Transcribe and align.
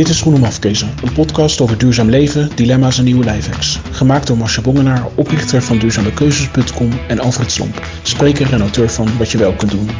Dit 0.00 0.08
is 0.08 0.20
Groene 0.20 0.38
Mafkezen, 0.38 0.90
een 1.02 1.12
podcast 1.12 1.60
over 1.60 1.78
duurzaam 1.78 2.10
leven, 2.10 2.50
dilemma's 2.54 2.98
en 2.98 3.04
nieuwe 3.04 3.24
lifehacks. 3.24 3.78
Gemaakt 3.90 4.26
door 4.26 4.36
Marcia 4.36 4.62
Bongenaar, 4.62 5.08
oprichter 5.14 5.62
van 5.62 5.78
duurzamekeuzes.com 5.78 6.90
en 7.08 7.18
Alfred 7.18 7.52
Slomp, 7.52 7.86
spreker 8.02 8.52
en 8.52 8.60
auteur 8.60 8.90
van 8.90 9.16
Wat 9.18 9.30
je 9.30 9.38
wel 9.38 9.52
kunt 9.52 9.70
doen. 9.70 9.90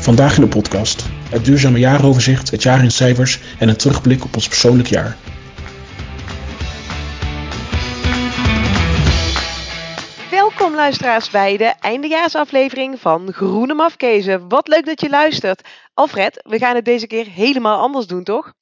Vandaag 0.00 0.34
in 0.34 0.40
de 0.40 0.48
podcast 0.48 1.06
het 1.30 1.44
duurzame 1.44 1.78
jaaroverzicht, 1.78 2.50
het 2.50 2.62
jaar 2.62 2.82
in 2.82 2.90
cijfers 2.90 3.40
en 3.58 3.68
een 3.68 3.76
terugblik 3.76 4.24
op 4.24 4.34
ons 4.34 4.48
persoonlijk 4.48 4.88
jaar. 4.88 5.16
Luisteraars 10.78 11.30
bij 11.30 11.56
de 11.56 11.74
eindejaarsaflevering 11.80 13.00
van 13.00 13.32
Groene 13.32 13.74
Mafkezen. 13.74 14.48
Wat 14.48 14.68
leuk 14.68 14.86
dat 14.86 15.00
je 15.00 15.08
luistert. 15.08 15.68
Alfred, 15.94 16.40
we 16.48 16.58
gaan 16.58 16.74
het 16.74 16.84
deze 16.84 17.06
keer 17.06 17.26
helemaal 17.26 17.80
anders 17.80 18.06
doen, 18.06 18.24
toch? 18.24 18.52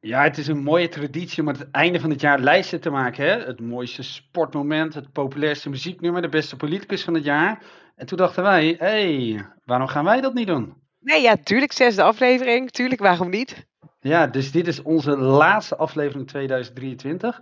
Ja, 0.00 0.22
het 0.22 0.38
is 0.38 0.46
een 0.46 0.62
mooie 0.62 0.88
traditie 0.88 1.42
om 1.42 1.48
aan 1.48 1.58
het 1.58 1.70
einde 1.70 2.00
van 2.00 2.10
het 2.10 2.20
jaar 2.20 2.38
lijsten 2.38 2.80
te 2.80 2.90
maken. 2.90 3.24
Hè? 3.24 3.44
Het 3.44 3.60
mooiste 3.60 4.02
sportmoment, 4.02 4.94
het 4.94 5.12
populairste 5.12 5.68
muzieknummer, 5.68 6.22
de 6.22 6.28
beste 6.28 6.56
politicus 6.56 7.04
van 7.04 7.14
het 7.14 7.24
jaar. 7.24 7.62
En 7.94 8.06
toen 8.06 8.18
dachten 8.18 8.42
wij, 8.42 8.76
hé, 8.78 8.86
hey, 8.86 9.46
waarom 9.64 9.88
gaan 9.88 10.04
wij 10.04 10.20
dat 10.20 10.34
niet 10.34 10.46
doen? 10.46 10.74
Nee, 11.00 11.22
ja, 11.22 11.36
tuurlijk, 11.36 11.72
zesde 11.72 12.02
aflevering. 12.02 12.70
Tuurlijk, 12.70 13.00
waarom 13.00 13.30
niet? 13.30 13.66
Ja, 14.00 14.26
dus 14.26 14.52
dit 14.52 14.66
is 14.66 14.82
onze 14.82 15.16
laatste 15.16 15.76
aflevering 15.76 16.28
2023. 16.28 17.40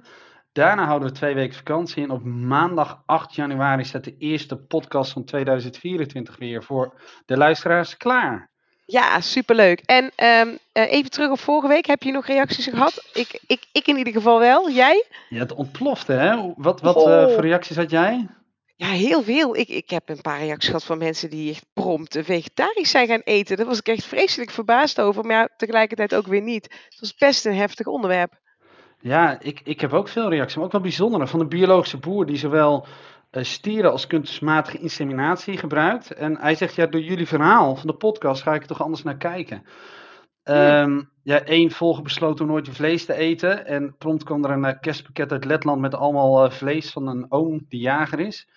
Daarna 0.54 0.86
houden 0.86 1.08
we 1.08 1.14
twee 1.14 1.34
weken 1.34 1.56
vakantie 1.56 2.02
en 2.02 2.10
op 2.10 2.24
maandag 2.24 3.02
8 3.06 3.34
januari 3.34 3.84
staat 3.84 4.04
de 4.04 4.16
eerste 4.18 4.56
podcast 4.56 5.12
van 5.12 5.24
2024 5.24 6.36
weer 6.36 6.62
voor 6.62 7.00
de 7.26 7.36
luisteraars 7.36 7.96
klaar. 7.96 8.50
Ja, 8.84 9.20
superleuk. 9.20 9.80
En 9.84 10.10
um, 10.24 10.58
even 10.72 11.10
terug 11.10 11.30
op 11.30 11.38
vorige 11.38 11.68
week. 11.68 11.86
Heb 11.86 12.02
je 12.02 12.12
nog 12.12 12.26
reacties 12.26 12.66
gehad? 12.66 13.10
Ik, 13.12 13.40
ik, 13.46 13.64
ik 13.72 13.86
in 13.86 13.96
ieder 13.96 14.12
geval 14.12 14.38
wel. 14.38 14.70
Jij? 14.70 15.04
Ja, 15.28 15.38
het 15.38 15.52
ontplofte, 15.52 16.12
hè? 16.12 16.52
Wat, 16.56 16.80
wat 16.80 16.96
oh. 16.96 17.08
uh, 17.08 17.34
voor 17.34 17.42
reacties 17.42 17.76
had 17.76 17.90
jij? 17.90 18.26
Ja, 18.76 18.88
heel 18.88 19.22
veel. 19.22 19.56
Ik, 19.56 19.68
ik 19.68 19.90
heb 19.90 20.08
een 20.08 20.20
paar 20.20 20.38
reacties 20.38 20.68
gehad 20.68 20.84
van 20.84 20.98
mensen 20.98 21.30
die 21.30 21.50
echt 21.50 21.66
prompt 21.72 22.18
vegetarisch 22.22 22.90
zijn 22.90 23.06
gaan 23.06 23.22
eten. 23.24 23.56
Daar 23.56 23.66
was 23.66 23.78
ik 23.78 23.88
echt 23.88 24.04
vreselijk 24.04 24.50
verbaasd 24.50 25.00
over, 25.00 25.24
maar 25.24 25.36
ja, 25.36 25.48
tegelijkertijd 25.56 26.14
ook 26.14 26.26
weer 26.26 26.42
niet. 26.42 26.64
Het 26.64 27.00
was 27.00 27.14
best 27.14 27.46
een 27.46 27.56
heftig 27.56 27.86
onderwerp. 27.86 28.42
Ja, 29.04 29.40
ik, 29.40 29.60
ik 29.64 29.80
heb 29.80 29.92
ook 29.92 30.08
veel 30.08 30.28
reacties, 30.28 30.56
maar 30.56 30.64
ook 30.64 30.72
wel 30.72 30.80
bijzondere. 30.80 31.26
Van 31.26 31.40
een 31.40 31.48
biologische 31.48 31.98
boer 31.98 32.26
die 32.26 32.36
zowel 32.36 32.86
uh, 33.32 33.42
stieren 33.42 33.90
als 33.90 34.06
kunstmatige 34.06 34.78
inseminatie 34.78 35.56
gebruikt. 35.56 36.10
En 36.10 36.38
hij 36.38 36.54
zegt, 36.54 36.74
ja, 36.74 36.86
door 36.86 37.00
jullie 37.00 37.26
verhaal 37.26 37.76
van 37.76 37.86
de 37.86 37.94
podcast 37.94 38.42
ga 38.42 38.54
ik 38.54 38.60
er 38.60 38.66
toch 38.66 38.82
anders 38.82 39.02
naar 39.02 39.16
kijken. 39.16 39.66
Um, 40.44 41.10
ja, 41.22 41.42
één 41.42 41.70
volger 41.70 42.02
besloot 42.02 42.40
om 42.40 42.46
nooit 42.46 42.68
vlees 42.68 43.04
te 43.04 43.14
eten. 43.14 43.66
En 43.66 43.96
prompt 43.98 44.24
kwam 44.24 44.44
er 44.44 44.50
een 44.50 44.64
uh, 44.64 44.80
kerstpakket 44.80 45.32
uit 45.32 45.44
Letland 45.44 45.80
met 45.80 45.94
allemaal 45.94 46.44
uh, 46.44 46.50
vlees 46.50 46.90
van 46.90 47.06
een 47.06 47.26
oom 47.28 47.66
die 47.68 47.80
jager 47.80 48.20
is. 48.20 48.48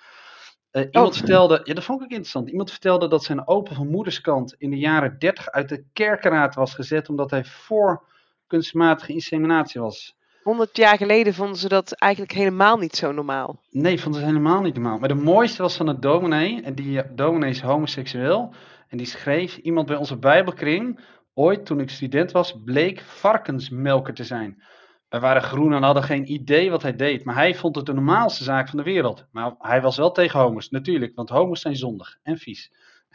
Uh, 0.71 0.83
iemand 0.91 1.11
oh. 1.11 1.17
vertelde, 1.17 1.61
ja 1.63 1.73
dat 1.73 1.83
vond 1.83 1.99
ik 1.99 2.05
ook 2.05 2.11
interessant. 2.11 2.49
Iemand 2.49 2.71
vertelde 2.71 3.07
dat 3.07 3.23
zijn 3.23 3.47
opa 3.47 3.73
van 3.73 3.89
moederskant 3.89 4.55
in 4.57 4.69
de 4.69 4.77
jaren 4.77 5.19
30 5.19 5.49
uit 5.49 5.69
de 5.69 5.83
kerkeraad 5.93 6.55
was 6.55 6.73
gezet 6.73 7.09
omdat 7.09 7.31
hij 7.31 7.45
voor 7.45 8.03
kunstmatige 8.47 9.13
inseminatie 9.13 9.81
was. 9.81 10.16
100 10.47 10.77
jaar 10.77 10.97
geleden 10.97 11.33
vonden 11.33 11.57
ze 11.57 11.67
dat 11.67 11.91
eigenlijk 11.91 12.31
helemaal 12.31 12.77
niet 12.77 12.95
zo 12.95 13.11
normaal. 13.11 13.59
Nee, 13.71 14.01
vonden 14.01 14.21
ze 14.21 14.27
helemaal 14.27 14.61
niet 14.61 14.73
normaal. 14.73 14.97
Maar 14.99 15.07
de 15.07 15.15
mooiste 15.15 15.61
was 15.61 15.77
van 15.77 15.87
het 15.87 16.01
dominee. 16.01 16.61
En 16.61 16.75
die 16.75 17.01
dominee 17.15 17.49
is 17.49 17.61
homoseksueel. 17.61 18.53
En 18.87 18.97
die 18.97 19.07
schreef, 19.07 19.57
iemand 19.57 19.87
bij 19.87 19.95
onze 19.95 20.17
bijbelkring, 20.17 20.99
ooit 21.33 21.65
toen 21.65 21.79
ik 21.79 21.89
student 21.89 22.31
was, 22.31 22.61
bleek 22.65 22.99
varkensmelker 22.99 24.13
te 24.13 24.23
zijn. 24.23 24.63
Wij 25.09 25.19
waren 25.19 25.41
groen 25.41 25.73
en 25.73 25.83
hadden 25.83 26.03
geen 26.03 26.31
idee 26.31 26.69
wat 26.69 26.81
hij 26.81 26.95
deed. 26.95 27.23
Maar 27.23 27.35
hij 27.35 27.55
vond 27.55 27.75
het 27.75 27.85
de 27.85 27.93
normaalste 27.93 28.43
zaak 28.43 28.69
van 28.69 28.77
de 28.77 28.83
wereld. 28.83 29.25
Maar 29.31 29.55
hij 29.57 29.81
was 29.81 29.97
wel 29.97 30.11
tegen 30.11 30.39
homo's, 30.39 30.69
natuurlijk. 30.69 31.15
Want 31.15 31.29
homo's 31.29 31.61
zijn 31.61 31.75
zondig 31.75 32.17
en 32.23 32.37
vies. 32.37 32.71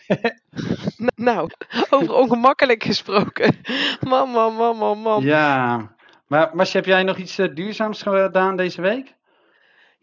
nou, 1.14 1.50
over 1.90 2.14
ongemakkelijk 2.14 2.82
gesproken. 2.82 3.56
Man, 4.00 4.28
man, 4.28 4.54
man, 4.54 4.76
man, 4.76 4.98
man. 4.98 5.22
Ja, 5.22 5.94
maar 6.32 6.50
Masje, 6.52 6.76
heb 6.76 6.86
jij 6.86 7.02
nog 7.02 7.16
iets 7.16 7.38
uh, 7.38 7.54
duurzaams 7.54 8.02
gedaan 8.02 8.56
deze 8.56 8.80
week? 8.80 9.14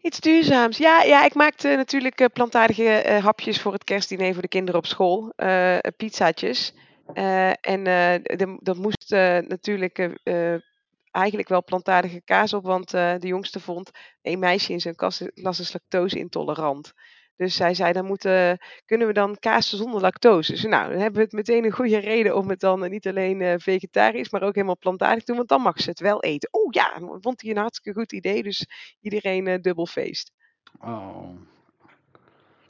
Iets 0.02 0.20
duurzaams. 0.20 0.78
Ja, 0.78 1.02
ja 1.02 1.24
ik 1.24 1.34
maakte 1.34 1.68
natuurlijk 1.68 2.20
uh, 2.20 2.26
plantaardige 2.32 3.04
uh, 3.06 3.24
hapjes 3.24 3.60
voor 3.60 3.72
het 3.72 3.84
kerstdiner 3.84 4.32
voor 4.32 4.42
de 4.42 4.48
kinderen 4.48 4.80
op 4.80 4.86
school. 4.86 5.32
pizzaatjes. 5.96 6.74
en 7.60 7.84
dat 8.60 8.76
moest 8.76 9.10
natuurlijk 9.48 10.10
eigenlijk 11.10 11.48
wel 11.48 11.64
plantaardige 11.64 12.22
kaas 12.24 12.52
op, 12.52 12.64
want 12.64 12.90
de 12.90 13.18
jongste 13.20 13.60
vond 13.60 13.90
een 14.22 14.38
meisje 14.38 14.72
in 14.72 14.80
zijn 14.80 14.96
klas 14.96 15.20
is 15.60 15.72
lactose 15.72 16.18
intolerant. 16.18 16.92
Dus 17.40 17.56
zij 17.56 17.74
zei, 17.74 17.92
dan 17.92 18.04
moeten, 18.04 18.58
kunnen 18.86 19.06
we 19.06 19.12
dan 19.12 19.36
kaas 19.38 19.68
zonder 19.68 20.00
lactose? 20.00 20.52
Dus 20.52 20.62
nou, 20.62 20.90
dan 20.90 21.00
hebben 21.00 21.18
we 21.18 21.24
het 21.24 21.32
meteen 21.32 21.64
een 21.64 21.72
goede 21.72 21.98
reden 21.98 22.36
om 22.36 22.48
het 22.48 22.60
dan 22.60 22.90
niet 22.90 23.08
alleen 23.08 23.40
uh, 23.40 23.54
vegetarisch, 23.56 24.30
maar 24.30 24.42
ook 24.42 24.54
helemaal 24.54 24.78
plantaardig 24.78 25.18
te 25.18 25.24
doen. 25.26 25.36
Want 25.36 25.48
dan 25.48 25.60
mag 25.60 25.80
ze 25.80 25.90
het 25.90 26.00
wel 26.00 26.22
eten. 26.22 26.48
Oh 26.52 26.66
ja, 26.70 26.92
vond 27.20 27.40
hij 27.40 27.50
een 27.50 27.56
hartstikke 27.56 27.98
goed 27.98 28.12
idee. 28.12 28.42
Dus 28.42 28.66
iedereen 29.00 29.46
uh, 29.46 29.60
dubbel 29.60 29.86
feest. 29.86 30.32
Oh. 30.80 31.28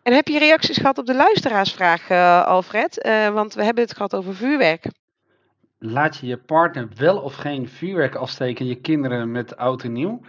En 0.02 0.12
heb 0.12 0.28
je 0.28 0.38
reacties 0.38 0.76
gehad 0.76 0.98
op 0.98 1.06
de 1.06 1.14
luisteraarsvraag, 1.14 2.10
uh, 2.10 2.46
Alfred? 2.46 3.02
want 3.32 3.54
we 3.54 3.64
hebben 3.64 3.84
het 3.84 3.92
gehad 3.92 4.14
over 4.14 4.34
vuurwerk. 4.34 4.86
Laat 5.78 6.16
je 6.16 6.26
je 6.26 6.36
partner 6.36 6.88
wel 6.96 7.18
of 7.18 7.34
geen 7.34 7.68
vuurwerk 7.68 8.14
afsteken 8.14 8.66
je 8.66 8.80
kinderen 8.80 9.30
met 9.30 9.56
oud 9.56 9.82
en 9.82 9.92
nieuw? 9.92 10.20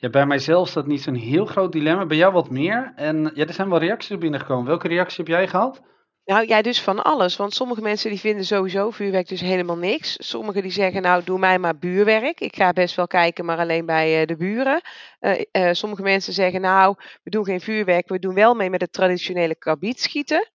Ja, 0.00 0.08
bij 0.08 0.26
mijzelf 0.26 0.68
is 0.68 0.74
dat 0.74 0.86
niet 0.86 1.02
zo'n 1.02 1.14
heel 1.14 1.46
groot 1.46 1.72
dilemma. 1.72 2.06
Bij 2.06 2.16
jou 2.16 2.32
wat 2.32 2.50
meer. 2.50 2.92
En 2.96 3.30
ja, 3.34 3.46
er 3.46 3.52
zijn 3.52 3.68
wel 3.68 3.78
reacties 3.78 4.18
binnengekomen. 4.18 4.66
Welke 4.66 4.88
reactie 4.88 5.16
heb 5.16 5.26
jij 5.26 5.48
gehad? 5.48 5.82
Nou 6.24 6.46
ja, 6.46 6.62
dus 6.62 6.80
van 6.80 7.02
alles. 7.02 7.36
Want 7.36 7.54
sommige 7.54 7.80
mensen 7.80 8.10
die 8.10 8.20
vinden 8.20 8.44
sowieso 8.44 8.90
vuurwerk 8.90 9.28
dus 9.28 9.40
helemaal 9.40 9.76
niks. 9.76 10.16
Sommigen 10.18 10.62
die 10.62 10.70
zeggen 10.70 11.02
nou 11.02 11.24
doe 11.24 11.38
mij 11.38 11.58
maar 11.58 11.78
buurwerk. 11.78 12.40
Ik 12.40 12.56
ga 12.56 12.72
best 12.72 12.94
wel 12.96 13.06
kijken, 13.06 13.44
maar 13.44 13.58
alleen 13.58 13.86
bij 13.86 14.20
uh, 14.20 14.26
de 14.26 14.36
buren. 14.36 14.80
Uh, 15.20 15.40
uh, 15.52 15.72
sommige 15.72 16.02
mensen 16.02 16.32
zeggen 16.32 16.60
nou 16.60 16.94
we 17.22 17.30
doen 17.30 17.44
geen 17.44 17.60
vuurwerk. 17.60 18.08
We 18.08 18.18
doen 18.18 18.34
wel 18.34 18.54
mee 18.54 18.70
met 18.70 18.80
het 18.80 18.92
traditionele 18.92 19.54
kabietschieten. 19.54 20.48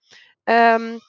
Um, 0.43 0.99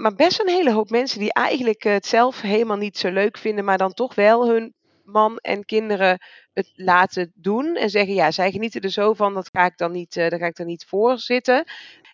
maar 0.00 0.14
best 0.14 0.40
een 0.40 0.48
hele 0.48 0.72
hoop 0.72 0.90
mensen 0.90 1.20
die 1.20 1.32
eigenlijk 1.32 1.82
het 1.82 2.06
zelf 2.06 2.40
helemaal 2.40 2.76
niet 2.76 2.98
zo 2.98 3.10
leuk 3.10 3.38
vinden. 3.38 3.64
Maar 3.64 3.78
dan 3.78 3.92
toch 3.92 4.14
wel 4.14 4.48
hun 4.48 4.74
man 5.04 5.38
en 5.38 5.64
kinderen 5.64 6.18
het 6.56 6.72
laten 6.74 7.32
doen. 7.34 7.76
En 7.76 7.90
zeggen, 7.90 8.14
ja, 8.14 8.30
zij 8.30 8.50
genieten 8.50 8.80
er 8.80 8.90
zo 8.90 9.12
van, 9.12 9.34
dat 9.34 9.48
ga 9.52 9.64
ik 9.64 9.76
dan 9.76 9.92
niet, 9.92 10.16
uh, 10.16 10.28
daar 10.28 10.38
ga 10.38 10.46
ik 10.46 10.58
er 10.58 10.64
niet 10.64 10.84
voor 10.88 11.18
zitten. 11.18 11.64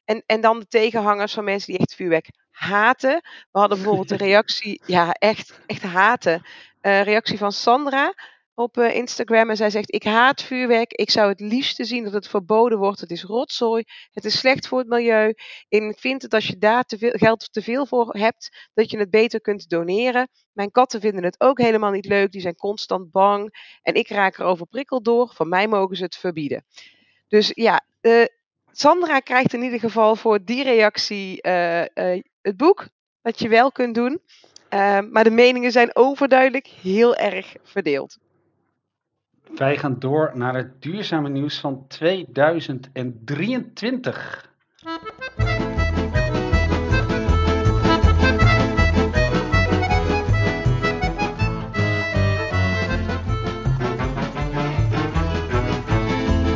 En, 0.04 0.22
en 0.26 0.40
dan 0.40 0.58
de 0.58 0.66
tegenhangers 0.66 1.32
van 1.32 1.44
mensen 1.44 1.72
die 1.72 1.80
echt 1.80 1.94
vuurwerk 1.94 2.30
haten. 2.50 3.20
We 3.52 3.58
hadden 3.58 3.78
bijvoorbeeld 3.78 4.10
een 4.10 4.26
reactie, 4.30 4.82
ja, 4.86 5.12
echt, 5.12 5.60
echt 5.66 5.82
haten. 5.82 6.42
Uh, 6.82 7.02
reactie 7.02 7.38
van 7.38 7.52
Sandra 7.52 8.14
op 8.54 8.76
uh, 8.76 8.94
Instagram 8.94 9.50
en 9.50 9.56
zij 9.56 9.70
zegt: 9.70 9.94
Ik 9.94 10.04
haat 10.04 10.42
vuurwerk. 10.42 10.92
Ik 10.92 11.10
zou 11.10 11.28
het 11.28 11.40
liefste 11.40 11.84
zien 11.84 12.04
dat 12.04 12.12
het 12.12 12.28
verboden 12.28 12.78
wordt. 12.78 13.00
Het 13.00 13.10
is 13.10 13.22
rotzooi. 13.22 13.84
Het 14.10 14.24
is 14.24 14.38
slecht 14.38 14.68
voor 14.68 14.78
het 14.78 14.88
milieu. 14.88 15.34
Ik 15.68 15.98
vind 15.98 16.20
dat 16.20 16.34
als 16.34 16.46
je 16.46 16.58
daar 16.58 16.84
te 16.84 16.98
veel, 16.98 17.12
geld 17.12 17.52
te 17.52 17.62
veel 17.62 17.86
voor 17.86 18.14
hebt, 18.16 18.70
dat 18.74 18.90
je 18.90 18.98
het 18.98 19.10
beter 19.10 19.40
kunt 19.40 19.68
doneren. 19.68 20.28
Mijn 20.52 20.70
katten 20.70 21.00
vinden 21.00 21.24
het 21.24 21.40
ook 21.40 21.58
helemaal 21.58 21.90
niet 21.90 22.06
leuk. 22.06 22.32
Die 22.32 22.40
zijn 22.40 22.56
constant 22.56 23.10
bang. 23.10 23.76
En 23.82 23.94
ik 23.94 24.08
raak 24.08 24.38
erover 24.38 24.66
prikkeld 24.66 25.04
door. 25.04 25.32
Van 25.34 25.48
mij 25.48 25.68
mogen 25.68 25.96
ze 25.96 26.02
het 26.04 26.16
verbieden. 26.16 26.64
Dus 27.28 27.50
ja, 27.54 27.80
uh, 28.00 28.24
Sandra 28.72 29.18
krijgt 29.18 29.52
in 29.52 29.62
ieder 29.62 29.80
geval 29.80 30.16
voor 30.16 30.44
die 30.44 30.62
reactie 30.62 31.46
uh, 31.46 31.82
het 32.42 32.56
boek. 32.56 32.88
Dat 33.22 33.38
je 33.38 33.48
wel 33.48 33.72
kunt 33.72 33.94
doen. 33.94 34.20
maar 35.10 35.24
de 35.24 35.30
meningen 35.30 35.72
zijn 35.72 35.96
overduidelijk 35.96 36.66
heel 36.66 37.16
erg 37.16 37.54
verdeeld. 37.62 38.18
Wij 39.50 39.78
gaan 39.78 39.96
door 39.98 40.32
naar 40.34 40.54
het 40.54 40.82
duurzame 40.82 41.28
nieuws 41.28 41.60
van 41.60 41.84
2023. 41.88 44.50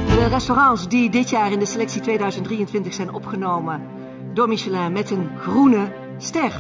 De 0.08 0.26
restaurants 0.28 0.88
die 0.88 1.10
dit 1.10 1.30
jaar 1.30 1.52
in 1.52 1.58
de 1.58 1.66
selectie 1.66 2.00
2023 2.00 2.94
zijn 2.94 3.12
opgenomen 3.12 3.82
door 4.34 4.48
Michelin 4.48 4.92
met 4.92 5.10
een 5.10 5.38
groene 5.38 5.92
ster. 6.18 6.56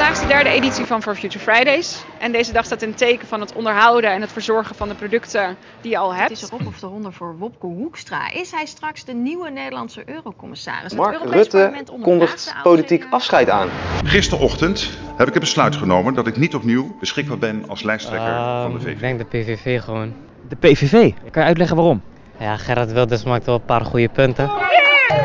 Vandaag 0.00 0.18
is 0.22 0.28
de 0.28 0.34
derde 0.34 0.50
editie 0.50 0.84
van 0.84 1.02
For 1.02 1.14
Future 1.14 1.38
Fridays. 1.38 2.04
En 2.18 2.32
deze 2.32 2.52
dag 2.52 2.64
staat 2.64 2.82
in 2.82 2.94
teken 2.94 3.26
van 3.28 3.40
het 3.40 3.52
onderhouden 3.52 4.10
en 4.10 4.20
het 4.20 4.32
verzorgen 4.32 4.74
van 4.74 4.88
de 4.88 4.94
producten 4.94 5.56
die 5.80 5.90
je 5.90 5.98
al 5.98 6.14
hebt. 6.14 6.28
Het 6.28 6.42
is 6.42 6.50
erop 6.50 6.66
of 6.66 6.78
de 6.78 6.86
ronde 6.86 7.12
voor 7.12 7.38
Wopke 7.38 7.66
Hoekstra. 7.66 8.30
Is 8.32 8.50
hij 8.50 8.66
straks 8.66 9.04
de 9.04 9.12
nieuwe 9.12 9.50
Nederlandse 9.50 10.02
eurocommissaris? 10.06 10.94
Mark 10.94 11.20
het 11.22 11.30
Rutte 11.30 11.72
kondigt 12.02 12.44
de 12.44 12.60
politiek 12.62 13.06
afscheid 13.10 13.50
aan. 13.50 13.68
Gisterochtend 14.04 14.98
heb 15.16 15.26
ik 15.26 15.32
het 15.32 15.42
besluit 15.42 15.76
genomen 15.76 16.14
dat 16.14 16.26
ik 16.26 16.36
niet 16.36 16.54
opnieuw 16.54 16.96
beschikbaar 17.00 17.38
ben 17.38 17.64
als 17.68 17.82
lijsttrekker 17.82 18.34
van 18.34 18.72
de 18.72 18.78
Ehm, 18.78 18.88
Ik 18.88 19.00
denk 19.00 19.18
de 19.18 19.24
PVV 19.24 19.80
gewoon. 19.80 20.14
De 20.48 20.56
PVV. 20.56 21.12
Kan 21.30 21.42
je 21.42 21.48
uitleggen 21.48 21.76
waarom? 21.76 22.02
Ja, 22.36 22.56
Gerrit 22.56 22.92
Wilders 22.92 23.24
maakt 23.24 23.46
wel 23.46 23.54
een 23.54 23.64
paar 23.64 23.84
goede 23.84 24.08
punten. 24.08 24.50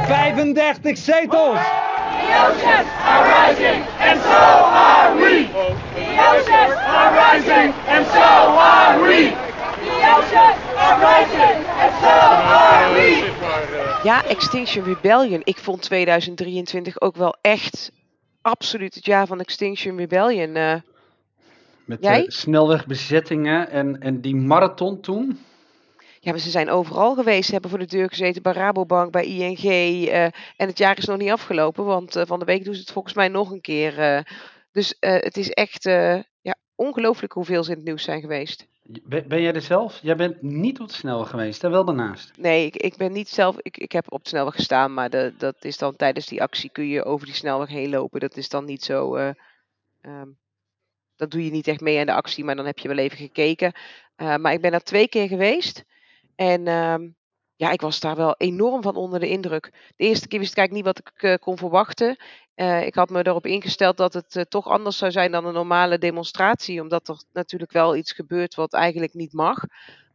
35 0.08 0.98
zetels! 0.98 1.60
Ja, 14.04 14.24
Extinction 14.26 14.84
Rebellion. 14.86 15.42
Ik 15.44 15.58
vond 15.58 15.82
2023 15.82 17.02
ook 17.02 17.16
wel 17.16 17.36
echt 17.42 17.92
absoluut 18.42 18.96
het 18.96 19.06
jaar 19.06 19.28
van 19.28 19.40
Extinction 19.40 19.98
Rebellion. 19.98 20.56
eh. 20.56 20.76
Met 21.86 22.04
Jij? 22.04 22.20
eh, 22.22 22.30
snelwegbezettingen 22.30 23.70
en, 23.70 24.02
en 24.02 24.22
die 24.22 24.36
marathon 24.36 25.02
toen. 25.02 25.40
Ja, 26.26 26.32
maar 26.32 26.40
ze 26.40 26.50
zijn 26.50 26.70
overal 26.70 27.16
geweest. 27.16 27.46
Ze 27.46 27.52
hebben 27.52 27.70
voor 27.70 27.80
de 27.80 27.86
deur 27.86 28.10
gezeten 28.10 28.42
bij 28.42 28.54
Rabobank, 28.54 29.12
bij 29.12 29.26
ING. 29.26 29.58
eh, 30.08 30.24
en 30.24 30.68
het 30.68 30.78
jaar 30.78 30.98
is 30.98 31.06
nog 31.06 31.18
niet 31.18 31.30
afgelopen, 31.32 31.86
want 31.86 32.16
eh, 32.16 32.24
van 32.26 32.40
de 32.40 32.46
week 32.46 32.64
doen 32.64 32.74
ze 32.74 32.80
het 32.80 32.92
volgens 32.92 33.14
mij 33.14 33.28
nog 33.28 33.52
een 33.52 33.62
keer. 33.62 34.00
eh. 34.00 34.22
dus 34.72 34.96
het 35.00 35.38
is 35.38 35.50
echt 35.52 35.84
ja, 36.42 36.56
ongelooflijk 36.76 37.34
hoeveel 37.34 37.64
ze 37.64 37.72
in 37.72 37.76
het 37.78 37.86
nieuws 37.86 38.04
zijn 38.04 38.22
geweest. 38.22 38.68
Ben, 39.04 39.42
jij 39.42 39.54
er 39.54 39.62
zelf? 39.62 40.00
Jij 40.02 40.16
bent 40.16 40.42
niet 40.42 40.80
op 40.80 40.88
de 40.88 40.94
snelweg 40.94 41.30
geweest, 41.30 41.62
daar 41.62 41.72
wel 41.72 41.86
daarnaast. 41.86 42.32
Nee, 42.38 42.66
ik, 42.66 42.76
ik 42.76 42.96
ben 42.98 43.12
niet 43.12 43.30
zelf. 43.30 43.56
Ik, 43.62 43.78
ik 43.78 43.92
heb 43.92 44.12
op 44.12 44.24
de 44.24 44.30
snelweg 44.30 44.54
gestaan, 44.56 44.94
maar 44.94 45.10
de, 45.10 45.34
dat 45.38 45.56
is 45.60 45.78
dan 45.78 45.96
tijdens 45.96 46.28
die 46.28 46.42
actie 46.42 46.70
kun 46.70 46.88
je 46.88 47.04
over 47.04 47.26
die 47.26 47.36
snelweg 47.36 47.70
heen 47.70 47.90
lopen. 47.90 48.20
Dat 48.20 48.38
is 48.38 48.50
dan 48.50 48.66
niet 48.66 48.84
zo. 48.84 49.16
eh, 49.16 49.30
ehm, 50.02 50.28
dat 51.16 51.32
doe 51.32 51.46
je 51.46 51.52
niet 51.52 51.68
echt 51.68 51.82
mee 51.82 52.00
aan 52.00 52.06
de 52.06 52.14
actie, 52.14 52.44
maar 52.44 52.56
dan 52.56 52.66
heb 52.66 52.78
je 52.80 52.88
wel 52.88 52.98
even 52.98 53.18
gekeken. 53.18 53.74
Maar 54.16 54.54
ik 54.54 54.62
ben 54.62 54.72
daar 54.72 54.84
twee 54.84 55.08
keer 55.08 55.28
geweest. 55.28 55.84
En 56.36 56.68
ehm, 56.68 57.08
ja, 57.56 57.72
ik 57.72 57.82
was 57.82 58.00
daar 58.00 58.16
wel 58.16 58.36
enorm 58.38 58.82
van 58.82 58.96
onder 58.96 59.20
de 59.20 59.30
indruk. 59.30 59.72
De 59.96 60.04
eerste 60.04 60.28
keer 60.28 60.40
wist 60.40 60.52
ik 60.52 60.58
eigenlijk 60.58 60.88
niet 60.88 60.96
wat 60.96 61.14
ik 61.14 61.24
eh, 61.24 61.38
kon 61.40 61.58
verwachten. 61.58 62.18
Eh, 62.56 62.86
ik 62.86 62.96
had 62.96 63.10
me 63.10 63.26
erop 63.26 63.46
ingesteld 63.46 63.98
dat 63.98 64.14
het 64.14 64.36
eh, 64.36 64.44
toch 64.44 64.68
anders 64.68 64.98
zou 64.98 65.12
zijn 65.12 65.32
dan 65.32 65.46
een 65.46 65.54
normale 65.54 65.98
demonstratie. 65.98 66.82
Omdat 66.82 67.08
er 67.08 67.24
natuurlijk 67.34 67.72
wel 67.72 67.96
iets 67.96 68.12
gebeurt 68.12 68.56
wat 68.56 68.74
eigenlijk 68.74 69.14
niet 69.14 69.34
mag. 69.34 69.64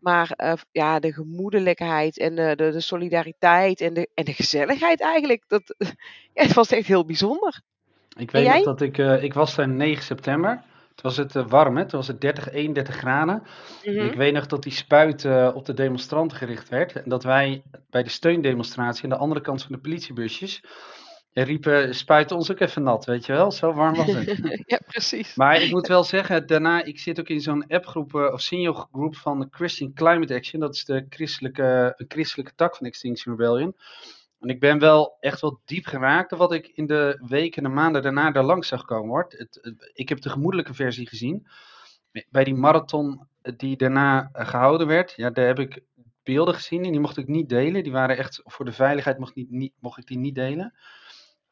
Maar 0.01 0.59
ja, 0.73 0.99
de 0.99 1.13
gemoedelijkheid 1.13 2.19
en 2.19 2.35
de, 2.35 2.53
de, 2.57 2.71
de 2.71 2.81
solidariteit 2.81 3.81
en 3.81 3.95
de, 3.95 4.09
en 4.15 4.25
de 4.25 4.33
gezelligheid 4.33 5.01
eigenlijk. 5.01 5.45
Dat, 5.47 5.75
ja, 6.35 6.43
het 6.43 6.53
was 6.53 6.71
echt 6.71 6.87
heel 6.87 7.05
bijzonder. 7.05 7.61
Ik 8.17 8.31
weet 8.31 8.49
nog 8.49 8.63
dat 8.63 8.81
ik, 8.81 8.99
ik 8.99 9.35
was 9.35 9.55
daar 9.55 9.69
9 9.69 10.05
september. 10.05 10.65
Toen 11.01 11.11
was 11.11 11.17
het 11.17 11.37
eh, 11.37 11.49
warm, 11.49 11.77
hè? 11.77 11.87
Toen 11.87 11.99
was 11.99 12.09
het 12.09 12.21
30, 12.21 12.51
31 12.51 12.97
graden. 12.97 13.43
Mhm. 13.85 13.99
Ik 13.99 14.15
weet 14.15 14.33
nog 14.33 14.47
dat 14.47 14.63
die 14.63 14.73
spuit 14.73 15.25
eh, 15.25 15.51
op 15.55 15.67
de 15.67 15.75
demonstranten 15.75 16.37
gericht 16.37 16.69
werd. 16.69 16.93
En 16.93 17.11
dat 17.11 17.23
wij 17.23 17.63
bij 17.91 18.03
de 18.03 18.11
steundemonstratie 18.11 19.05
aan 19.05 19.11
de 19.11 19.17
andere 19.17 19.41
kant 19.41 19.63
van 19.63 19.73
de 19.73 19.81
politiebusjes 19.81 20.63
riepen, 21.33 21.95
spuiten 21.95 22.37
ons 22.37 22.51
ook 22.51 22.61
even 22.61 22.83
nat, 22.83 23.05
weet 23.05 23.27
je 23.27 23.33
wel? 23.33 23.53
Zo 23.53 23.73
warm 23.73 23.95
was 23.95 24.07
het. 24.07 24.41
ja, 24.67 24.81
precies. 24.87 25.35
Maar 25.35 25.63
ik 25.63 25.71
moet 25.71 25.87
wel 25.87 26.05
zeggen, 26.05 26.47
daarna, 26.47 26.83
ik 26.85 26.99
zit 26.99 27.21
ook 27.21 27.29
in 27.29 27.41
zo'n 27.41 27.67
appgroep 27.67 28.15
eh, 28.15 28.33
of 28.33 28.41
senior 28.41 28.87
groep 28.93 29.17
van 29.17 29.41
de 29.41 29.47
Christian 29.51 29.93
Climate 29.93 30.35
Action. 30.35 30.61
Dat 30.61 30.75
is 30.75 30.85
de 30.85 31.07
christelijke, 31.09 31.95
een 31.97 32.07
christelijke 32.09 32.53
tak 32.55 32.77
van 32.77 32.87
Extinction 32.87 33.37
Rebellion. 33.37 33.77
En 34.41 34.49
ik 34.49 34.61
ben 34.61 34.79
wel 34.79 35.17
echt 35.21 35.41
wel 35.41 35.61
diep 35.65 35.87
geraakt 35.87 36.31
door 36.31 36.39
wat 36.39 36.53
ik 36.53 36.67
in 36.67 36.87
de 36.87 37.23
weken 37.27 37.63
en 37.63 37.69
de 37.69 37.75
maanden 37.75 38.03
daarna 38.03 38.31
daar 38.31 38.45
langs 38.45 38.69
zag 38.69 38.85
komen. 38.85 39.09
Hoor. 39.09 39.25
Het, 39.29 39.59
het- 39.63 39.91
ik 39.95 40.09
heb 40.09 40.21
de 40.21 40.29
gemoedelijke 40.31 40.75
versie 40.75 41.09
gezien. 41.09 41.47
Bij 42.31 42.45
die 42.45 42.55
marathon 42.55 43.27
eh, 43.43 43.53
die 43.57 43.77
daarna 43.77 44.29
eh, 44.33 44.49
gehouden 44.49 44.87
werd, 44.87 45.13
ja, 45.17 45.31
daar 45.31 45.47
heb 45.47 45.59
ik 45.59 45.83
beelden 46.23 46.55
gezien 46.55 46.85
en 46.85 46.91
die 46.91 47.01
mocht 47.01 47.17
ik 47.17 47.27
niet 47.27 47.49
delen. 47.49 47.83
Die 47.83 47.93
waren 47.93 48.17
echt, 48.17 48.41
voor 48.45 48.65
de 48.65 48.73
veiligheid 48.73 49.19
mocht, 49.19 49.35
niet, 49.35 49.51
niet, 49.51 49.73
mocht 49.79 49.99
ik 49.99 50.07
die 50.07 50.19
niet 50.19 50.35
delen. 50.35 50.75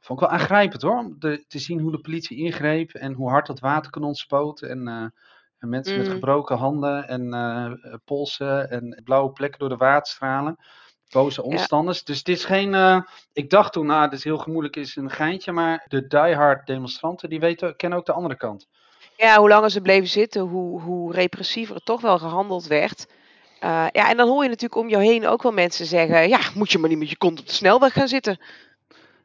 Vond 0.00 0.20
ik 0.23 0.29
wel 0.29 0.38
aangrijpend 0.38 0.82
hoor, 0.82 0.99
om 0.99 1.17
de, 1.19 1.44
te 1.49 1.58
zien 1.58 1.81
hoe 1.81 1.90
de 1.93 2.00
politie 2.00 2.37
ingreep 2.38 2.90
en 2.90 3.12
hoe 3.12 3.31
hard 3.31 3.46
dat 3.46 3.61
waterkanon 3.61 4.14
spoot. 4.14 4.62
En, 4.62 4.88
eh, 4.88 5.06
en 5.58 5.69
mensen 5.69 5.96
met 5.99 6.06
Mm. 6.06 6.12
gebroken 6.12 6.56
handen 6.56 7.08
en 7.08 8.00
polsen 8.05 8.70
en 8.70 9.00
blauwe 9.05 9.32
plekken 9.32 9.58
door 9.58 9.69
de 9.69 9.76
waterstralen. 9.76 10.56
Boze 11.11 11.43
omstanders. 11.43 12.05
Dus 12.05 12.23
dit 12.23 12.37
is 12.37 12.45
geen. 12.45 12.75
eh, 12.75 13.01
ik 13.33 13.51
dacht 13.51 13.73
toen, 13.73 13.87
nou, 13.87 14.09
dit 14.09 14.19
is 14.19 14.25
heel 14.25 14.39
gemoedelijk, 14.39 14.77
is 14.77 14.97
een 14.97 15.11
geintje. 15.11 15.53
Maar 15.53 15.85
de 15.89 16.07
diehard 16.07 16.67
demonstranten, 16.67 17.29
die 17.29 17.41
weten, 17.41 17.77
kennen 17.77 17.99
ook 17.99 18.07
de 18.07 18.13
andere 18.13 18.37
kant. 18.37 18.67
Ja, 19.17 19.39
hoe 19.39 19.49
langer 19.49 19.71
ze 19.71 19.81
bleven 19.81 20.09
zitten, 20.09 20.41
hoe, 20.43 20.81
hoe 20.81 21.13
repressiever 21.13 21.75
het 21.75 21.85
toch 21.85 22.01
wel 22.01 22.19
gehandeld 22.19 22.67
werd. 22.67 23.07
Eh, 23.61 23.87
ja, 23.93 24.11
en 24.11 24.17
dan 24.17 24.29
hoor 24.29 24.43
je 24.43 24.49
natuurlijk 24.49 24.81
om 24.81 24.89
jou 24.89 25.03
heen 25.05 25.27
ook 25.27 25.43
wel 25.43 25.53
mensen 25.53 25.87
zeggen: 25.87 26.29
Ja, 26.29 26.41
moet 26.55 26.73
je 26.73 26.79
maar 26.79 26.89
niet 26.89 26.99
met 26.99 27.11
je 27.11 27.17
kont 27.17 27.41
op 27.41 27.47
de 27.47 27.53
snelweg 27.53 27.93
gaan 27.93 28.09
zitten. 28.09 28.41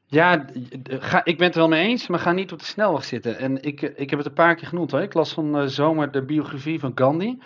Ja, 0.06 0.46
ga, 0.86 1.26
ik 1.26 1.38
ben 1.38 1.46
het 1.46 1.56
er 1.56 1.62
wel 1.62 1.70
mee 1.70 1.88
eens, 1.88 2.08
maar 2.08 2.20
ga 2.20 2.32
niet 2.32 2.52
op 2.52 2.60
de 2.60 2.66
snelweg 2.66 3.04
zitten. 3.04 3.38
En 3.38 3.62
ik, 3.62 3.82
eh, 3.82 3.90
ik 3.96 4.10
heb 4.10 4.20
het 4.20 4.28
een 4.28 4.34
paar 4.34 4.56
keer 4.56 4.68
genoemd 4.68 4.92
hoor. 4.92 5.02
Ik 5.02 5.14
las 5.14 5.34
van 5.34 5.52
de 5.54 5.68
zomer 5.68 6.12
de 6.12 6.24
biografie 6.26 6.80
van 6.80 6.92
Gandhi. 6.96 7.38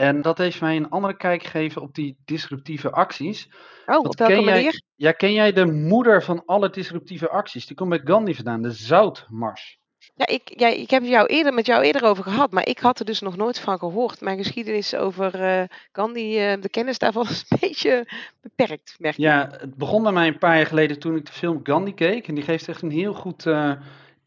En 0.00 0.22
dat 0.22 0.38
heeft 0.38 0.60
mij 0.60 0.76
een 0.76 0.90
andere 0.90 1.16
kijk 1.16 1.42
gegeven 1.42 1.82
op 1.82 1.94
die 1.94 2.16
disruptieve 2.24 2.90
acties. 2.90 3.48
Oh, 3.86 3.98
op 3.98 4.18
welke 4.18 4.34
ken 4.34 4.44
jij- 4.44 4.54
manier? 4.54 4.82
Ja, 4.96 5.12
ken 5.12 5.32
jij 5.32 5.52
de 5.52 5.66
moeder 5.66 6.22
van 6.22 6.42
alle 6.46 6.70
disruptieve 6.70 7.28
acties? 7.28 7.66
Die 7.66 7.76
komt 7.76 7.90
bij 7.90 8.00
Gandhi 8.04 8.34
vandaan, 8.34 8.62
de 8.62 8.70
Zoutmars. 8.70 9.78
Ja, 10.14 10.26
ik, 10.26 10.52
ja, 10.60 10.68
ik 10.68 10.90
heb 10.90 11.02
jou 11.02 11.26
eerder, 11.26 11.54
met 11.54 11.66
jou 11.66 11.82
eerder 11.82 12.04
over 12.04 12.24
gehad, 12.24 12.50
maar 12.52 12.66
ik 12.66 12.78
had 12.78 12.98
er 12.98 13.04
dus 13.04 13.20
nog 13.20 13.36
nooit 13.36 13.60
van 13.60 13.78
gehoord. 13.78 14.20
Mijn 14.20 14.38
geschiedenis 14.38 14.94
over 14.94 15.42
eh 15.42 15.62
Gandhi, 15.92 16.38
eh, 16.38 16.60
de 16.60 16.68
kennis 16.68 16.98
daarvan 16.98 17.22
is 17.28 17.44
een 17.48 17.58
beetje 17.60 18.08
beperkt, 18.40 18.96
merk 18.98 19.14
ik. 19.14 19.20
Ja, 19.20 19.48
het 19.58 19.74
begon 19.74 20.02
bij 20.02 20.12
mij 20.12 20.26
een 20.26 20.38
paar 20.38 20.56
jaar 20.56 20.66
geleden 20.66 20.98
toen 20.98 21.16
ik 21.16 21.26
de 21.26 21.32
film 21.32 21.60
Gandhi 21.62 21.94
keek. 21.94 22.28
En 22.28 22.34
die 22.34 22.44
geeft 22.44 22.68
echt 22.68 22.82
een 22.82 22.90
heel 22.90 23.14
goed 23.14 23.46
eh, 23.46 23.72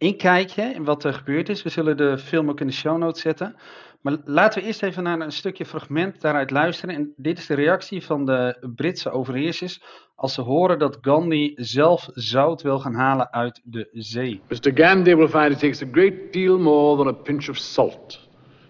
inkijkje 0.04 0.64
in 0.64 0.84
wat 0.84 1.04
er 1.04 1.14
gebeurd 1.14 1.50
is. 1.50 1.64
We 1.64 1.70
zullen 1.70 1.98
de 1.98 2.18
film 2.18 2.50
ook 2.50 2.60
in 2.60 2.68
de 2.68 2.74
show 2.74 2.98
notes 2.98 3.22
zetten. 3.22 3.56
Maar 4.02 4.18
laten 4.26 4.62
we 4.62 4.68
eerst 4.68 4.84
even 4.84 5.04
naar 5.04 5.20
een 5.20 5.32
stukje 5.32 5.66
fragment 5.66 6.22
daaruit 6.22 6.52
luisteren. 6.52 6.96
En 6.96 7.14
dit 7.16 7.38
is 7.38 7.48
de 7.48 7.54
reactie 7.54 8.06
van 8.06 8.26
de 8.26 8.68
Britse 8.76 9.12
overheersers 9.12 9.82
als 10.16 10.34
ze 10.34 10.42
horen 10.42 10.80
dat 10.80 10.98
Gandhi 11.02 11.54
zelf 11.56 12.10
zout 12.14 12.62
wil 12.62 12.80
gaan 12.80 12.94
halen 12.94 13.32
uit 13.32 13.62
de 13.64 13.88
zee. 13.92 14.42
Mr. 14.48 14.72
Gandhi 14.74 15.16
will 15.16 15.28
find 15.28 15.52
it 15.52 15.60
takes 15.60 15.82
a 15.82 15.88
great 15.92 16.34
deal 16.34 16.60
more 16.60 16.98
than 16.98 17.08
a 17.08 17.18
pinch 17.24 17.50
of 17.50 17.58
salt 17.58 18.20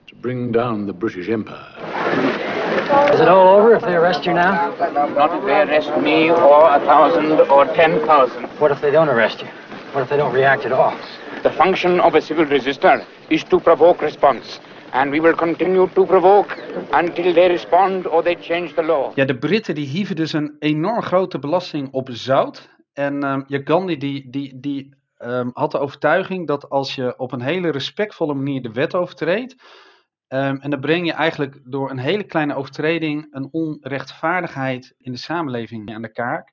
to 0.05 0.15
bring 0.21 0.53
down 0.53 0.85
the 0.85 0.93
British 0.93 1.27
Empire. 1.27 1.67
Is 3.13 3.19
it 3.19 3.27
all 3.27 3.59
over 3.59 3.75
if 3.75 3.81
they 3.81 3.95
arrest 3.95 4.23
you 4.23 4.35
now? 4.35 4.73
Not 5.15 5.31
if 5.33 5.45
they 5.45 5.61
arrest 5.61 5.89
me 6.01 6.31
or 6.31 6.69
a 6.69 6.79
thousand 6.79 7.49
or 7.49 7.65
ten 7.73 7.99
thousand. 8.05 8.47
What 8.59 8.71
if 8.71 8.79
they 8.79 8.91
don't 8.91 9.09
arrest 9.09 9.41
you? 9.41 9.47
What 9.93 10.03
if 10.03 10.09
they 10.09 10.17
don't 10.17 10.33
react 10.33 10.65
at 10.65 10.71
all? 10.71 10.93
The 11.43 11.51
function 11.51 12.00
of 12.00 12.15
a 12.15 12.21
civil 12.21 12.45
resistor 12.45 13.03
is 13.27 13.43
to 13.43 13.59
provoke 13.59 14.01
response. 14.01 14.59
And 14.91 15.12
we 15.12 15.19
will 15.19 15.35
continue 15.35 15.89
to 15.93 16.05
provoke 16.05 16.57
until 16.91 17.33
they 17.33 17.47
respond 17.47 18.07
or 18.07 18.23
they 18.23 18.35
change 18.35 18.73
the 18.73 18.83
law. 18.83 19.12
Ja, 19.15 19.25
de 19.25 19.38
Britten 19.38 19.75
die 19.75 19.85
hieven 19.85 20.15
dus 20.15 20.33
een 20.33 20.55
enorm 20.59 21.01
grote 21.01 21.39
belasting 21.39 21.91
op 21.91 22.09
zout. 22.12 22.69
En 22.93 23.45
ja, 23.47 23.62
Gandhi 23.63 23.97
die, 23.97 24.29
die, 24.29 24.59
die 24.59 24.95
ehm, 25.17 25.50
had 25.53 25.71
de 25.71 25.79
overtuiging 25.79 26.47
dat 26.47 26.69
als 26.69 26.95
je 26.95 27.13
op 27.17 27.31
een 27.31 27.41
hele 27.41 27.71
respectvolle 27.71 28.33
manier 28.33 28.62
de 28.62 28.71
wet 28.71 28.95
overtreedt. 28.95 29.55
ehm, 30.27 30.55
en 30.55 30.69
dan 30.69 30.79
breng 30.79 31.05
je 31.05 31.13
eigenlijk 31.13 31.59
door 31.63 31.89
een 31.89 32.00
hele 32.00 32.23
kleine 32.23 32.55
overtreding 32.55 33.27
een 33.31 33.50
onrechtvaardigheid 33.51 34.93
in 34.97 35.12
de 35.12 35.17
samenleving 35.17 35.93
aan 35.93 36.01
de 36.01 36.12
kaak. 36.12 36.52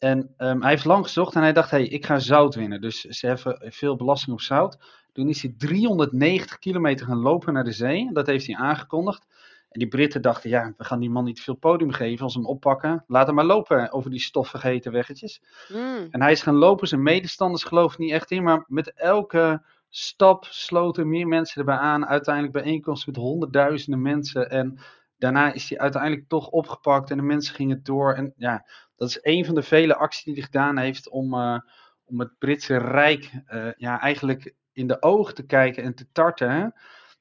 En 0.00 0.34
ehm, 0.36 0.60
hij 0.60 0.70
heeft 0.70 0.84
lang 0.84 1.04
gezocht 1.04 1.34
en 1.34 1.42
hij 1.42 1.52
dacht, 1.52 1.70
hey, 1.70 1.84
ik 1.84 2.06
ga 2.06 2.18
zout 2.18 2.54
winnen. 2.54 2.80
Dus 2.80 3.00
ze 3.00 3.26
hebben 3.26 3.72
veel 3.72 3.96
belasting 3.96 4.32
op 4.32 4.40
zout. 4.40 4.78
Toen 5.12 5.28
is 5.28 5.42
hij 5.42 5.54
390 5.58 6.58
kilometer 6.58 7.06
gaan 7.06 7.20
lopen 7.20 7.52
naar 7.52 7.64
de 7.64 7.72
zee. 7.72 8.12
Dat 8.12 8.26
heeft 8.26 8.46
hij 8.46 8.56
aangekondigd. 8.56 9.26
En 9.70 9.78
die 9.78 9.88
Britten 9.88 10.22
dachten, 10.22 10.50
ja, 10.50 10.74
we 10.76 10.84
gaan 10.84 11.00
die 11.00 11.10
man 11.10 11.24
niet 11.24 11.40
veel 11.40 11.54
podium 11.54 11.92
geven 11.92 12.24
als 12.24 12.34
we 12.34 12.40
hem 12.40 12.48
oppakken. 12.48 13.04
Laat 13.06 13.26
hem 13.26 13.34
maar 13.34 13.44
lopen 13.44 13.92
over 13.92 14.10
die 14.10 14.20
stoffige 14.20 14.90
weggetjes. 14.90 15.42
Mm. 15.68 16.08
En 16.10 16.22
hij 16.22 16.32
is 16.32 16.42
gaan 16.42 16.54
lopen, 16.54 16.88
zijn 16.88 17.02
medestanders 17.02 17.64
geloofden 17.64 18.04
niet 18.04 18.12
echt 18.12 18.30
in, 18.30 18.42
maar 18.42 18.64
met 18.66 18.92
elke 18.92 19.62
stap 19.88 20.44
sloten 20.44 21.08
meer 21.08 21.26
mensen 21.26 21.60
erbij 21.60 21.76
aan. 21.76 22.06
Uiteindelijk 22.06 22.54
bijeenkomst 22.54 23.06
met 23.06 23.16
honderdduizenden 23.16 24.02
mensen. 24.02 24.50
En 24.50 24.78
daarna 25.20 25.52
is 25.52 25.68
hij 25.68 25.78
uiteindelijk 25.78 26.28
toch 26.28 26.48
opgepakt 26.48 27.10
en 27.10 27.16
de 27.16 27.22
mensen 27.22 27.54
gingen 27.54 27.82
door. 27.82 28.14
En 28.14 28.32
ja, 28.36 28.66
dat 28.96 29.08
is 29.08 29.18
een 29.22 29.44
van 29.44 29.54
de 29.54 29.62
vele 29.62 29.96
acties 29.96 30.24
die 30.24 30.34
hij 30.34 30.42
gedaan 30.42 30.78
heeft 30.78 31.08
om, 31.08 31.34
eh, 31.34 31.58
om 32.04 32.20
het 32.20 32.38
Britse 32.38 32.76
Rijk 32.76 33.30
eh, 33.46 33.68
ja, 33.76 34.00
eigenlijk 34.00 34.54
in 34.72 34.86
de 34.86 35.02
ogen 35.02 35.34
te 35.34 35.46
kijken 35.46 35.82
en 35.82 35.94
te 35.94 36.06
tarten. 36.12 36.74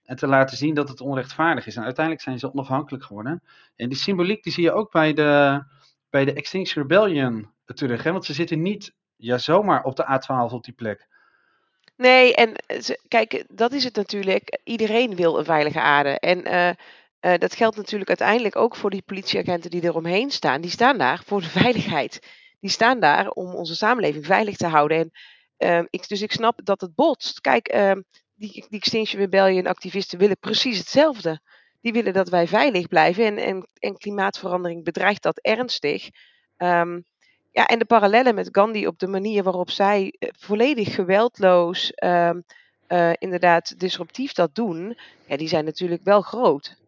En 0.04 0.16
te 0.16 0.28
laten 0.28 0.58
zien 0.58 0.74
dat 0.74 0.90
het 0.90 1.02
onrechtvaardig 1.02 1.66
is. 1.68 1.76
En 1.76 1.84
uiteindelijk 1.84 2.26
zijn 2.26 2.40
ze 2.40 2.54
onafhankelijk 2.54 3.04
geworden. 3.04 3.44
En 3.76 3.90
die 3.90 3.98
symboliek 3.98 4.44
die 4.44 4.54
zie 4.54 4.64
je 4.64 4.72
ook 4.72 4.92
bij 4.92 5.14
de, 5.14 5.64
bij 6.10 6.26
de 6.26 6.34
Extinction 6.34 6.88
Rebellion 6.88 7.52
terug. 7.66 8.04
Hè? 8.04 8.12
Want 8.12 8.26
ze 8.26 8.34
zitten 8.34 8.62
niet 8.62 8.94
ja, 9.16 9.38
zomaar 9.38 9.84
op 9.84 9.96
de 9.96 10.04
A12 10.04 10.54
op 10.54 10.64
die 10.64 10.74
plek. 10.74 11.08
Nee, 11.96 12.36
en 12.36 12.54
eh, 12.56 12.80
kijk, 13.08 13.46
dat 13.48 13.72
is 13.72 13.84
het 13.84 13.96
natuurlijk. 13.96 14.60
Iedereen 14.64 15.16
wil 15.16 15.38
een 15.38 15.46
veilige 15.46 15.82
aarde. 15.82 16.20
En 16.20 16.44
eh, 17.20 17.38
dat 17.38 17.56
geldt 17.56 17.76
natuurlijk 17.76 18.10
uiteindelijk 18.10 18.56
ook 18.56 18.76
voor 18.76 18.90
die 18.90 19.02
politieagenten 19.02 19.70
die 19.70 19.84
eromheen 19.84 20.32
staan. 20.32 20.62
Die 20.62 20.72
staan 20.72 20.98
daar 20.98 21.22
voor 21.26 21.42
de 21.42 21.50
veiligheid. 21.62 22.20
Die 22.60 22.70
staan 22.70 23.00
daar 23.00 23.30
om 23.30 23.56
onze 23.56 23.76
samenleving 23.76 24.26
veilig 24.26 24.56
te 24.56 24.68
houden. 24.68 24.98
En, 24.98 25.12
ehm, 25.58 25.86
ik, 25.90 26.08
dus 26.08 26.22
ik 26.22 26.32
snap 26.32 26.60
dat 26.64 26.82
het 26.82 26.96
botst. 26.96 27.42
Kijk, 27.42 27.68
ehm, 27.68 28.02
die, 28.36 28.52
die 28.52 28.80
Extinction 28.80 29.22
Rebellion 29.22 29.68
activisten 29.68 30.20
willen 30.20 30.38
precies 30.40 30.78
hetzelfde. 30.78 31.42
Die 31.82 31.94
willen 31.94 32.14
dat 32.14 32.30
wij 32.30 32.48
veilig 32.48 32.88
blijven. 32.88 33.26
En, 33.26 33.38
en, 33.38 33.70
en 33.80 33.98
klimaatverandering 33.98 34.84
bedreigt 34.84 35.24
dat 35.24 35.40
ernstig. 35.40 36.10
Ehm, 36.58 37.00
ja, 37.52 37.66
en 37.66 37.80
de 37.80 37.86
parallellen 37.86 38.36
met 38.36 38.50
Gandhi 38.52 38.88
op 38.88 39.00
de 39.00 39.08
manier 39.08 39.44
waarop 39.44 39.70
zij 39.70 40.16
eh, 40.20 40.30
volledig 40.38 40.96
geweldloos, 40.96 41.92
eh, 41.92 42.34
inderdaad 43.18 43.80
disruptief 43.80 44.34
dat 44.34 44.56
doen, 44.56 44.98
ja, 45.26 45.38
die 45.38 45.48
zijn 45.48 45.66
natuurlijk 45.66 46.04
wel 46.04 46.22
groot. 46.22 46.79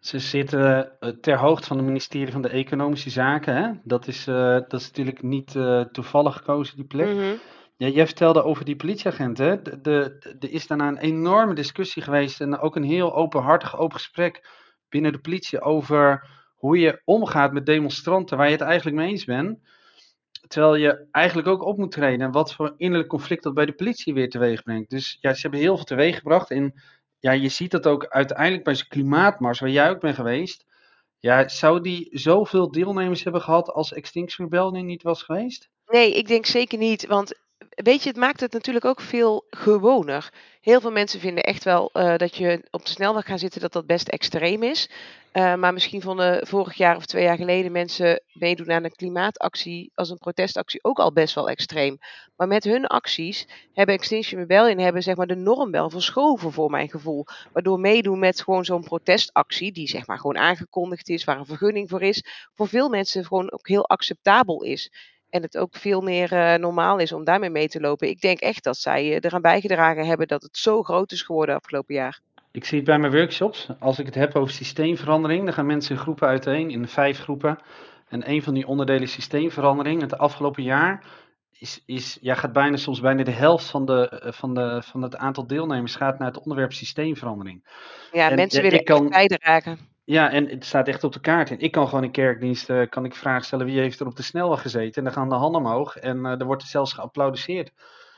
Ze 0.00 0.18
zitten 0.18 1.00
eh, 1.00 1.08
ter 1.10 1.38
hoogte 1.38 1.66
van 1.66 1.76
het 1.76 1.86
ministerie 1.86 2.32
van 2.32 2.42
de 2.42 2.48
Economische 2.48 3.10
Zaken. 3.10 3.56
Hè? 3.56 3.70
Dat, 3.84 4.06
is, 4.06 4.26
eh, 4.26 4.34
dat 4.68 4.72
is 4.80 4.86
natuurlijk 4.86 5.22
niet 5.22 5.56
eh, 5.56 5.80
toevallig 5.80 6.36
gekozen, 6.36 6.76
die 6.76 6.84
plek. 6.84 7.14
Mhm. 7.14 7.34
Ja, 7.76 7.88
jij 7.88 8.06
vertelde 8.06 8.42
over 8.42 8.64
die 8.64 8.76
politieagenten. 8.76 9.46
hè. 9.46 9.62
De, 9.62 9.80
de, 9.80 10.16
de- 10.20 10.36
er 10.46 10.52
is 10.52 10.66
daarna 10.66 10.88
een 10.88 10.98
enorme 10.98 11.54
discussie 11.54 12.02
geweest 12.02 12.40
en 12.40 12.58
ook 12.58 12.76
een 12.76 12.82
heel 12.84 13.14
openhartig, 13.14 13.78
open 13.78 13.96
gesprek 13.96 14.48
binnen 14.88 15.12
de 15.12 15.18
politie 15.18 15.60
over 15.60 16.28
hoe 16.54 16.78
je 16.78 17.00
omgaat 17.04 17.52
met 17.52 17.66
demonstranten 17.66 18.36
waar 18.36 18.46
je 18.46 18.52
het 18.52 18.60
eigenlijk 18.60 18.96
mee 18.96 19.08
eens 19.10 19.24
bent. 19.24 19.58
Terwijl 20.48 20.74
je 20.74 21.06
eigenlijk 21.10 21.48
ook 21.48 21.62
op 21.62 21.76
moet 21.78 21.90
treden 21.90 22.26
en 22.26 22.32
wat 22.32 22.54
voor 22.54 22.74
innerlijk 22.76 23.08
conflict 23.08 23.42
dat 23.42 23.54
bij 23.54 23.66
de 23.66 23.72
politie 23.72 24.14
weer 24.14 24.28
teweeg 24.30 24.62
brengt. 24.62 24.90
Dus 24.90 25.18
ja, 25.20 25.34
ze 25.34 25.40
hebben 25.40 25.60
heel 25.60 25.76
veel 25.76 25.84
teweeg 25.84 26.16
gebracht 26.16 26.50
en 26.50 26.74
ja, 27.18 27.32
je 27.32 27.48
ziet 27.48 27.70
dat 27.70 27.86
ook 27.86 28.06
uiteindelijk 28.06 28.64
bij 28.64 28.74
zo'n 28.74 28.88
klimaatmars 28.88 29.60
waar 29.60 29.70
jij 29.70 29.90
ook 29.90 30.00
bent 30.00 30.14
geweest. 30.14 30.64
Ja, 31.18 31.48
zou 31.48 31.80
die 31.80 32.08
zoveel 32.10 32.70
deelnemers 32.70 33.24
hebben 33.24 33.42
gehad 33.42 33.70
als 33.70 33.92
Extinction 33.92 34.48
Rebellion 34.48 34.86
niet 34.86 35.02
was 35.02 35.22
geweest? 35.22 35.70
Nee, 35.86 36.14
ik 36.14 36.26
denk 36.28 36.46
zeker 36.46 36.78
niet. 36.78 37.06
Want 37.06 37.45
weet 37.76 38.02
je, 38.02 38.08
het 38.08 38.18
maakt 38.18 38.40
het 38.40 38.52
natuurlijk 38.52 38.84
ook 38.84 39.00
veel 39.00 39.46
gewoner. 39.50 40.32
Heel 40.60 40.80
veel 40.80 40.90
mensen 40.90 41.20
vinden 41.20 41.44
echt 41.44 41.64
wel 41.64 41.90
eh, 41.92 42.16
dat 42.16 42.36
je 42.36 42.66
op 42.70 42.84
de 42.84 42.90
snelweg 42.90 43.26
gaan 43.26 43.38
zitten, 43.38 43.60
dat 43.60 43.72
dat 43.72 43.86
best 43.86 44.08
extreem 44.08 44.62
is. 44.62 44.90
Eh, 45.32 45.54
maar 45.54 45.72
misschien 45.72 46.02
vonden 46.02 46.46
vorig 46.46 46.74
jaar 46.74 46.96
of 46.96 47.06
twee 47.06 47.24
jaar 47.24 47.36
geleden 47.36 47.72
mensen 47.72 48.20
meedoen 48.32 48.72
aan 48.72 48.84
een 48.84 48.94
klimaatactie 48.94 49.90
als 49.94 50.10
een 50.10 50.18
protestactie 50.18 50.84
ook 50.84 50.98
al 50.98 51.12
best 51.12 51.34
wel 51.34 51.48
extreem. 51.48 51.98
Maar 52.36 52.48
met 52.48 52.64
hun 52.64 52.86
acties 52.86 53.46
hebben 53.72 53.94
Extinction 53.94 54.40
Rebellion 54.40 54.78
hebben, 54.78 55.02
zeg 55.02 55.16
maar, 55.16 55.26
de 55.26 55.36
norm 55.36 55.70
wel 55.70 55.90
verschoven 55.90 56.52
voor 56.52 56.70
mijn 56.70 56.88
gevoel. 56.88 57.24
Waardoor 57.52 57.80
meedoen 57.80 58.18
met 58.18 58.42
gewoon 58.42 58.64
zo'n 58.64 58.84
protestactie, 58.84 59.72
die 59.72 59.88
zeg 59.88 60.06
maar 60.06 60.18
gewoon 60.18 60.38
aangekondigd 60.38 61.08
is, 61.08 61.24
waar 61.24 61.38
een 61.38 61.46
vergunning 61.46 61.88
voor 61.88 62.02
is, 62.02 62.24
voor 62.54 62.68
veel 62.68 62.88
mensen 62.88 63.24
gewoon 63.24 63.52
ook 63.52 63.68
heel 63.68 63.88
acceptabel 63.88 64.62
is. 64.62 64.90
En 65.36 65.42
het 65.42 65.58
ook 65.58 65.76
veel 65.76 66.00
meer 66.00 66.32
eh, 66.32 66.54
normaal 66.58 66.98
is 66.98 67.12
om 67.12 67.24
daarmee 67.24 67.50
mee 67.50 67.68
te 67.68 67.80
lopen. 67.80 68.08
Ik 68.08 68.20
denk 68.20 68.38
echt 68.40 68.64
dat 68.64 68.76
zij 68.76 69.02
eh, 69.04 69.18
eraan 69.20 69.42
bijgedragen 69.42 70.06
hebben 70.06 70.28
dat 70.28 70.42
het 70.42 70.56
zo 70.56 70.82
groot 70.82 71.12
is 71.12 71.22
geworden 71.22 71.54
afgelopen 71.54 71.94
jaar. 71.94 72.20
Ik 72.52 72.64
zie 72.64 72.76
het 72.76 72.86
bij 72.86 72.98
mijn 72.98 73.12
workshops. 73.12 73.68
Als 73.80 73.98
ik 73.98 74.06
het 74.06 74.14
heb 74.14 74.34
over 74.36 74.52
systeemverandering, 74.52 75.44
dan 75.44 75.52
gaan 75.54 75.66
mensen 75.66 75.94
in 75.94 76.00
groepen 76.00 76.28
uiteen, 76.28 76.70
in 76.70 76.88
vijf 76.88 77.18
groepen. 77.18 77.58
En 78.08 78.30
een 78.30 78.42
van 78.42 78.54
die 78.54 78.66
onderdelen 78.66 79.02
is 79.02 79.12
systeemverandering. 79.12 80.00
Het 80.00 80.18
afgelopen 80.18 80.62
jaar 80.62 81.04
is, 81.58 81.82
is, 81.86 82.18
ja, 82.20 82.34
gaat 82.34 82.52
bijna 82.52 82.76
soms 82.76 83.00
bijna 83.00 83.22
de 83.22 83.30
helft 83.30 83.70
van, 83.70 83.86
de, 83.86 84.08
eh, 84.08 84.32
van, 84.32 84.54
de, 84.54 84.82
van 84.84 85.02
het 85.02 85.16
aantal 85.16 85.46
deelnemers 85.46 85.96
gaat 85.96 86.18
naar 86.18 86.28
het 86.28 86.38
onderwerp 86.42 86.72
systeemverandering. 86.72 87.64
Ja, 88.12 88.30
En, 88.30 88.36
mensen 88.36 88.62
willen 88.62 88.78
ik 88.78 88.84
kan- 88.84 89.10
echt 89.12 89.28
bijdragen. 89.28 89.78
Ja, 90.08 90.30
en 90.30 90.48
het 90.48 90.64
staat 90.64 90.88
echt 90.88 91.04
op 91.04 91.12
de 91.12 91.20
kaart. 91.20 91.50
En 91.50 91.60
ik 91.60 91.72
kan 91.72 91.88
gewoon 91.88 92.04
in 92.04 92.10
kerkdienst 92.10 92.70
eh, 92.70 92.80
kan 92.88 93.04
ik 93.04 93.14
vragen 93.14 93.44
stellen 93.44 93.66
wie 93.66 93.80
heeft 93.80 94.00
er 94.00 94.06
op 94.06 94.16
de 94.16 94.22
snelweg 94.22 94.60
gezeten. 94.62 94.94
En 94.94 95.04
dan 95.04 95.12
gaan 95.12 95.28
de 95.28 95.34
handen 95.34 95.60
omhoog 95.60 95.96
en 95.96 96.26
eh, 96.26 96.30
er 96.40 96.44
wordt 96.44 96.62
er 96.62 96.68
zelfs 96.68 96.92
geapplaudiseerd. 96.92 97.70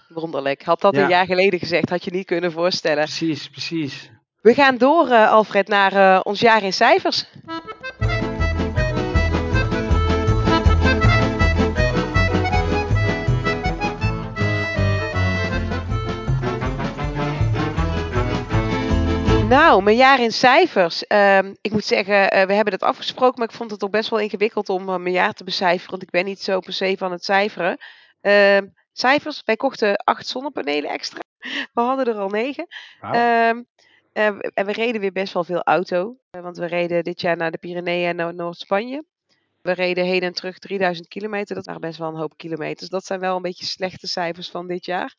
Wonderlijk. 0.08 0.62
Had 0.62 0.80
dat 0.80 0.94
Ja. 0.94 1.02
een 1.02 1.08
jaar 1.08 1.26
geleden 1.26 1.58
gezegd, 1.58 1.88
had 1.90 2.04
je 2.04 2.10
niet 2.10 2.26
kunnen 2.26 2.52
voorstellen. 2.52 3.04
Precies, 3.04 3.50
precies. 3.50 4.10
We 4.40 4.54
gaan 4.54 4.76
door, 4.76 5.08
eh, 5.08 5.30
Alfred, 5.32 5.68
naar 5.68 6.22
ons 6.22 6.40
jaar 6.40 6.62
in 6.62 6.72
cijfers. 6.72 7.24
Nou, 19.48 19.82
mijn 19.82 19.96
jaar 19.96 20.20
in 20.20 20.32
cijfers. 20.32 21.06
Ehm, 21.06 21.54
ik 21.60 21.72
moet 21.72 21.84
zeggen, 21.84 22.30
eh, 22.30 22.46
we 22.46 22.52
hebben 22.52 22.78
dat 22.78 22.88
afgesproken, 22.88 23.38
maar 23.38 23.48
ik 23.48 23.54
vond 23.54 23.70
het 23.70 23.80
toch 23.80 23.90
best 23.90 24.10
wel 24.10 24.18
ingewikkeld 24.18 24.68
om 24.68 24.88
eh, 24.88 24.96
mijn 24.96 25.14
jaar 25.14 25.32
te 25.32 25.44
becijferen, 25.44 25.90
want 25.90 26.02
ik 26.02 26.10
ben 26.10 26.24
niet 26.24 26.40
zo 26.40 26.60
per 26.60 26.72
se 26.72 26.96
van 26.98 27.12
het 27.12 27.24
cijferen. 27.24 27.76
Ehm, 28.20 28.66
cijfers, 28.92 29.42
wij 29.44 29.56
kochten 29.56 29.96
acht 29.96 30.26
zonnepanelen 30.26 30.90
extra. 30.90 31.20
We 31.74 31.80
hadden 31.80 32.06
er 32.06 32.20
al 32.20 32.28
negen. 32.28 32.66
Ehm, 33.00 33.62
eh, 34.12 34.26
en 34.54 34.66
we 34.66 34.72
reden 34.72 35.00
weer 35.00 35.12
best 35.12 35.32
wel 35.32 35.44
veel 35.44 35.62
auto, 35.62 36.16
want 36.30 36.56
we 36.56 36.66
reden 36.66 37.04
dit 37.04 37.20
jaar 37.20 37.36
naar 37.36 37.50
de 37.50 37.58
Pyreneeën 37.58 38.08
en 38.08 38.16
naar 38.16 38.34
Noord-Spanje. 38.34 39.04
We 39.62 39.72
reden 39.72 40.04
heen 40.04 40.22
en 40.22 40.32
terug 40.32 40.58
3000 40.58 41.08
kilometer, 41.08 41.54
dat 41.54 41.66
waren 41.66 41.80
best 41.80 41.98
wel 41.98 42.08
een 42.08 42.20
hoop 42.20 42.36
kilometers. 42.36 42.90
Dat 42.90 43.04
zijn 43.04 43.20
wel 43.20 43.36
een 43.36 43.42
beetje 43.42 43.66
slechte 43.66 44.06
cijfers 44.06 44.50
van 44.50 44.66
dit 44.66 44.84
jaar. 44.84 45.14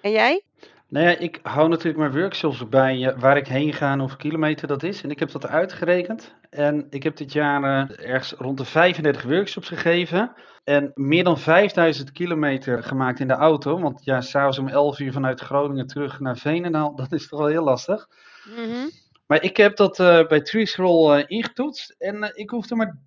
En 0.00 0.10
jij? 0.10 0.42
Nou 0.88 1.06
ja, 1.06 1.18
ik 1.18 1.40
hou 1.42 1.68
natuurlijk 1.68 1.98
mijn 1.98 2.20
workshops 2.20 2.68
bij 2.68 3.06
eh, 3.06 3.18
waar 3.18 3.36
ik 3.36 3.46
heen 3.46 3.72
ga 3.72 3.92
en 3.92 3.98
hoeveel 3.98 4.16
kilometer 4.16 4.68
dat 4.68 4.82
is. 4.82 5.02
En 5.02 5.10
ik 5.10 5.18
heb 5.18 5.30
dat 5.30 5.46
uitgerekend. 5.46 6.34
En 6.50 6.86
ik 6.90 7.02
heb 7.02 7.16
dit 7.16 7.32
jaar 7.32 7.62
eh, 7.62 8.08
ergens 8.10 8.32
rond 8.32 8.58
de 8.58 8.64
35 8.64 9.22
workshops 9.22 9.68
gegeven. 9.68 10.32
En 10.64 10.90
meer 10.94 11.24
dan 11.24 11.38
5000 11.38 12.12
kilometer 12.12 12.82
gemaakt 12.82 13.20
in 13.20 13.28
de 13.28 13.34
auto. 13.34 13.80
Want 13.80 14.04
ja, 14.04 14.20
s'avonds 14.20 14.58
om 14.58 14.68
11 14.68 14.98
uur 14.98 15.12
vanuit 15.12 15.40
Groningen 15.40 15.86
terug 15.86 16.20
naar 16.20 16.36
Veenendaal, 16.36 16.96
dat 17.02 17.12
is 17.12 17.28
toch 17.28 17.38
wel 17.38 17.48
heel 17.48 17.64
lastig. 17.64 18.06
Mhm. 18.56 18.88
Maar 19.26 19.42
ik 19.42 19.56
heb 19.56 19.76
dat 19.76 19.98
eh, 20.00 20.26
bij 20.26 20.40
TreeScroll 20.40 21.18
eh 21.18 21.24
ingetoetst 21.26 21.94
en 21.98 22.22
eh, 22.22 22.30
ik 22.32 22.50
hoefde 22.50 22.74
maar 22.74 22.96
13,78 22.98 23.04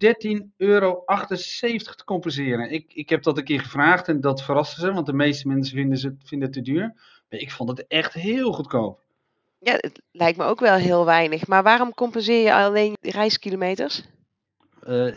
euro 0.57 1.03
te 1.25 2.03
compenseren. 2.05 2.71
Ik, 2.71 2.93
ik 2.93 3.09
heb 3.09 3.23
dat 3.23 3.37
een 3.37 3.43
keer 3.43 3.59
gevraagd 3.59 4.07
en 4.07 4.21
dat 4.21 4.43
verraste 4.43 4.79
ze, 4.79 4.93
want 4.93 5.05
de 5.05 5.13
meeste 5.13 5.47
mensen 5.47 5.75
vinden, 5.75 5.97
ze, 5.97 6.15
vinden 6.23 6.47
het 6.47 6.57
te 6.57 6.71
duur. 6.71 6.93
Maar 7.29 7.39
ik 7.39 7.51
vond 7.51 7.69
het 7.69 7.87
echt 7.87 8.13
heel 8.13 8.51
goedkoop. 8.51 8.99
Ja, 9.59 9.73
het 9.77 10.01
lijkt 10.11 10.37
me 10.37 10.43
ook 10.43 10.59
wel 10.59 10.75
heel 10.75 11.05
weinig. 11.05 11.47
Maar 11.47 11.63
waarom 11.63 11.93
compenseer 11.93 12.43
je 12.43 12.53
alleen 12.53 12.93
reiskilometers? 13.01 14.03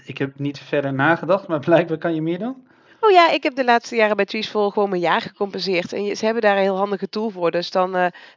Ik 0.04 0.18
heb 0.18 0.38
niet 0.38 0.58
verder 0.58 0.92
nagedacht, 0.92 1.48
maar 1.48 1.60
blijkbaar 1.60 1.98
kan 1.98 2.14
je 2.14 2.22
meer 2.22 2.38
doen. 2.38 2.66
Oh 3.04 3.10
ja, 3.10 3.30
ik 3.30 3.42
heb 3.42 3.54
de 3.54 3.64
laatste 3.64 3.96
jaren 3.96 4.16
bij 4.16 4.24
Treesful 4.24 4.70
gewoon 4.70 4.88
mijn 4.88 5.00
jaar 5.00 5.20
gecompenseerd. 5.20 5.92
En 5.92 6.16
ze 6.16 6.24
hebben 6.24 6.42
daar 6.42 6.56
een 6.56 6.62
heel 6.62 6.76
handige 6.76 7.08
tool 7.08 7.30
voor. 7.30 7.50
Dus 7.50 7.70
dan, 7.70 7.90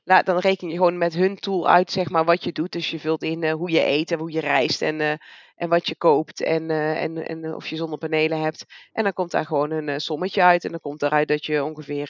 la- 0.03 0.23
dan 0.23 0.37
reken 0.37 0.67
je 0.69 0.75
gewoon 0.75 0.97
met 0.97 1.13
hun 1.13 1.35
tool 1.35 1.67
uit 1.69 1.91
zeg 1.91 2.09
maar, 2.09 2.25
wat 2.25 2.43
je 2.43 2.51
doet. 2.51 2.71
Dus 2.71 2.89
je 2.91 2.99
vult 2.99 3.23
in 3.23 3.43
eh, 3.43 3.53
hoe 3.53 3.69
je 3.71 3.85
eet 3.85 4.11
en 4.11 4.19
hoe 4.19 4.31
je 4.31 4.39
reist 4.39 4.81
en, 4.81 5.01
eh, 5.01 5.11
en 5.55 5.69
wat 5.69 5.87
je 5.87 5.95
koopt. 5.95 6.41
En, 6.43 6.69
en, 6.71 7.27
en 7.27 7.55
of 7.55 7.67
je 7.67 7.75
zonnepanelen 7.75 8.41
hebt. 8.41 8.65
En 8.91 9.03
dan 9.03 9.13
komt 9.13 9.31
daar 9.31 9.45
gewoon 9.45 9.71
een 9.71 10.01
sommetje 10.01 10.41
uit. 10.43 10.65
En 10.65 10.71
dan 10.71 10.79
komt 10.79 11.01
eruit 11.01 11.27
dat 11.27 11.45
je 11.45 11.63
ongeveer, 11.63 12.07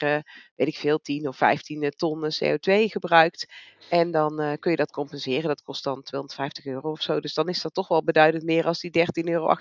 weet 0.54 0.68
ik 0.68 0.76
veel, 0.76 0.98
10 0.98 1.28
of 1.28 1.36
15 1.36 1.90
ton 1.96 2.24
eh, 2.24 2.30
CO2 2.54 2.90
gebruikt. 2.90 3.46
En 3.88 4.10
dan 4.10 4.56
kun 4.60 4.70
je 4.70 4.76
dat 4.76 4.90
compenseren. 4.90 5.48
Dat 5.48 5.62
kost 5.62 5.84
dan 5.84 6.02
250 6.02 6.66
euro 6.66 6.90
of 6.90 7.00
zo. 7.02 7.20
Dus 7.20 7.34
dan 7.34 7.48
is 7.48 7.62
dat 7.62 7.74
toch 7.74 7.88
wel 7.88 8.04
beduidend 8.04 8.44
meer 8.44 8.66
als 8.66 8.80
die 8.80 8.90
13,78 8.90 9.24
euro. 9.24 9.56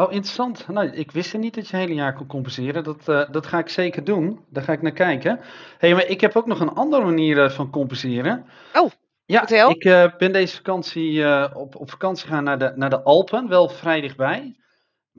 Oh, 0.00 0.12
interessant. 0.12 0.68
Nou, 0.68 0.90
ik 0.90 1.10
wist 1.10 1.32
er 1.32 1.38
niet 1.38 1.54
dat 1.54 1.68
je 1.68 1.76
het 1.76 1.86
hele 1.86 1.98
jaar 2.00 2.14
kon 2.14 2.26
compenseren. 2.26 2.84
Dat, 2.84 3.08
eh, 3.08 3.30
dat 3.30 3.46
ga 3.46 3.58
ik 3.58 3.68
zeker 3.68 4.04
doen. 4.04 4.44
Daar 4.48 4.62
ga 4.62 4.72
ik 4.72 4.82
naar 4.82 4.92
kijken. 4.92 5.40
hey, 5.78 5.94
maar 5.94 6.06
ik 6.06 6.20
heb 6.20 6.36
ook 6.36 6.46
nog 6.46 6.60
een 6.60 6.74
andere 6.74 7.04
manier 7.04 7.44
eh, 7.44 7.50
van 7.50 7.70
compenseren. 7.70 8.46
Oh, 8.74 8.90
ja, 9.24 9.38
vertel. 9.38 9.70
ik 9.70 9.84
eh, 9.84 10.16
ben 10.18 10.32
deze 10.32 10.56
vakantie 10.56 11.24
op, 11.54 11.76
op 11.76 11.90
vakantie 11.90 12.26
gegaan 12.26 12.44
naar 12.44 12.58
de, 12.58 12.72
naar 12.74 12.90
de 12.90 13.02
Alpen. 13.02 13.48
Wel 13.48 13.68
vrij 13.68 14.00
dichtbij. 14.00 14.60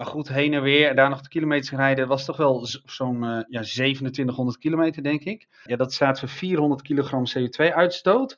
Maar 0.01 0.05
goed, 0.05 0.27
heen 0.27 0.53
en 0.53 0.61
weer, 0.61 0.95
daar 0.95 1.09
nog 1.09 1.21
de 1.21 1.29
kilometers 1.29 1.71
rijden, 1.71 2.07
was 2.07 2.25
toch 2.25 2.37
wel 2.37 2.65
zo'n 2.85 3.23
eh, 3.23 3.43
ja, 3.47 3.61
2700 3.61 4.57
kilometer, 4.57 5.03
denk 5.03 5.23
ik. 5.23 5.47
Ja, 5.63 5.75
dat 5.75 5.93
staat 5.93 6.19
voor 6.19 6.29
400 6.29 6.81
kilogram 6.81 7.23
CO2-uitstoot. 7.37 8.37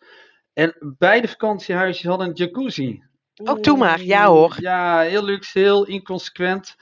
En 0.54 0.96
beide 0.98 1.28
vakantiehuisjes 1.28 2.06
hadden 2.06 2.28
een 2.28 2.34
jacuzzi. 2.34 3.04
Ook 3.44 3.64
doe 3.64 3.78
maar, 3.78 4.02
ja 4.02 4.28
hoor. 4.28 4.56
Ja, 4.60 5.00
heel 5.00 5.24
luxe, 5.24 5.60
heel 5.60 5.86
inconsequent. 5.86 6.76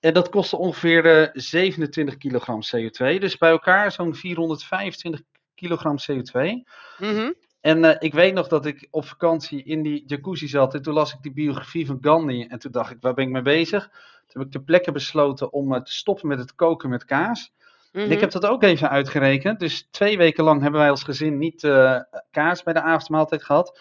En 0.00 0.14
dat 0.14 0.28
kostte 0.28 0.56
ongeveer 0.56 1.22
eh, 1.22 1.28
27 1.32 2.16
kilogram 2.16 2.60
CO2. 2.76 3.18
Dus 3.18 3.38
bij 3.38 3.50
elkaar 3.50 3.92
zo'n 3.92 4.14
425 4.14 5.20
kilogram 5.54 5.96
CO2. 5.98 6.62
Mhm. 6.98 7.32
En 7.60 7.84
eh, 7.84 7.96
ik 7.98 8.14
weet 8.14 8.34
nog 8.34 8.48
dat 8.48 8.66
ik 8.66 8.88
op 8.90 9.04
vakantie 9.06 9.62
in 9.62 9.82
die 9.82 10.04
jacuzzi 10.06 10.48
zat 10.48 10.74
en 10.74 10.82
toen 10.82 10.94
las 10.94 11.12
ik 11.12 11.22
die 11.22 11.32
biografie 11.32 11.86
van 11.86 11.98
Gandhi 12.00 12.42
en 12.44 12.58
toen 12.58 12.72
dacht 12.72 12.90
ik, 12.90 12.96
waar 13.00 13.14
ben 13.14 13.24
ik 13.24 13.30
mee 13.30 13.42
bezig? 13.42 13.82
Toen 13.88 14.42
heb 14.42 14.42
ik 14.42 14.50
ter 14.50 14.62
plekke 14.62 14.92
besloten 14.92 15.52
om 15.52 15.74
eh, 15.74 15.80
te 15.82 15.92
stoppen 15.92 16.28
met 16.28 16.38
het 16.38 16.54
koken 16.54 16.88
met 16.90 17.04
kaas. 17.04 17.52
En 17.92 18.02
Mhm. 18.02 18.12
ik 18.12 18.20
heb 18.20 18.30
dat 18.30 18.46
ook 18.46 18.62
even 18.62 18.90
uitgerekend. 18.90 19.60
Dus 19.60 19.88
twee 19.90 20.16
weken 20.16 20.44
lang 20.44 20.62
hebben 20.62 20.80
wij 20.80 20.90
als 20.90 21.02
gezin 21.02 21.38
niet 21.38 21.64
eh, 21.64 22.00
kaas 22.30 22.62
bij 22.62 22.72
de 22.72 22.80
avondmaaltijd 22.82 23.42
gehad. 23.44 23.80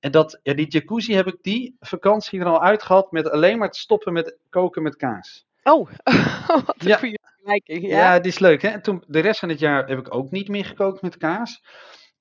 En 0.00 0.10
dat, 0.10 0.40
ja, 0.42 0.54
die 0.54 0.68
jacuzzi 0.70 1.14
heb 1.14 1.26
ik 1.26 1.36
die 1.42 1.76
vakantie 1.80 2.40
er 2.40 2.46
al 2.46 2.62
uitgehad 2.62 3.12
met 3.12 3.30
alleen 3.30 3.58
maar 3.58 3.66
het 3.66 3.76
stoppen 3.76 4.12
met 4.12 4.36
koken 4.50 4.82
met 4.82 4.96
kaas. 4.96 5.46
Oh, 5.62 5.88
wat 6.66 6.74
een 6.78 6.88
Ja. 6.88 6.96
goede 6.96 7.18
vergelijking. 7.22 7.82
Ja, 7.88 8.14
Ja. 8.14 8.20
die 8.20 8.30
is 8.32 8.38
leuk 8.38 8.62
hè. 8.62 8.68
En 8.68 8.82
toen, 8.82 9.04
de 9.06 9.20
rest 9.20 9.40
van 9.40 9.48
het 9.48 9.58
jaar 9.58 9.88
heb 9.88 9.98
ik 9.98 10.14
ook 10.14 10.30
niet 10.30 10.48
meer 10.48 10.64
gekookt 10.64 11.02
met 11.02 11.16
kaas. 11.16 11.62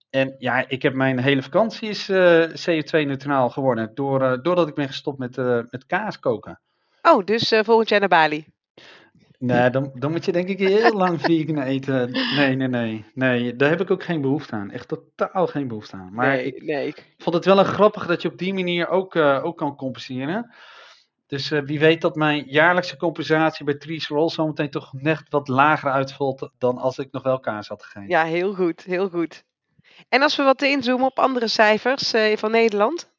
En 0.10 0.36
ja, 0.38 0.68
ik 0.68 0.82
heb 0.82 0.94
mijn 0.94 1.20
hele 1.20 1.42
vakantie 1.44 1.90
is 1.90 2.10
eh, 2.10 2.44
CO2-neutraal 2.44 3.50
geworden. 3.50 3.92
Door, 3.94 4.22
eh, 4.22 4.38
doordat 4.42 4.68
ik 4.68 4.76
ben 4.76 4.88
gestopt 4.88 5.18
met, 5.18 5.38
eh, 5.38 5.60
met 5.70 5.86
kaas 5.86 6.20
koken. 6.20 6.62
Oh, 7.02 7.26
dus 7.26 7.54
volgend 7.64 7.90
jaar 7.90 8.00
naar 8.00 8.10
Bali. 8.10 8.46
Nee, 9.40 9.70
dan, 9.70 9.92
dan 9.94 10.12
moet 10.12 10.26
je 10.26 10.32
denk 10.32 10.48
ik 10.48 10.60
heel 10.60 10.94
lang 10.94 11.22
vegan 11.22 11.62
eten. 11.62 12.12
Nee, 12.36 12.56
nee, 12.56 12.68
nee. 12.68 13.06
Nee, 13.14 13.56
daar 13.56 13.70
heb 13.70 13.82
ik 13.82 13.92
ook 13.92 14.04
geen 14.04 14.22
behoefte 14.22 14.56
aan. 14.56 14.72
Echt 14.72 14.88
totaal 14.88 15.48
geen 15.48 15.68
behoefte 15.68 15.96
aan. 15.96 16.14
Maar 16.14 16.28
nee, 16.28 16.46
ik 16.46 16.64
nee. 16.64 16.88
ik- 16.88 17.14
vond 17.18 17.36
het 17.36 17.46
wel 17.46 17.60
een 17.60 17.66
grappig 17.66 18.06
dat 18.08 18.22
je 18.22 18.28
op 18.32 18.38
die 18.38 18.54
manier 18.54 18.88
ook, 18.90 19.16
eh, 19.16 19.40
ook 19.44 19.58
kan 19.58 19.76
compenseren. 19.76 20.54
Dus 21.28 21.52
eh, 21.52 21.62
wie 21.62 21.80
weet 21.80 22.02
dat 22.02 22.16
mijn 22.16 22.44
jaarlijkse 22.48 22.98
compensatie 22.98 23.66
bij 23.66 23.76
Trees 23.76 24.08
Roll 24.08 24.30
zometeen 24.30 24.70
toch 24.70 24.94
net 24.94 25.24
wat 25.30 25.48
lager 25.48 25.92
uitvalt 25.92 26.50
dan 26.58 26.78
als 26.78 26.98
ik 26.98 27.08
nog 27.12 27.24
wel 27.24 27.40
kaas 27.40 27.68
had 27.68 27.84
gegeten. 27.84 28.10
Ja, 28.10 28.24
heel 28.24 28.54
goed, 28.54 28.84
heel 28.84 29.10
goed. 29.10 29.44
En 30.10 30.22
als 30.22 30.36
we 30.36 30.44
wat 30.44 30.62
inzoomen 30.62 31.06
op 31.08 31.20
andere 31.20 31.48
cijfers 31.48 32.14
eh, 32.14 32.38
van 32.38 32.52
Nederland. 32.52 33.12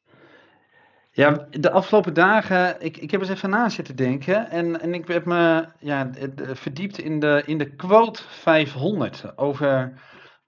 Ja, 1.13 1.47
de 1.51 1.71
afgelopen 1.71 2.15
dagen, 2.15 2.77
ik, 2.81 2.97
ik 2.97 3.11
heb 3.11 3.21
eens 3.21 3.31
even 3.31 3.51
na 3.51 3.69
zitten 3.69 3.97
denken. 3.97 4.51
En, 4.51 4.81
en 4.81 4.95
ik 4.95 5.09
heb 5.09 5.25
me 5.25 5.67
ja, 5.79 6.11
d- 6.11 6.59
verdiept 6.59 6.99
in 6.99 7.21
de, 7.21 7.43
in 7.47 7.59
de 7.59 7.75
quote 7.75 8.23
500 8.29 9.37
over 9.39 10.01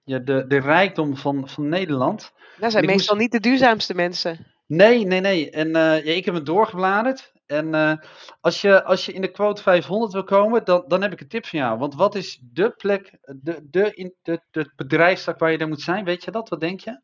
ja, 0.03 0.19
de, 0.19 0.47
de 0.47 0.59
rijkdom 0.59 1.17
van, 1.17 1.49
van 1.49 1.69
Nederland. 1.69 2.31
Dat 2.57 2.71
zijn 2.71 2.83
moest- 2.83 2.95
meestal 2.95 3.15
niet 3.15 3.31
de 3.31 3.39
duurzaamste 3.39 3.93
mensen. 3.93 4.45
Nee, 4.67 5.05
nee, 5.05 5.19
nee. 5.19 5.49
En 5.51 5.67
eh, 5.75 6.05
ja, 6.05 6.11
ik 6.13 6.25
heb 6.25 6.33
het 6.33 6.45
doorgebladerd. 6.45 7.31
En 7.45 7.73
eh, 7.73 7.93
als, 8.41 8.61
je, 8.61 8.83
als 8.83 9.05
je 9.05 9.13
in 9.13 9.21
de 9.21 9.31
quote 9.31 9.61
500 9.61 10.13
wil 10.13 10.23
komen, 10.23 10.65
dan, 10.65 10.83
dan 10.87 11.01
heb 11.01 11.11
ik 11.11 11.21
een 11.21 11.27
tip 11.27 11.45
voor 11.45 11.59
jou. 11.59 11.77
Want 11.79 11.95
wat 11.95 12.15
is 12.15 12.39
de 12.51 12.69
plek, 12.69 13.17
de, 13.41 13.67
de, 13.69 13.93
in, 13.93 14.13
de, 14.21 14.41
de 14.51 14.71
bedrijfstak 14.75 15.39
waar 15.39 15.51
je 15.51 15.57
dan 15.57 15.69
moet 15.69 15.81
zijn? 15.81 16.05
Weet 16.05 16.23
je 16.23 16.31
dat? 16.31 16.49
Wat 16.49 16.59
denk 16.59 16.79
je? 16.79 17.01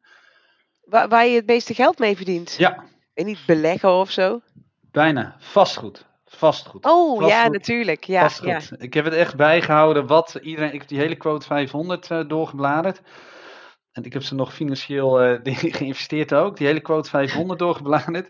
Waar, 0.83 1.07
waar 1.07 1.25
je 1.25 1.35
het 1.35 1.45
meeste 1.45 1.73
geld 1.73 1.99
mee 1.99 2.15
verdient. 2.15 2.55
Ja, 2.57 2.83
En 3.19 3.25
niet 3.25 3.45
beleggen 3.45 3.91
of 3.91 4.11
zo. 4.11 4.41
bijna. 4.91 5.35
Vastgoed. 5.39 6.05
Vastgoed. 6.25 6.85
Oh, 6.85 7.27
ja, 7.27 7.47
natuurlijk. 7.47 8.03
Ja, 8.03 8.21
Vastgoed. 8.21 8.67
ja. 8.69 8.77
Ik 8.77 8.93
heb 8.93 9.05
het 9.05 9.13
echt 9.13 9.35
bijgehouden 9.35 10.07
wat 10.07 10.39
iedereen. 10.41 10.73
Ik 10.73 10.79
heb 10.79 10.87
die 10.87 10.99
hele 10.99 11.15
quote 11.15 11.45
500 11.45 12.11
eh, 12.11 12.27
doorgebladerd. 12.27 13.01
En 13.91 14.03
ik 14.03 14.13
heb 14.13 14.23
ze 14.23 14.35
nog 14.35 14.53
financieel 14.53 15.21
eh, 15.21 15.39
geïnvesteerd 15.77 16.33
ook. 16.33 16.57
Die 16.57 16.67
hele 16.67 16.79
quote 16.79 17.09
500 17.09 17.59
doorgebladerd. 17.59 18.29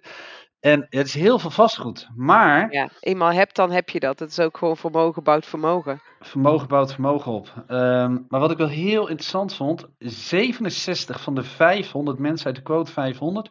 En 0.59 0.87
het 0.89 1.07
is 1.07 1.13
heel 1.13 1.39
veel 1.39 1.49
vastgoed. 1.49 2.07
Maar 2.15 2.71
ja. 2.73 2.89
Eenmaal 2.99 3.31
hebt, 3.31 3.55
dan 3.55 3.71
heb 3.71 3.89
je 3.89 3.99
dat. 3.99 4.19
Het 4.19 4.31
is 4.31 4.39
ook 4.39 4.57
gewoon 4.57 4.77
vermogen 4.77 5.23
bouwt 5.23 5.45
vermogen. 5.45 6.01
vermogen 6.19 6.67
bouwt 6.67 6.91
vermogen 6.91 7.31
op. 7.31 7.53
Ehm, 7.67 8.17
maar 8.27 8.39
wat 8.39 8.51
ik 8.51 8.57
wel 8.57 8.67
heel 8.67 9.07
interessant 9.07 9.53
vond. 9.55 9.87
67 9.97 11.21
van 11.21 11.35
de 11.35 11.43
500 11.43 12.19
mensen 12.19 12.45
uit 12.45 12.55
de 12.55 12.61
quote 12.61 12.91
500 12.91 13.49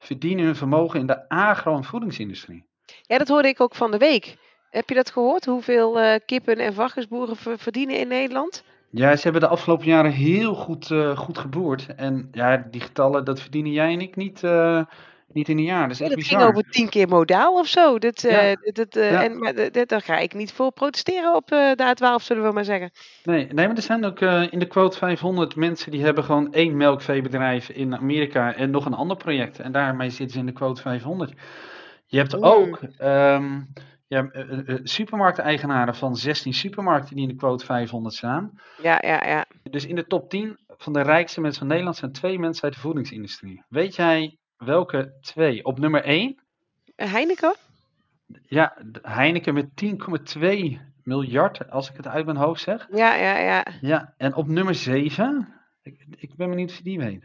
verdienen 0.00 0.44
hun 0.44 0.56
vermogen 0.56 1.00
in 1.00 1.06
de 1.06 1.28
agro- 1.28 1.76
en 1.76 1.84
voedingsindustrie. 1.84 2.64
Ja, 3.02 3.18
dat 3.18 3.28
hoorde 3.28 3.48
ik 3.48 3.60
ook 3.60 3.74
van 3.74 3.90
de 3.90 3.98
week. 3.98 4.36
Heb 4.70 4.88
je 4.88 4.94
dat 4.94 5.10
gehoord? 5.10 5.44
Hoeveel 5.44 6.00
eh, 6.00 6.20
kippen- 6.26 6.58
en 6.58 6.74
varkensboeren 6.74 7.36
ver- 7.36 7.58
verdienen 7.58 7.98
in 7.98 8.08
Nederland? 8.08 8.64
Ja, 8.90 9.16
ze 9.16 9.22
hebben 9.22 9.40
de 9.40 9.48
afgelopen 9.48 9.86
jaren 9.86 10.12
heel 10.12 10.54
goed, 10.54 10.90
eh, 10.90 11.18
goed 11.18 11.38
geboerd. 11.38 11.94
En 11.96 12.28
ja, 12.32 12.66
die 12.70 12.80
getallen, 12.80 13.24
dat 13.24 13.40
verdienen 13.40 13.72
jij 13.72 13.92
en 13.92 14.00
ik 14.00 14.16
niet, 14.16 14.42
eh, 14.44 14.82
niet 15.32 15.48
in 15.48 15.58
een 15.58 15.64
jaar. 15.64 15.82
Dat 15.82 15.90
is 15.90 15.98
Ja, 15.98 16.04
echt 16.04 16.14
dat 16.14 16.22
bizar. 16.22 16.40
ging 16.40 16.50
over 16.50 16.70
tien 16.70 16.88
keer 16.88 17.08
modaal 17.08 17.54
of 17.54 17.66
zo. 17.66 17.98
Dit, 17.98 18.24
eh, 18.24 18.32
Ja. 18.32 18.56
eh, 18.90 19.10
Ja. 19.10 19.22
en, 19.24 19.38
maar 19.38 19.54
dit- 19.54 19.88
daar 19.88 20.00
ga 20.02 20.18
ik 20.18 20.34
niet 20.34 20.52
voor 20.52 20.72
protesteren 20.72 21.34
op 21.34 21.50
eh 21.50 21.72
de 21.74 21.84
A12, 21.84 22.22
zullen 22.22 22.42
we 22.44 22.52
maar 22.52 22.64
zeggen. 22.64 22.90
Nee, 23.24 23.46
nee, 23.52 23.66
maar 23.66 23.76
er 23.76 23.82
zijn 23.82 24.04
ook 24.04 24.20
in 24.50 24.58
de 24.58 24.66
quote 24.66 24.98
500 24.98 25.56
mensen 25.56 25.90
die 25.90 26.02
hebben 26.04 26.24
gewoon 26.24 26.52
één 26.52 26.76
melkveebedrijf 26.76 27.68
in 27.68 27.96
Amerika 27.96 28.54
en 28.54 28.70
nog 28.70 28.86
een 28.86 28.94
ander 28.94 29.16
project. 29.16 29.58
En 29.60 29.72
daarmee 29.72 30.10
zitten 30.10 30.30
ze 30.34 30.38
in 30.38 30.46
de 30.46 30.52
quote 30.52 30.82
500. 30.82 31.32
Je 32.06 32.16
hebt 32.18 32.42
ook 32.42 32.80
ehm, 32.98 33.60
ja, 34.06 34.30
supermarkteigenaren 34.82 35.94
van 35.94 36.16
16 36.16 36.54
supermarkten 36.54 37.14
die 37.14 37.22
in 37.24 37.30
de 37.30 37.36
quote 37.36 37.64
500 37.64 38.14
staan. 38.14 38.60
Ja, 38.82 38.98
ja, 39.06 39.26
ja. 39.26 39.44
Dus 39.70 39.86
in 39.86 39.94
de 39.94 40.06
top 40.06 40.30
10 40.30 40.58
van 40.76 40.92
de 40.92 41.00
rijkste 41.02 41.40
mensen 41.40 41.58
van 41.58 41.68
Nederland 41.68 41.96
zijn 41.96 42.12
twee 42.12 42.38
mensen 42.38 42.64
uit 42.64 42.74
de 42.74 42.80
voedingsindustrie. 42.80 43.62
Weet 43.68 43.94
jij 43.96 44.36
welke 44.64 45.12
twee? 45.20 45.64
Op 45.64 45.78
nummer 45.78 46.04
1 46.04 46.38
Heineken? 46.96 47.54
Ja, 48.42 48.76
Heineken 49.02 49.54
met 49.54 49.68
10,2 49.84 50.78
miljard, 51.02 51.70
als 51.70 51.90
ik 51.90 51.96
het 51.96 52.06
uit 52.06 52.24
mijn 52.24 52.36
hoofd 52.36 52.62
zeg. 52.62 52.86
Ja, 52.90 53.14
ja, 53.14 53.38
ja. 53.38 53.66
Ja, 53.80 54.14
en 54.16 54.34
op 54.34 54.46
nummer 54.46 54.74
7, 54.74 55.54
ik, 55.82 56.04
ik 56.16 56.34
ben 56.36 56.48
benieuwd 56.48 56.70
of 56.70 56.76
je 56.76 56.82
die 56.82 56.98
weet. 56.98 57.24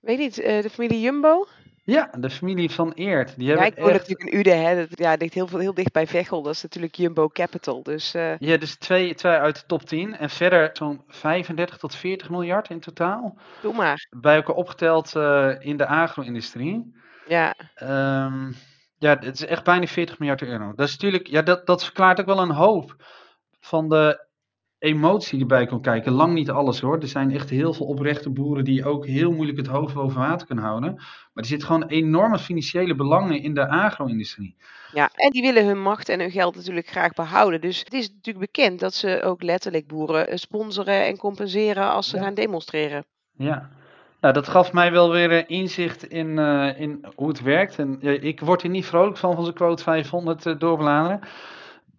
Weet 0.00 0.18
niet, 0.18 0.38
eh, 0.38 0.62
de 0.62 0.70
familie 0.70 1.00
Jumbo? 1.00 1.46
Ja, 1.84 2.10
de 2.18 2.30
familie 2.30 2.70
van 2.70 2.92
Eert. 2.92 3.36
Die 3.36 3.44
Ja, 3.46 3.50
hebben 3.50 3.66
ik 3.66 3.78
woon 3.78 3.88
echt, 3.90 3.98
natuurlijk 4.08 4.30
in 4.30 4.38
Uden, 4.38 4.64
hè. 4.66 4.76
Dat, 4.76 4.98
ja, 4.98 5.14
ligt 5.18 5.34
heel, 5.34 5.46
veel- 5.46 5.58
heel 5.58 5.74
dicht 5.74 5.92
bij 5.92 6.06
Veghel. 6.06 6.42
Dat 6.42 6.54
is 6.54 6.62
natuurlijk 6.62 6.94
Jumbo 6.94 7.28
Capital. 7.28 7.82
Dus 7.82 8.14
eh, 8.14 8.38
ja, 8.38 8.56
dus 8.56 8.76
twee, 8.76 9.14
twee 9.14 9.32
uit 9.32 9.54
de 9.60 9.66
top 9.66 9.82
10. 9.82 10.16
En 10.16 10.30
verder 10.30 10.70
zo'n 10.72 11.02
35 11.08 11.76
tot 11.78 11.94
40 11.94 12.30
miljard 12.30 12.68
in 12.68 12.80
totaal. 12.80 13.38
doe 13.62 13.74
maar. 13.74 14.06
Bij 14.10 14.34
elkaar 14.34 14.54
opgeteld 14.54 15.16
eh, 15.16 15.50
in 15.58 15.76
de 15.76 15.86
agro-industrie. 15.86 16.94
Ja, 17.28 17.54
Ehm, 17.74 18.52
ja, 18.98 19.18
het 19.18 19.34
is 19.40 19.46
echt 19.46 19.64
bijna 19.64 19.86
40 19.86 20.18
miljard 20.18 20.42
euro. 20.42 20.72
Dat 20.74 20.86
is 20.88 20.92
natuurlijk, 20.92 21.26
ja, 21.26 21.42
dat, 21.42 21.66
dat 21.66 21.84
verklaart 21.84 22.20
ook 22.20 22.26
wel 22.26 22.40
een 22.40 22.50
hoop 22.50 22.96
van 23.60 23.88
de 23.88 24.24
emotie 24.82 25.38
die 25.38 25.46
bij 25.46 25.66
komt 25.66 25.82
kijken. 25.82 26.12
Lang 26.12 26.34
niet 26.34 26.50
alles 26.50 26.80
hoor. 26.80 26.98
Er 27.00 27.08
zijn 27.08 27.30
echt 27.30 27.50
heel 27.50 27.72
veel 27.72 27.86
oprechte 27.86 28.30
boeren 28.30 28.64
die 28.64 28.84
ook 28.84 29.06
heel 29.06 29.32
moeilijk 29.32 29.58
het 29.58 29.66
hoofd 29.66 29.94
boven 29.94 30.20
water 30.20 30.46
kunnen 30.46 30.64
houden. 30.64 30.94
Maar 30.94 31.04
er 31.34 31.44
zitten 31.44 31.66
gewoon 31.66 31.86
enorme 31.86 32.38
financiële 32.38 32.94
belangen 32.94 33.42
in 33.42 33.54
de 33.54 33.68
agro-industrie. 33.68 34.56
ja, 34.92 35.10
en 35.14 35.30
die 35.30 35.42
willen 35.42 35.66
hun 35.66 35.82
macht 35.82 36.08
en 36.08 36.20
hun 36.20 36.30
geld 36.30 36.54
natuurlijk 36.56 36.86
graag 36.88 37.12
behouden. 37.12 37.60
Dus 37.60 37.78
het 37.78 37.92
is 37.92 38.08
natuurlijk 38.14 38.52
bekend 38.52 38.80
dat 38.80 38.94
ze 38.94 39.22
ook 39.24 39.42
letterlijk 39.42 39.86
boeren 39.86 40.28
eh, 40.28 40.36
sponsoren 40.36 41.04
en 41.06 41.16
compenseren 41.16 41.90
als 41.90 42.08
ze 42.08 42.16
Ja. 42.16 42.22
gaan 42.22 42.34
demonstreren. 42.34 43.04
Ja. 43.36 43.68
Nou, 44.20 44.34
dat 44.34 44.48
gaf 44.48 44.72
mij 44.72 44.92
wel 44.92 45.10
weer 45.10 45.30
eh, 45.30 45.42
inzicht 45.46 46.04
in, 46.04 46.38
eh, 46.38 46.80
in 46.80 47.04
hoe 47.14 47.28
het 47.28 47.42
werkt. 47.42 47.78
En 47.78 47.96
ja, 48.00 48.10
ik 48.10 48.40
word 48.40 48.62
er 48.62 48.68
niet 48.68 48.86
vrolijk 48.86 49.16
van, 49.16 49.34
van 49.34 49.44
zo'n 49.44 49.54
quote 49.54 49.82
500 49.82 50.46
eh, 50.46 50.58
doorbladeren. 50.58 51.20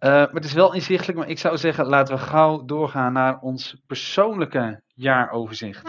Eh, 0.04 0.10
maar 0.10 0.32
het 0.32 0.44
is 0.44 0.52
wel 0.52 0.74
inzichtelijk, 0.74 1.18
maar 1.18 1.28
ik 1.28 1.38
zou 1.38 1.56
zeggen, 1.56 1.86
laten 1.86 2.14
we 2.14 2.20
gauw 2.20 2.64
doorgaan 2.64 3.12
naar 3.12 3.38
ons 3.40 3.76
persoonlijke 3.86 4.80
jaaroverzicht. 4.94 5.82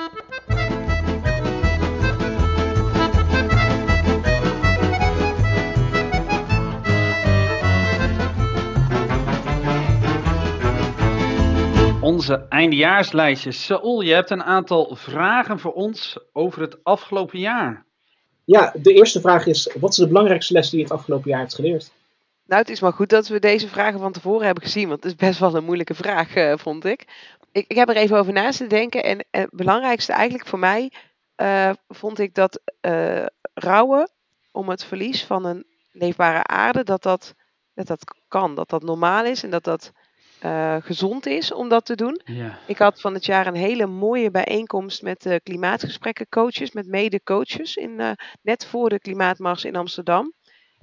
Onze 12.01 12.45
eindejaarslijstje. 12.49 13.51
Saul, 13.51 14.01
je 14.01 14.13
hebt 14.13 14.29
een 14.29 14.43
aantal 14.43 14.95
vragen 14.95 15.59
voor 15.59 15.73
ons 15.73 16.19
over 16.33 16.61
het 16.61 16.83
afgelopen 16.83 17.39
jaar. 17.39 17.85
Ja, 18.45 18.73
de 18.81 18.93
eerste 18.93 19.21
vraag 19.21 19.45
is: 19.45 19.75
wat 19.79 19.89
is 19.89 19.97
de 19.97 20.07
belangrijkste 20.07 20.53
les 20.53 20.69
die 20.69 20.79
je 20.79 20.85
het 20.85 20.93
afgelopen 20.93 21.29
jaar 21.29 21.39
hebt 21.39 21.55
geleerd? 21.55 21.91
Nou, 22.45 22.61
het 22.61 22.69
is 22.69 22.79
maar 22.79 22.93
goed 22.93 23.09
dat 23.09 23.27
we 23.27 23.39
deze 23.39 23.67
vragen 23.67 23.99
van 23.99 24.11
tevoren 24.11 24.45
hebben 24.45 24.63
gezien, 24.63 24.87
want 24.87 25.03
het 25.03 25.11
is 25.11 25.27
best 25.27 25.39
wel 25.39 25.55
een 25.55 25.63
moeilijke 25.63 25.93
vraag, 25.93 26.35
eh, 26.35 26.57
vond 26.57 26.85
ik. 26.85 27.05
ik. 27.51 27.65
Ik 27.67 27.75
heb 27.75 27.89
er 27.89 27.95
even 27.95 28.17
over 28.17 28.33
na 28.33 28.51
te 28.51 28.67
denken 28.67 29.03
en 29.03 29.25
eh, 29.29 29.41
het 29.41 29.49
belangrijkste 29.51 30.13
eigenlijk 30.13 30.49
voor 30.49 30.59
mij 30.59 30.91
eh, 31.35 31.71
vond 31.87 32.19
ik 32.19 32.33
dat 32.33 32.59
eh, 32.81 33.25
rouwen 33.53 34.09
om 34.51 34.69
het 34.69 34.83
verlies 34.83 35.23
van 35.23 35.45
een 35.45 35.65
leefbare 35.91 36.43
aarde, 36.43 36.83
dat 36.83 37.03
dat, 37.03 37.33
dat 37.73 37.87
dat 37.87 38.03
kan, 38.27 38.55
dat 38.55 38.69
dat 38.69 38.83
normaal 38.83 39.25
is 39.25 39.43
en 39.43 39.49
dat 39.49 39.63
dat 39.63 39.91
gezond 40.79 41.25
is 41.25 41.53
om 41.53 41.69
dat 41.69 41.85
te 41.85 41.95
doen. 41.95 42.21
Ja. 42.25 42.57
Ik 42.67 42.77
had 42.77 43.01
van 43.01 43.13
het 43.13 43.25
jaar 43.25 43.47
een 43.47 43.55
hele 43.55 43.85
mooie 43.85 44.31
bijeenkomst 44.31 45.01
met 45.01 45.21
de 45.21 45.39
klimaatgesprekken 45.43 46.29
coaches, 46.29 46.71
met 46.71 46.87
mede-coaches, 46.87 47.75
in, 47.75 48.17
net 48.41 48.65
voor 48.65 48.89
de 48.89 48.99
klimaatmars 48.99 49.65
in 49.65 49.75
Amsterdam. 49.75 50.33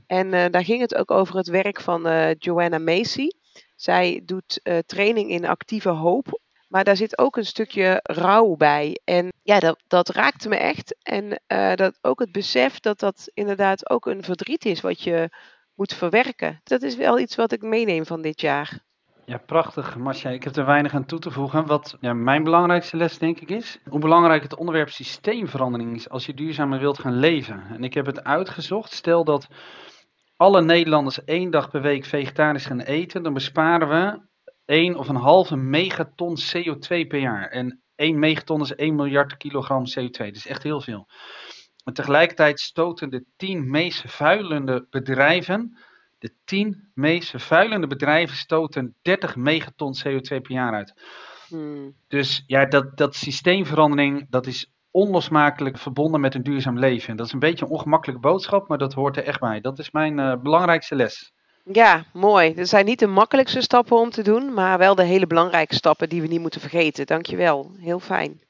En 0.06 0.34
eh, 0.34 0.50
daar 0.50 0.64
ging 0.64 0.80
het 0.80 0.94
ook 0.94 1.10
over 1.10 1.36
het 1.36 1.48
werk 1.48 1.80
van 1.80 2.06
eh, 2.06 2.34
Joanna 2.38 2.78
Macy. 2.78 3.28
Zij 3.76 4.22
doet 4.24 4.60
eh, 4.62 4.78
training 4.78 5.30
in 5.30 5.46
actieve 5.46 5.88
hoop 5.88 6.40
Maar 6.68 6.84
daar 6.84 6.96
zit 6.96 7.18
ook 7.18 7.36
een 7.36 7.46
stukje 7.46 8.00
rouw 8.02 8.56
bij. 8.56 9.00
En 9.04 9.32
ja, 9.42 9.60
dat, 9.60 9.82
dat 9.86 10.08
raakte 10.08 10.48
me 10.48 10.56
echt. 10.56 10.96
En 11.02 11.42
dat 11.76 11.98
ook 12.00 12.20
het 12.20 12.32
besef 12.32 12.80
dat 12.80 12.98
dat 12.98 13.30
inderdaad 13.34 13.90
ook 13.90 14.06
een 14.06 14.22
verdriet 14.22 14.64
is 14.64 14.80
wat 14.80 15.02
je 15.02 15.28
moet 15.74 15.94
verwerken. 15.94 16.60
Dat 16.64 16.82
is 16.82 16.96
wel 16.96 17.18
iets 17.18 17.34
wat 17.34 17.52
ik 17.52 17.62
meeneem 17.62 18.06
van 18.06 18.22
dit 18.22 18.40
jaar. 18.40 18.82
Ja, 19.24 19.38
prachtig, 19.38 19.96
Marcia. 19.96 20.30
Ik 20.30 20.44
heb 20.44 20.56
er 20.56 20.66
weinig 20.66 20.94
aan 20.94 21.04
toe 21.04 21.18
te 21.18 21.30
voegen. 21.30 21.66
Wat 21.66 21.96
ja, 22.00 22.12
mijn 22.12 22.44
belangrijkste 22.44 22.96
les, 22.96 23.18
denk 23.18 23.40
ik, 23.40 23.50
is 23.50 23.78
hoe 23.88 24.00
belangrijk 24.00 24.42
het 24.42 24.56
onderwerp 24.56 24.88
systeemverandering 24.88 25.94
is 25.94 26.08
als 26.08 26.26
je 26.26 26.34
duurzamer 26.34 26.78
wilt 26.78 26.98
gaan 26.98 27.18
leven. 27.18 27.62
En 27.70 27.84
ik 27.84 27.94
heb 27.94 28.06
het 28.06 28.24
uitgezocht. 28.24 28.92
Stel 28.92 29.24
dat 29.24 29.48
alle 30.36 30.62
Nederlanders 30.62 31.24
één 31.24 31.50
dag 31.50 31.70
per 31.70 31.82
week 31.82 32.04
vegetarisch 32.04 32.66
gaan 32.66 32.80
eten, 32.80 33.22
dan 33.22 33.32
besparen 33.32 33.88
we 33.88 34.20
1 34.64 34.96
of 34.96 35.08
een 35.08 35.16
halve 35.16 35.56
megaton 35.56 36.36
CO2 36.36 37.06
per 37.08 37.18
jaar. 37.18 37.48
En 37.48 37.82
1 37.94 38.18
megaton 38.18 38.60
is 38.60 38.74
1 38.74 38.94
miljard 38.94 39.36
kilogram 39.36 39.84
CO2. 39.84 40.10
Dat 40.10 40.36
is 40.36 40.46
echt 40.46 40.62
heel 40.62 40.80
veel. 40.80 41.08
En 41.84 41.92
tegelijkertijd 41.92 42.60
stoten 42.60 43.10
de 43.10 43.26
10 43.36 43.70
meest 43.70 44.00
vervuilende 44.00 44.86
bedrijven 44.90 45.76
de 46.22 46.32
10 46.44 46.90
meest 46.94 47.30
vervuilende 47.30 47.86
bedrijven 47.86 48.36
stoten 48.36 48.94
30 49.02 49.36
megaton 49.36 49.94
CO2 50.06 50.22
per 50.22 50.52
jaar 50.52 50.74
uit. 50.74 50.94
Hmm. 51.48 51.94
Dus 52.08 52.44
ja, 52.46 52.66
dat, 52.66 52.96
dat 52.96 53.14
systeemverandering, 53.14 54.26
dat 54.30 54.46
is 54.46 54.72
onlosmakelijk 54.90 55.78
verbonden 55.78 56.20
met 56.20 56.34
een 56.34 56.42
duurzaam 56.42 56.78
leven. 56.78 57.16
Dat 57.16 57.26
is 57.26 57.32
een 57.32 57.38
beetje 57.38 57.64
een 57.64 57.70
ongemakkelijke 57.70 58.22
boodschap, 58.22 58.68
maar 58.68 58.78
dat 58.78 58.92
hoort 58.92 59.16
er 59.16 59.24
echt 59.24 59.40
bij. 59.40 59.60
Dat 59.60 59.78
is 59.78 59.90
mijn 59.90 60.18
uh, 60.18 60.36
belangrijkste 60.42 60.94
les. 60.94 61.32
Ja, 61.64 62.04
mooi. 62.12 62.54
Er 62.54 62.66
zijn 62.66 62.84
niet 62.84 62.98
de 62.98 63.06
makkelijkste 63.06 63.60
stappen 63.60 63.96
om 63.96 64.10
te 64.10 64.22
doen, 64.22 64.54
maar 64.54 64.78
wel 64.78 64.94
de 64.94 65.04
hele 65.04 65.26
belangrijke 65.26 65.74
stappen 65.74 66.08
die 66.08 66.20
we 66.20 66.26
niet 66.26 66.40
moeten 66.40 66.60
vergeten. 66.60 67.06
Dankjewel. 67.06 67.70
Heel 67.78 68.00
fijn. 68.00 68.40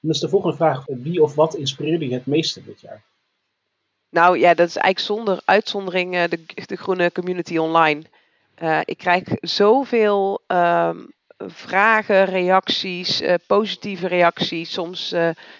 Dan 0.00 0.10
is 0.10 0.20
de 0.20 0.28
volgende 0.28 0.56
vraag: 0.56 0.84
wie 0.86 1.22
of 1.22 1.34
wat 1.34 1.54
inspireerde 1.54 2.08
je 2.08 2.14
het 2.14 2.26
meeste 2.26 2.64
dit 2.64 2.80
jaar? 2.80 3.02
Nou 4.10 4.38
ja, 4.38 4.54
dat 4.54 4.68
is 4.68 4.76
eigenlijk 4.76 5.18
zonder 5.18 5.42
uitzondering 5.44 6.14
uh, 6.14 6.24
de, 6.28 6.44
de 6.66 6.76
groene 6.76 7.12
community 7.12 7.56
online. 7.56 8.02
Uh, 8.62 8.80
ik 8.84 8.98
krijg 8.98 9.22
zoveel 9.40 10.42
um, 10.46 11.12
vragen, 11.38 12.24
reacties, 12.24 13.22
uh, 13.22 13.34
positieve 13.46 14.08
reacties, 14.08 14.72
soms 14.72 15.14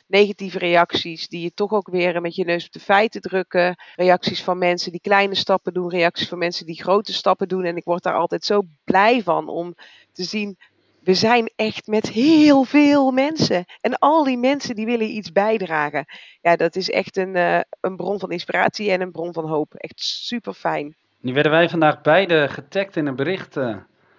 negatieve 0.06 0.58
reacties, 0.58 1.28
die 1.28 1.42
je 1.42 1.54
toch 1.54 1.72
ook 1.72 1.88
weer 1.88 2.20
met 2.20 2.34
je 2.34 2.44
neus 2.44 2.66
op 2.66 2.72
de 2.72 2.80
feiten 2.80 3.20
drukken. 3.20 3.76
Reacties 3.94 4.42
van 4.42 4.58
mensen 4.58 4.90
die 4.90 5.00
kleine 5.00 5.34
stappen 5.34 5.72
doen, 5.72 5.90
reacties 5.90 6.28
van 6.28 6.38
mensen 6.38 6.66
die 6.66 6.82
grote 6.82 7.12
stappen 7.12 7.48
doen. 7.48 7.64
En 7.64 7.76
ik 7.76 7.84
word 7.84 8.02
daar 8.02 8.14
altijd 8.14 8.44
zo 8.44 8.62
blij 8.84 9.22
van 9.22 9.48
om 9.48 9.74
te 10.12 10.22
zien 10.22 10.58
we 11.02 11.14
zijn 11.14 11.50
echt 11.56 11.86
met 11.86 12.08
heel 12.08 12.64
veel 12.64 13.10
mensen. 13.10 13.64
En 13.80 13.98
al 13.98 14.24
die 14.24 14.38
mensen 14.38 14.74
die 14.74 14.86
willen 14.86 15.10
iets 15.10 15.32
bijdragen. 15.32 16.04
Ja, 16.40 16.56
dat 16.56 16.76
is 16.76 16.90
echt 16.90 17.16
een, 17.16 17.36
uh, 17.36 17.60
een 17.80 17.96
bron 17.96 18.18
van 18.18 18.30
inspiratie 18.30 18.90
en 18.90 19.00
een 19.00 19.10
bron 19.10 19.32
van 19.32 19.48
hoop. 19.48 19.74
Echt 19.74 20.00
super 20.00 20.52
fijn. 20.52 20.96
Nu 21.20 21.32
werden 21.32 21.52
wij 21.52 21.68
vandaag 21.68 22.00
beide 22.00 22.48
getagd 22.48 22.96
in 22.96 23.06
een 23.06 23.16
bericht. 23.16 23.56
Uh, 23.56 23.76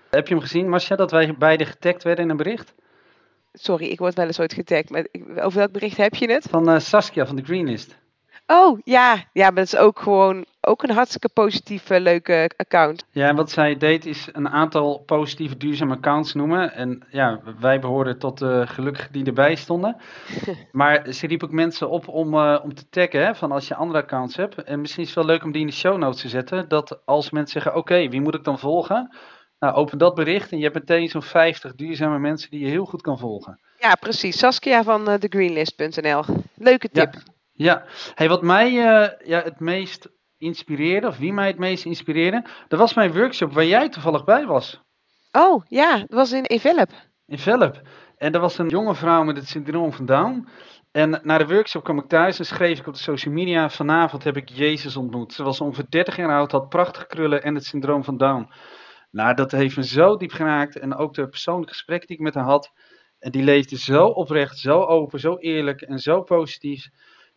heb 0.10 0.28
je 0.28 0.34
hem 0.34 0.44
gezien, 0.44 0.70
Marcia, 0.70 0.96
dat 0.96 1.12
wij 1.12 1.36
beide 1.38 1.66
getagd 1.66 2.04
werden 2.04 2.24
in 2.24 2.32
een 2.32 2.38
bericht? 2.38 2.74
Sorry, 3.54 3.86
ik 3.86 4.00
word 4.00 4.16
wel 4.16 4.26
eens 4.26 4.40
ooit 4.40 4.54
getagd. 4.54 4.90
Maar 4.90 5.06
over 5.36 5.58
welk 5.58 5.72
bericht 5.72 5.98
heb 5.98 6.16
je 6.16 6.32
het? 6.32 6.46
Van 6.50 6.70
uh, 6.70 6.80
Saskia 6.80 7.26
van 7.26 7.36
de 7.36 7.44
Greenlist. 7.44 7.98
Oh, 8.48 8.80
ja. 8.84 9.24
Ja, 9.34 9.46
maar 9.46 9.56
dat 9.56 9.74
is 9.74 9.76
ook 9.76 10.00
gewoon 10.00 10.46
ook 10.62 10.84
een 10.84 10.92
hartstikke 10.92 11.30
positieve, 11.30 12.00
leuke 12.00 12.52
account. 12.58 13.06
Ja, 13.12 13.28
en 13.28 13.36
wat 13.36 13.52
zij 13.52 13.78
deed 13.78 14.06
is 14.06 14.30
een 14.32 14.50
aantal 14.50 15.00
positieve, 15.00 15.58
duurzame 15.58 15.96
accounts 15.96 16.34
noemen. 16.34 16.74
En 16.74 17.04
ja, 17.10 17.42
wij 17.60 17.80
behoorden 17.80 18.20
tot 18.20 18.38
de 18.38 18.64
gelukkigen 18.68 19.12
die 19.12 19.26
erbij 19.26 19.56
stonden. 19.56 19.98
maar 20.72 21.14
ze 21.14 21.28
riep 21.28 21.44
ook 21.44 21.52
mensen 21.52 21.90
op 21.90 22.08
om, 22.08 22.34
uh, 22.34 22.60
om 22.64 22.74
te 22.74 22.90
taggen, 22.90 23.26
hè, 23.26 23.36
van 23.36 23.52
als 23.52 23.68
je 23.68 23.76
andere 23.76 24.02
accounts 24.02 24.36
hebt. 24.36 24.64
En 24.64 24.82
misschien 24.82 25.04
is 25.04 25.10
het 25.10 25.18
wel 25.18 25.28
leuk 25.28 25.44
om 25.44 25.52
die 25.52 25.62
in 25.62 25.68
de 25.68 25.74
show 25.74 25.98
notes 25.98 26.22
te 26.22 26.30
zetten. 26.30 26.68
Dat 26.68 27.02
als 27.06 27.30
mensen 27.30 27.62
zeggen, 27.62 27.82
oké, 27.82 28.10
wie 28.10 28.22
moet 28.22 28.36
ik 28.36 28.44
dan 28.44 28.60
volgen? 28.60 29.16
Nou, 29.60 29.74
open 29.74 29.98
dat 29.98 30.16
bericht 30.16 30.52
en 30.52 30.58
je 30.58 30.64
hebt 30.64 30.76
meteen 30.76 31.10
zo'n 31.10 31.24
50 31.24 31.76
duurzame 31.76 32.20
mensen 32.20 32.50
die 32.50 32.60
je 32.60 32.70
heel 32.70 32.86
goed 32.86 33.02
kan 33.02 33.20
volgen. 33.20 33.60
Ja, 33.80 33.96
precies. 33.96 34.38
Saskia 34.38 34.84
van 34.84 35.10
uh, 35.10 35.14
thegreenlist.nl. 35.14 36.24
Leuke 36.56 36.90
tip. 36.90 37.14
Ja. 37.14 37.22
Ja, 37.62 37.86
hey, 38.16 38.30
wat 38.30 38.42
mij 38.42 38.72
uh, 38.72 39.28
ja, 39.28 39.42
het 39.42 39.60
meest 39.60 40.10
inspireerde, 40.38 41.08
of 41.08 41.18
wie 41.18 41.34
mij 41.34 41.48
het 41.48 41.58
meest 41.58 41.86
inspireerde, 41.86 42.46
dat 42.68 42.80
was 42.80 42.94
mijn 42.94 43.14
workshop 43.14 43.54
waar 43.54 43.66
jij 43.66 43.90
toevallig 43.90 44.24
bij 44.24 44.46
was. 44.46 44.82
Oh, 45.32 45.64
ja, 45.68 45.98
dat 45.98 46.10
was 46.10 46.32
in 46.32 46.46
Envelop. 46.46 46.90
In 47.26 47.40
Velp. 47.40 47.82
En 48.18 48.34
er 48.34 48.40
was 48.40 48.58
een 48.58 48.68
jonge 48.68 48.96
vrouw 48.96 49.24
met 49.24 49.36
het 49.36 49.48
syndroom 49.48 49.94
van 49.94 50.06
Down. 50.06 50.48
En 50.92 51.20
na 51.24 51.38
de 51.38 51.48
workshop 51.48 51.84
kwam 51.84 51.98
ik 51.98 52.08
thuis 52.08 52.40
en 52.40 52.46
schreef 52.46 52.80
ik 52.80 52.88
op 52.88 52.94
de 52.94 53.00
social 53.00 53.34
media: 53.34 53.70
Vanavond 53.70 54.24
heb 54.24 54.38
ik 54.38 54.50
Jezus 54.50 54.96
ontmoet. 54.96 55.34
Ze 55.34 55.44
was 55.44 55.62
ongeveer 55.62 55.90
30 55.90 56.16
jaar 56.16 56.30
oud, 56.38 56.52
had 56.52 56.70
prachtige 56.70 57.08
krullen 57.08 57.44
en 57.44 57.56
het 57.56 57.66
syndroom 57.66 58.04
van 58.04 58.18
Down. 58.18 58.50
Nou, 59.12 59.34
dat 59.34 59.52
heeft 59.52 59.78
me 59.78 59.84
zo 59.86 60.18
diep 60.18 60.32
geraakt. 60.32 60.80
En 60.80 60.96
ook 60.96 61.14
de 61.14 61.28
persoonlijke 61.28 61.74
gesprekken 61.74 62.08
die 62.08 62.18
ik 62.18 62.24
met 62.24 62.34
haar 62.34 62.44
had. 62.44 62.72
En 63.20 63.32
die 63.32 63.44
leefde 63.44 63.78
zo 63.78 64.06
oprecht, 64.06 64.58
zo 64.58 64.84
open, 64.84 65.20
zo 65.20 65.38
eerlijk 65.38 65.82
en 65.82 66.00
zo 66.00 66.22
positief. 66.22 66.90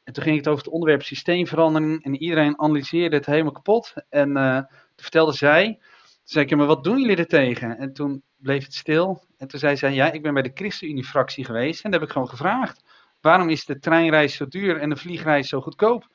En 0.05 0.13
toen 0.13 0.23
ging 0.23 0.37
het 0.37 0.49
over 0.49 0.65
het 0.65 0.73
onderwerp 0.73 1.03
systeemverandering. 1.03 2.05
En 2.05 2.23
iedereen 2.23 2.61
analyseerde 2.61 3.17
het 3.17 3.27
helemaal 3.27 3.53
kapot. 3.53 3.95
En 4.09 4.37
uh, 4.37 4.57
toen 4.57 4.67
vertelde 4.97 5.33
zij. 5.33 5.65
Toen 5.65 6.23
zei 6.25 6.45
ik, 6.45 6.57
maar 6.57 6.67
wat 6.67 6.85
doen 6.85 7.01
jullie 7.01 7.17
er 7.17 7.27
tegen? 7.27 7.79
En 7.79 7.93
toen 7.93 8.23
bleef 8.37 8.65
het 8.65 8.75
stil. 8.75 9.25
En 9.39 9.49
toen 9.49 9.59
zei 9.59 9.77
zij, 9.77 9.93
ja, 9.93 10.13
ik 10.13 10.23
ben 10.23 10.35
bij 10.35 10.43
de 10.43 10.51
ChristenUnie-fractie 10.55 11.45
geweest. 11.45 11.85
En 11.85 11.91
daar 11.91 12.01
heb 12.01 12.09
ik 12.09 12.15
gewoon 12.15 12.29
gevraagd. 12.29 12.85
Waarom 13.21 13.49
is 13.49 13.65
de 13.65 13.79
treinreis 13.79 14.37
zo 14.37 14.47
duur 14.49 14.81
en 14.81 14.89
de 14.89 14.97
vliegreis 14.97 15.49
zo 15.49 15.61
goedkoop? 15.61 16.09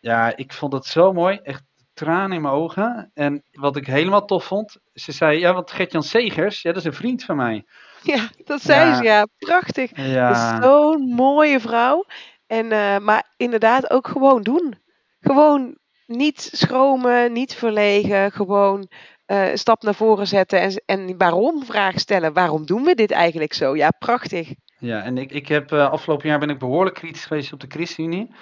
Ja, 0.00 0.36
ik 0.36 0.52
vond 0.52 0.72
het 0.72 0.86
zo 0.86 1.12
mooi. 1.12 1.40
Echt 1.42 1.62
tranen 1.94 2.36
in 2.36 2.42
mijn 2.42 2.54
ogen. 2.54 3.10
En 3.14 3.42
wat 3.52 3.76
ik 3.76 3.86
helemaal 3.86 4.24
tof 4.24 4.44
vond, 4.44 4.78
ze 4.94 5.12
zei, 5.12 5.38
ja, 5.38 5.54
want 5.54 5.70
Gertjan 5.70 6.02
Segers, 6.02 6.62
ja, 6.62 6.72
dat 6.72 6.80
is 6.80 6.88
een 6.88 6.94
vriend 6.94 7.24
van 7.24 7.36
mij. 7.36 7.64
Ja, 8.02 8.28
dat 8.44 8.62
zei 8.62 8.88
ja. 8.88 8.96
ze, 8.96 9.02
ja. 9.02 9.26
Prachtig. 9.38 9.90
Ja. 9.94 10.62
Zo'n 10.62 11.00
mooie 11.02 11.60
vrouw. 11.60 12.04
En, 12.52 12.72
uh, 12.72 12.98
maar 12.98 13.24
inderdaad 13.36 13.90
ook 13.90 14.08
gewoon 14.08 14.42
doen. 14.42 14.74
Gewoon 15.20 15.76
niet 16.06 16.50
schromen, 16.52 17.32
niet 17.32 17.54
verlegen. 17.54 18.32
Gewoon 18.32 18.88
uh, 19.26 19.50
een 19.50 19.58
stap 19.58 19.82
naar 19.82 19.94
voren 19.94 20.26
zetten 20.26 20.60
en, 20.60 20.82
en 20.86 21.18
waarom 21.18 21.64
vragen 21.64 22.00
stellen. 22.00 22.32
Waarom 22.32 22.66
doen 22.66 22.84
we 22.84 22.94
dit 22.94 23.10
eigenlijk 23.10 23.52
zo? 23.52 23.76
Ja, 23.76 23.90
prachtig. 23.90 24.54
Ja, 24.78 25.02
en 25.02 25.18
ik, 25.18 25.32
ik 25.32 25.48
heb 25.48 25.72
uh, 25.72 25.90
afgelopen 25.90 26.28
jaar 26.28 26.38
ben 26.38 26.50
ik 26.50 26.58
behoorlijk 26.58 26.94
kritisch 26.94 27.24
geweest 27.24 27.52
op 27.52 27.60
de 27.60 27.66
ChristenUnie. 27.68 28.34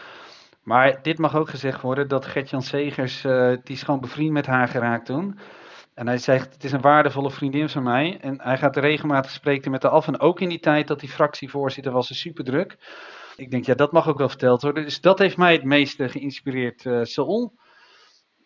Maar 0.62 1.02
dit 1.02 1.18
mag 1.18 1.36
ook 1.36 1.48
gezegd 1.48 1.80
worden 1.80 2.08
dat 2.08 2.26
Gertjan 2.26 2.62
Segers, 2.62 3.20
die 3.64 3.74
is 3.74 3.82
gewoon 3.82 4.00
bevriend 4.00 4.32
met 4.32 4.46
haar 4.46 4.68
geraakt 4.68 5.06
toen. 5.06 5.38
En 5.94 6.06
hij 6.06 6.18
zegt, 6.18 6.54
het 6.54 6.64
is 6.64 6.72
een 6.72 6.80
waardevolle 6.80 7.30
vriendin 7.30 7.68
van 7.68 7.82
mij. 7.82 8.18
En 8.20 8.40
hij 8.42 8.58
gaat 8.58 8.76
regelmatig 8.76 9.30
spreken 9.30 9.70
met 9.70 9.82
haar 9.82 9.92
af. 9.92 10.06
En 10.06 10.20
ook 10.20 10.40
in 10.40 10.48
die 10.48 10.60
tijd 10.60 10.88
dat 10.88 11.00
hij 11.00 11.10
fractievoorzitter 11.10 11.92
was, 11.92 12.10
is 12.10 12.20
super 12.20 12.44
druk 12.44 12.76
ik 13.40 13.50
denk, 13.50 13.64
ja, 13.64 13.74
dat 13.74 13.92
mag 13.92 14.08
ook 14.08 14.18
wel 14.18 14.28
verteld 14.28 14.62
worden. 14.62 14.84
Dus 14.84 15.00
dat 15.00 15.18
heeft 15.18 15.36
mij 15.36 15.52
het 15.52 15.64
meeste 15.64 16.08
geïnspireerd. 16.08 16.84
Uh, 16.84 17.04
Saul, 17.04 17.52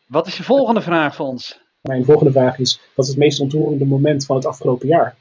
wat 0.07 0.27
is 0.27 0.37
je 0.37 0.43
volgende 0.43 0.81
vraag 0.81 1.15
voor 1.15 1.27
ons? 1.27 1.61
Mijn 1.81 2.05
volgende 2.05 2.33
vraag 2.33 2.59
is, 2.59 2.81
wat 2.95 3.05
is 3.05 3.11
het 3.11 3.21
meest 3.21 3.41
ontroerende 3.41 3.87
moment 3.87 4.27
van 4.27 4.37
het 4.37 4.47
afgelopen 4.47 4.89
jaar? 4.89 5.17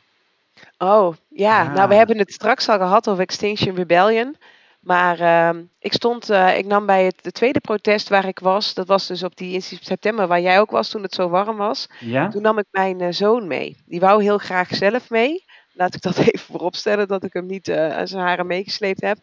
Oh, 0.78 1.14
ja. 1.30 1.74
Nou, 1.74 1.90
we 1.90 1.96
hebben 1.96 2.18
het 2.18 2.34
straks 2.34 2.70
al 2.70 2.78
gehad 2.78 3.10
over 3.10 3.24
Extinction 3.24 3.76
Rebellion. 3.76 4.36
Maar 4.80 5.20
uh, 5.20 5.62
ik 5.80 5.94
stond, 5.94 6.30
uh, 6.30 6.58
ik 6.58 6.66
nam 6.66 6.86
bij 6.86 7.06
het 7.06 7.16
de 7.22 7.32
tweede 7.32 7.60
protest 7.60 8.10
waar 8.10 8.28
ik 8.28 8.40
was, 8.40 8.74
dat 8.74 8.88
was 8.88 9.08
dus 9.08 9.24
op 9.24 9.38
die 9.38 9.54
in 9.54 9.62
september 9.62 10.28
waar 10.28 10.42
jij 10.42 10.60
ook 10.60 10.72
was 10.72 10.90
toen 10.90 11.02
het 11.02 11.14
zo 11.14 11.30
warm 11.30 11.58
was. 11.58 11.88
Ja? 12.00 12.28
Toen 12.28 12.42
nam 12.42 12.58
ik 12.58 12.66
mijn 12.72 13.02
uh, 13.02 13.08
zoon 13.10 13.48
mee. 13.48 13.78
Die 13.86 14.00
wou 14.00 14.24
heel 14.24 14.38
graag 14.38 14.76
zelf 14.76 15.10
mee. 15.10 15.44
Laat 15.74 15.96
ik 15.96 16.02
dat 16.02 16.18
even 16.28 16.40
vooropstellen 16.40 17.08
dat 17.08 17.24
ik 17.24 17.34
hem 17.34 17.46
niet 17.46 17.72
aan 17.72 18.08
zijn 18.08 18.22
haren 18.22 18.48
meegesleept 18.48 19.02
heb. 19.02 19.18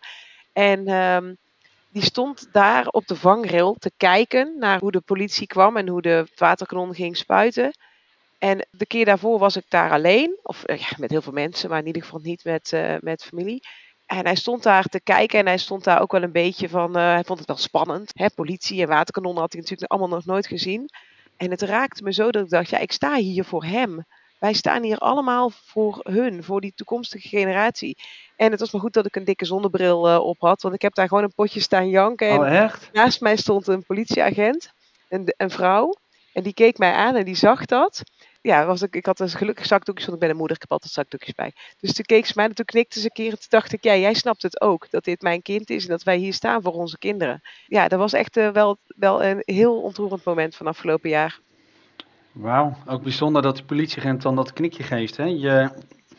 En 0.61 0.89
um, 0.89 1.37
die 1.93 2.03
stond 2.03 2.49
daar 2.53 2.87
op 2.87 3.07
de 3.07 3.17
vangrail 3.17 3.75
te 3.79 3.93
kijken 3.97 4.59
naar 4.59 4.81
hoe 4.81 4.91
de 4.91 5.01
politie 5.01 5.47
kwam 5.47 5.77
en 5.77 5.89
hoe 5.89 6.03
de 6.03 6.27
waterkanon 6.37 6.95
ging 6.95 7.17
spuiten. 7.17 7.71
En 8.39 8.67
de 8.71 8.87
keer 8.87 9.05
daarvoor 9.05 9.39
was 9.39 9.57
ik 9.57 9.65
daar 9.69 9.91
alleen, 9.91 10.39
of 10.43 10.63
ja, 10.67 10.89
met 10.97 11.11
heel 11.11 11.23
veel 11.23 11.33
mensen, 11.33 11.71
maar 11.71 11.79
in 11.79 11.87
ieder 11.87 12.03
geval 12.03 12.21
niet 12.21 12.45
met, 12.45 12.73
uh, 12.73 12.95
met 13.01 13.25
familie. 13.25 13.63
En 14.07 14.25
hij 14.25 14.35
stond 14.35 14.63
daar 14.63 14.85
te 14.85 15.01
kijken 15.01 15.39
en 15.39 15.47
hij 15.47 15.59
stond 15.59 15.85
daar 15.85 16.01
ook 16.01 16.13
wel 16.13 16.23
een 16.23 16.33
beetje 16.33 16.69
van, 16.69 16.97
uh, 16.97 17.03
hij 17.03 17.25
vond 17.25 17.39
het 17.39 17.49
wel 17.49 17.57
spannend. 17.57 18.11
Hè? 18.15 18.27
Politie 18.35 18.83
en 18.83 18.89
waterkanonnen 18.89 19.43
had 19.43 19.53
hij 19.53 19.61
natuurlijk 19.61 19.91
allemaal 19.91 20.17
nog 20.17 20.25
nooit 20.25 20.47
gezien. 20.47 20.89
En 21.37 21.51
het 21.51 21.63
raakte 21.63 22.03
me 22.03 22.13
zo 22.13 22.31
dat 22.31 22.43
ik 22.43 22.51
dacht, 22.51 22.71
ja, 22.71 22.79
ik 22.79 22.93
sta 22.93 23.15
hier 23.15 23.45
voor 23.45 23.65
hem. 23.65 24.05
Wij 24.41 24.53
staan 24.53 24.83
hier 24.83 24.99
allemaal 24.99 25.51
voor 25.51 26.01
hun, 26.03 26.45
voor 26.45 26.61
die 26.61 26.73
toekomstige 26.75 27.29
generatie. 27.29 27.97
En 28.37 28.51
het 28.51 28.61
was 28.61 28.71
maar 28.71 28.81
goed 28.81 28.93
dat 28.93 29.07
ik 29.07 29.17
een 29.17 29.25
dikke 29.25 29.45
zonnebril 29.45 30.09
uh, 30.09 30.19
op 30.19 30.41
had, 30.41 30.63
want 30.63 30.75
ik 30.75 30.83
heb 30.83 30.95
daar 30.95 31.09
gewoon 31.09 31.23
een 31.23 31.35
potje 31.35 31.61
staan 31.61 31.89
janken. 31.89 32.29
En 32.29 32.39
oh, 32.39 32.57
echt? 32.57 32.89
Naast 32.93 33.21
mij 33.21 33.37
stond 33.37 33.67
een 33.67 33.85
politieagent, 33.85 34.73
een, 35.09 35.35
een 35.37 35.51
vrouw. 35.51 35.95
En 36.33 36.43
die 36.43 36.55
keek 36.55 36.79
mij 36.79 36.93
aan 36.93 37.15
en 37.15 37.25
die 37.25 37.35
zag 37.35 37.65
dat. 37.65 38.03
ja, 38.41 38.67
was 38.67 38.83
ik, 38.83 38.95
ik 38.95 39.07
had 39.07 39.21
een 39.21 39.29
gelukkig 39.29 39.67
zakdoekje, 39.67 40.03
want 40.03 40.15
ik 40.15 40.21
ben 40.21 40.31
een 40.31 40.37
moeder, 40.37 40.57
ik 40.57 40.63
heb 40.63 40.73
altijd 40.73 40.93
zakdoekjes 40.93 41.35
bij. 41.35 41.53
Dus 41.81 41.93
toen 41.93 42.05
keek 42.05 42.27
ze 42.27 42.33
mij 42.37 42.45
en 42.45 42.55
toen 42.55 42.65
knikte 42.65 42.99
ze 42.99 43.05
een 43.05 43.13
keer 43.13 43.31
en 43.31 43.39
toen 43.39 43.47
dacht 43.49 43.73
ik, 43.73 43.85
ja, 43.85 43.97
jij 43.97 44.15
snapt 44.15 44.43
het 44.43 44.61
ook, 44.61 44.91
dat 44.91 45.05
dit 45.05 45.23
mijn 45.23 45.43
kind 45.43 45.71
is 45.71 45.83
en 45.83 45.91
dat 45.91 46.03
wij 46.03 46.17
hier 46.17 46.35
staan 46.35 46.63
voor 46.63 46.73
onze 46.73 46.99
kinderen. 46.99 47.41
Ja, 47.67 47.89
dat 47.89 47.99
was 47.99 48.13
echt 48.13 48.37
eh, 48.37 48.51
wel, 48.51 48.77
wel 48.87 49.25
een 49.25 49.43
heel 49.45 49.83
ontroerend 49.83 50.25
moment 50.25 50.57
van 50.57 50.67
afgelopen 50.67 51.11
jaar. 51.11 51.41
Wauw, 52.33 52.77
ook 52.87 53.03
bijzonder 53.03 53.43
dat 53.43 53.57
de 53.57 53.65
politieagent 53.65 54.23
dan 54.23 54.37
dat 54.37 54.53
knikje 54.53 54.83
geeft. 54.83 55.17
Hè? 55.17 55.25
Je, 55.25 55.71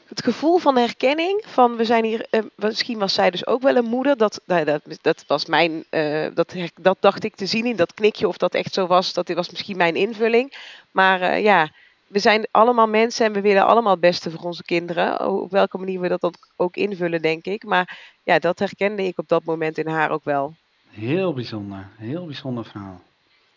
Het 0.08 0.24
gevoel 0.24 0.58
van 0.58 0.78
herkenning, 0.78 1.44
van 1.48 1.76
we 1.76 1.86
zijn 1.86 2.04
hier, 2.04 2.26
eh, 2.30 2.42
misschien 2.56 3.00
was 3.00 3.14
zij 3.14 3.32
dus 3.32 3.48
ook 3.48 3.62
wel 3.62 3.76
een 3.76 3.90
moeder, 3.90 4.18
dat, 4.18 4.42
nou, 4.46 4.66
dat, 4.66 4.82
dat 5.02 5.24
was 5.28 5.46
mijn, 5.46 5.84
eh, 5.90 6.28
dat, 6.34 6.56
dat 6.82 6.98
dacht 7.00 7.24
ik 7.24 7.36
te 7.36 7.46
zien 7.46 7.66
in 7.66 7.76
dat 7.76 7.94
knikje, 7.94 8.28
of 8.28 8.38
dat 8.38 8.54
echt 8.54 8.74
zo 8.74 8.88
was, 8.88 9.14
dat 9.14 9.28
dit 9.28 9.36
was 9.36 9.50
misschien 9.50 9.78
mijn 9.78 9.96
invulling. 9.96 10.54
Maar 10.92 11.22
eh, 11.22 11.44
ja, 11.44 11.70
we 12.08 12.20
zijn 12.20 12.48
allemaal 12.52 12.88
mensen 12.88 13.26
en 13.26 13.34
we 13.34 13.42
willen 13.42 13.66
allemaal 13.66 13.92
het 13.92 14.02
beste 14.02 14.32
voor 14.32 14.42
onze 14.42 14.64
kinderen, 14.64 15.30
op 15.30 15.52
welke 15.52 15.78
manier 15.78 16.00
we 16.00 16.08
dat 16.08 16.38
ook 16.56 16.76
invullen, 16.76 17.22
denk 17.22 17.46
ik. 17.46 17.64
Maar 17.64 18.00
ja, 18.24 18.40
dat 18.40 18.60
herkende 18.60 19.04
ik 19.06 19.18
op 19.18 19.28
dat 19.28 19.44
moment 19.44 19.78
in 19.78 19.88
haar 19.88 20.10
ook 20.10 20.24
wel. 20.24 20.54
heel 20.90 21.34
bijzonder, 21.34 21.88
heel 21.98 22.26
bijzonder 22.26 22.66
verhaal. 22.66 23.02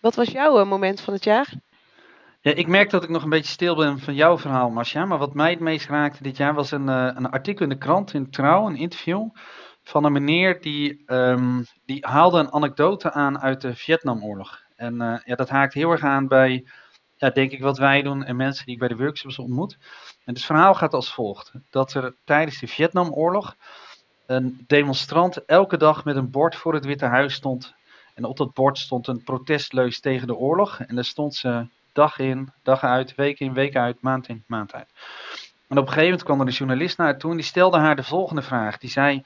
Wat 0.01 0.14
was 0.14 0.29
jouw 0.29 0.64
moment 0.64 1.01
van 1.01 1.14
het 1.14 1.25
jaar? 1.25 1.53
Ja, 2.44 2.52
ik 2.54 2.66
merk 2.66 2.90
dat 2.90 3.02
ik 3.02 3.09
nog 3.09 3.22
een 3.22 3.28
beetje 3.28 3.52
stil 3.52 3.76
ben 3.76 3.98
van 3.98 4.14
jouw 4.14 4.38
verhaal, 4.38 4.70
Marcia. 4.70 5.04
Maar 5.04 5.18
wat 5.18 5.35
mij 5.35 5.50
het 5.50 5.61
meest 5.61 5.88
raakte 5.88 6.22
dit 6.22 6.37
jaar 6.37 6.54
was 6.54 6.70
een, 6.70 6.88
eh, 6.88 7.11
een 7.14 7.30
artikel 7.30 7.62
in 7.62 7.68
de 7.68 7.78
krant, 7.78 8.14
in 8.14 8.30
Trouw, 8.30 8.66
een 8.66 8.76
interview. 8.76 9.28
Van 9.83 10.04
een 10.04 10.12
meneer 10.12 10.61
die, 10.61 11.02
ehm, 11.07 11.62
die 11.87 12.07
haalde 12.07 12.38
een 12.38 12.52
anekdote 12.52 13.12
aan 13.12 13.40
uit 13.40 13.61
de 13.61 13.74
Vietnamoorlog. 13.74 14.62
En 14.76 15.00
eh, 15.00 15.18
ja, 15.24 15.35
dat 15.35 15.48
haakt 15.48 15.74
heel 15.74 15.90
erg 15.90 16.02
aan 16.02 16.28
bij, 16.28 16.64
ja, 17.16 17.30
denk 17.30 17.50
ik, 17.50 17.61
wat 17.61 17.78
wij 17.78 18.02
doen 18.02 18.24
en 18.24 18.37
mensen 18.37 18.64
die 18.64 18.74
ik 18.74 18.80
bij 18.80 18.88
de 18.88 18.96
workshops 18.96 19.38
ontmoet. 19.38 19.78
En 20.24 20.35
het 20.35 20.44
verhaal 20.44 20.74
gaat 20.74 20.94
als 20.94 21.14
volgt. 21.14 21.52
Dat 21.70 21.94
er 21.94 22.14
tijdens 22.24 22.61
de 22.61 22.66
Vietnamoorlog 22.66 23.57
een 24.26 24.64
demonstrant 24.66 25.44
elke 25.44 25.76
dag 25.76 26.04
met 26.04 26.16
een 26.16 26.30
bord 26.30 26.57
voor 26.57 26.74
het 26.74 26.85
Witte 26.85 27.07
Huis 27.07 27.35
stond. 27.35 27.74
En 28.14 28.24
op 28.24 28.37
dat 28.37 28.52
bord 28.52 28.78
stond 28.78 29.07
een 29.07 29.22
protestleus 29.22 30.00
tegen 30.00 30.26
de 30.26 30.37
oorlog. 30.37 30.80
En 30.80 30.94
daar 30.94 31.04
stond 31.04 31.35
ze 31.35 31.66
dag 31.94 32.18
in, 32.18 32.52
dag 32.62 32.83
uit, 32.83 33.14
week 33.14 33.40
in, 33.40 33.52
week 33.52 33.76
uit, 33.76 34.00
maand 34.00 34.28
in, 34.28 34.44
maand 34.46 34.74
uit. 34.74 34.88
En 35.68 35.78
op 35.78 35.87
een 35.87 35.92
gegeven 35.92 36.02
moment 36.02 36.22
kwam 36.22 36.40
er 36.40 36.46
een 36.46 36.52
journalist 36.52 36.98
naar 36.98 37.07
haar 37.07 37.18
toe 37.18 37.30
en 37.30 37.37
die 37.37 37.46
stelde 37.46 37.78
haar 37.78 37.96
de 37.96 38.02
volgende 38.02 38.42
vraag. 38.42 38.78
Die 38.78 38.90
zei, 38.90 39.22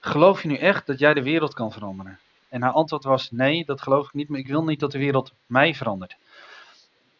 geloof 0.00 0.42
je 0.42 0.48
nu 0.48 0.56
echt 0.56 0.86
dat 0.86 0.98
jij 0.98 1.14
de 1.14 1.22
wereld 1.22 1.54
kan 1.54 1.72
veranderen? 1.72 2.18
En 2.48 2.62
haar 2.62 2.72
antwoord 2.72 3.04
was, 3.04 3.30
nee, 3.30 3.64
dat 3.64 3.82
geloof 3.82 4.06
ik 4.06 4.12
niet, 4.12 4.28
maar 4.28 4.38
ik 4.38 4.46
wil 4.46 4.64
niet 4.64 4.80
dat 4.80 4.92
de 4.92 4.98
wereld 4.98 5.32
mij 5.46 5.74
verandert. 5.74 6.16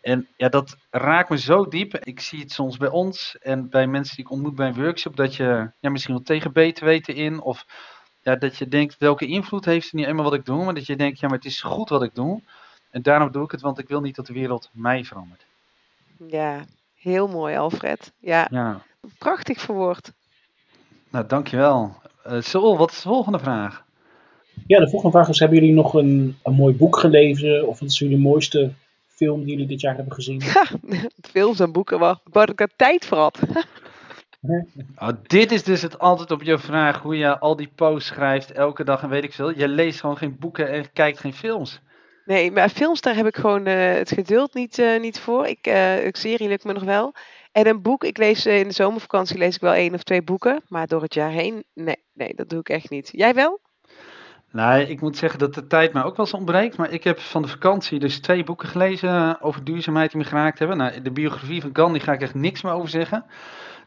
En 0.01 0.29
ja, 0.37 0.49
dat 0.49 0.77
raakt 0.91 1.29
me 1.29 1.39
zo 1.39 1.69
diep. 1.69 1.97
Ik 1.97 2.21
zie 2.21 2.41
het 2.41 2.53
soms 2.53 2.77
bij 2.77 2.89
ons 2.89 3.37
en 3.39 3.69
bij 3.69 3.87
mensen 3.87 4.17
die 4.17 4.25
ik 4.25 4.31
ontmoet 4.31 4.55
bij 4.55 4.67
een 4.69 4.83
workshop, 4.83 5.17
dat 5.17 5.37
je 5.37 5.71
ja, 5.81 5.91
misschien 5.91 6.15
wel 6.15 6.23
tegen 6.23 6.53
beter 6.53 6.85
weten 6.85 7.15
in, 7.15 7.41
of 7.41 7.67
ja, 8.23 8.37
dat 8.37 8.57
je 8.57 8.69
denkt, 8.69 8.99
welke 8.99 9.27
invloed 9.27 9.65
heeft 9.65 9.85
het 9.85 9.93
niet 9.93 10.07
eenmaal 10.07 10.25
wat 10.25 10.35
ik 10.35 10.45
doe, 10.45 10.65
maar 10.65 10.75
dat 10.75 10.87
je 10.87 10.97
denkt, 10.97 11.21
ja, 11.21 11.29
maar 11.29 11.37
het 11.37 11.47
is 11.47 11.63
goed 11.63 11.89
wat 11.89 12.03
ik 12.03 12.15
doe. 12.15 12.43
En 12.91 13.03
daarom 13.03 13.31
doe 13.33 13.45
ik 13.45 13.51
het, 13.51 13.61
want 13.61 13.79
ik 13.79 13.89
wil 13.89 14.01
niet 14.01 14.17
dat 14.17 14.27
de 14.27 14.33
wereld 14.33 14.71
mij 14.73 15.05
verandert. 15.05 15.47
Ja, 16.29 16.65
heel 16.95 17.29
mooi, 17.29 17.57
Alfred. 17.57 18.13
Ja, 18.19 18.47
Ja, 18.51 18.83
prachtig 19.19 19.61
verwoord. 19.61 20.13
nou 21.11 21.27
dankjewel. 21.27 21.95
Uh, 22.27 22.41
Sol, 22.41 22.77
wat 22.79 22.91
is 22.91 22.97
de 23.03 23.09
volgende 23.09 23.39
vraag? 23.39 23.85
Ja, 24.67 24.79
de 24.81 24.89
volgende 24.91 25.17
vraag 25.17 25.29
is: 25.29 25.39
hebben 25.39 25.59
jullie 25.59 25.75
nog 25.75 25.95
een, 25.95 26.39
een 26.43 26.55
mooi 26.55 26.75
boek 26.75 26.99
gelezen? 26.99 27.69
Of 27.69 27.81
wat 27.81 27.89
is 27.89 27.99
jullie 27.99 28.19
mooiste 28.19 28.73
film 29.07 29.41
die 29.41 29.51
jullie 29.51 29.67
dit 29.67 29.81
jaar 29.81 29.95
hebben 29.95 30.13
gezien? 30.15 30.41
Ja, 30.41 30.65
films 31.21 31.61
en 31.61 31.73
boeken, 31.73 31.99
waar, 31.99 32.19
waar 32.25 32.49
ik 32.51 32.61
er 32.61 32.71
tijd 32.77 33.07
voor 33.07 33.19
had. 33.19 33.39
Nou, 34.97 35.15
dit 35.27 35.53
is 35.53 35.63
dus 35.63 35.83
het 35.83 35.99
antwoord 35.99 36.31
op 36.31 36.43
je 36.43 36.59
vraag 36.59 37.03
hoe 37.03 37.17
je 37.17 37.39
al 37.39 37.57
die 37.57 37.71
posts 37.75 38.09
schrijft 38.09 38.53
elke 38.53 38.85
dag 38.85 39.03
en 39.03 39.09
weet 39.09 39.25
ik 39.25 39.33
veel. 39.33 39.59
Je 39.59 39.69
leest 39.69 40.01
gewoon 40.01 40.17
geen 40.17 40.37
boeken 40.39 40.69
en 40.69 40.93
kijkt 40.93 41.19
geen 41.21 41.35
films. 41.35 41.81
Nee, 42.31 42.53
maar 42.53 42.69
films, 42.69 43.01
daar 43.01 43.15
heb 43.15 43.27
ik 43.27 43.37
gewoon 43.37 43.67
eh, 43.67 43.93
het 43.93 44.13
geduld 44.13 44.55
niet, 44.55 44.79
eh, 44.79 45.01
niet 45.01 45.19
voor. 45.21 45.47
Ik, 45.47 45.67
eh 45.67 46.07
ik 46.07 46.17
serie 46.17 46.49
lukt 46.49 46.65
me 46.65 46.73
nog 46.73 46.83
wel. 46.83 47.15
En 47.53 47.67
een 47.67 47.83
boek, 47.83 48.05
ik 48.05 48.19
lees 48.19 48.47
in 48.47 48.69
de 48.69 48.75
zomervakantie 48.75 49.39
lees 49.39 49.55
ik 49.55 49.61
wel 49.61 49.73
één 49.73 49.95
of 49.95 50.03
twee 50.03 50.23
boeken. 50.23 50.63
Maar 50.69 50.87
door 50.87 51.03
het 51.03 51.15
jaar 51.15 51.31
heen, 51.31 51.65
nee, 51.75 51.97
nee, 52.13 52.35
dat 52.35 52.49
doe 52.49 52.61
ik 52.61 52.69
echt 52.69 52.91
niet. 52.91 53.09
Jij 53.13 53.35
wel? 53.35 53.61
Nou, 54.51 54.81
ik 54.81 55.01
moet 55.01 55.17
zeggen 55.17 55.39
dat 55.39 55.55
de 55.55 55.67
tijd 55.67 55.93
mij 55.93 56.03
ook 56.03 56.17
wel 56.17 56.27
eens 56.27 56.35
ontbreekt. 56.35 56.77
Maar 56.77 56.91
ik 56.91 57.05
heb 57.05 57.21
van 57.21 57.43
de 57.43 57.49
vakantie 57.49 57.99
dus 57.99 58.21
twee 58.21 58.45
boeken 58.45 58.69
gelezen 58.69 59.41
over 59.41 59.65
duurzaamheid 59.65 60.11
die 60.11 60.21
me 60.21 60.27
geraakt 60.27 60.59
hebben. 60.59 60.77
Nou, 60.77 61.03
de 61.03 61.13
biografie 61.13 61.61
van 61.61 61.71
Gandhi 61.73 62.01
ga 62.01 62.13
ik 62.13 62.23
echt 62.23 62.35
niks 62.35 62.63
meer 62.63 62.73
over 62.73 62.89
zeggen. 62.89 63.25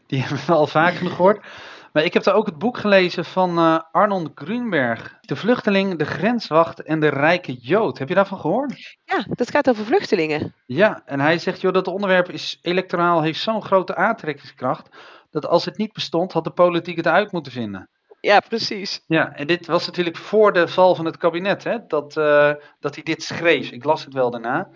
Die 0.06 0.20
hebben 0.22 0.38
we 0.46 0.52
al 0.52 0.66
genoeg 0.66 1.14
gehoord. 1.14 1.46
Maar 1.94 2.04
ik 2.04 2.12
heb 2.12 2.22
daar 2.22 2.34
ook 2.34 2.46
het 2.46 2.58
boek 2.58 2.78
gelezen 2.78 3.24
van 3.24 3.58
uh, 3.58 3.78
Arnold 3.90 4.30
Grunberg. 4.34 5.18
De 5.20 5.36
vluchteling, 5.36 5.98
de 5.98 6.04
grenswacht 6.04 6.82
en 6.82 7.00
de 7.00 7.08
rijke 7.08 7.52
Jood. 7.52 7.98
Heb 7.98 8.08
je 8.08 8.14
daarvan 8.14 8.38
gehoord? 8.38 8.96
Ja, 9.04 9.24
dat 9.28 9.50
gaat 9.50 9.68
over 9.68 9.84
vluchtelingen. 9.84 10.54
Ja, 10.66 11.02
en 11.04 11.20
hij 11.20 11.38
zegt, 11.38 11.60
joh, 11.60 11.72
dat 11.72 11.86
onderwerp 11.86 12.30
is 12.30 12.58
electoraal, 12.62 13.22
heeft 13.22 13.40
zo'n 13.40 13.62
grote 13.62 13.96
aantrekkingskracht. 13.96 14.88
Dat 15.30 15.46
als 15.46 15.64
het 15.64 15.76
niet 15.76 15.92
bestond, 15.92 16.32
had 16.32 16.44
de 16.44 16.50
politiek 16.50 16.96
het 16.96 17.06
uit 17.06 17.32
moeten 17.32 17.52
vinden. 17.52 17.88
Ja, 18.20 18.40
precies. 18.40 19.04
Ja, 19.06 19.32
en 19.32 19.46
dit 19.46 19.66
was 19.66 19.86
natuurlijk 19.86 20.16
voor 20.16 20.52
de 20.52 20.68
val 20.68 20.94
van 20.94 21.04
het 21.04 21.16
kabinet, 21.16 21.64
hè, 21.64 21.78
dat, 21.86 22.16
uh, 22.16 22.52
dat 22.80 22.94
hij 22.94 23.04
dit 23.04 23.22
schreef. 23.22 23.70
Ik 23.70 23.84
las 23.84 24.04
het 24.04 24.14
wel 24.14 24.30
daarna. 24.30 24.68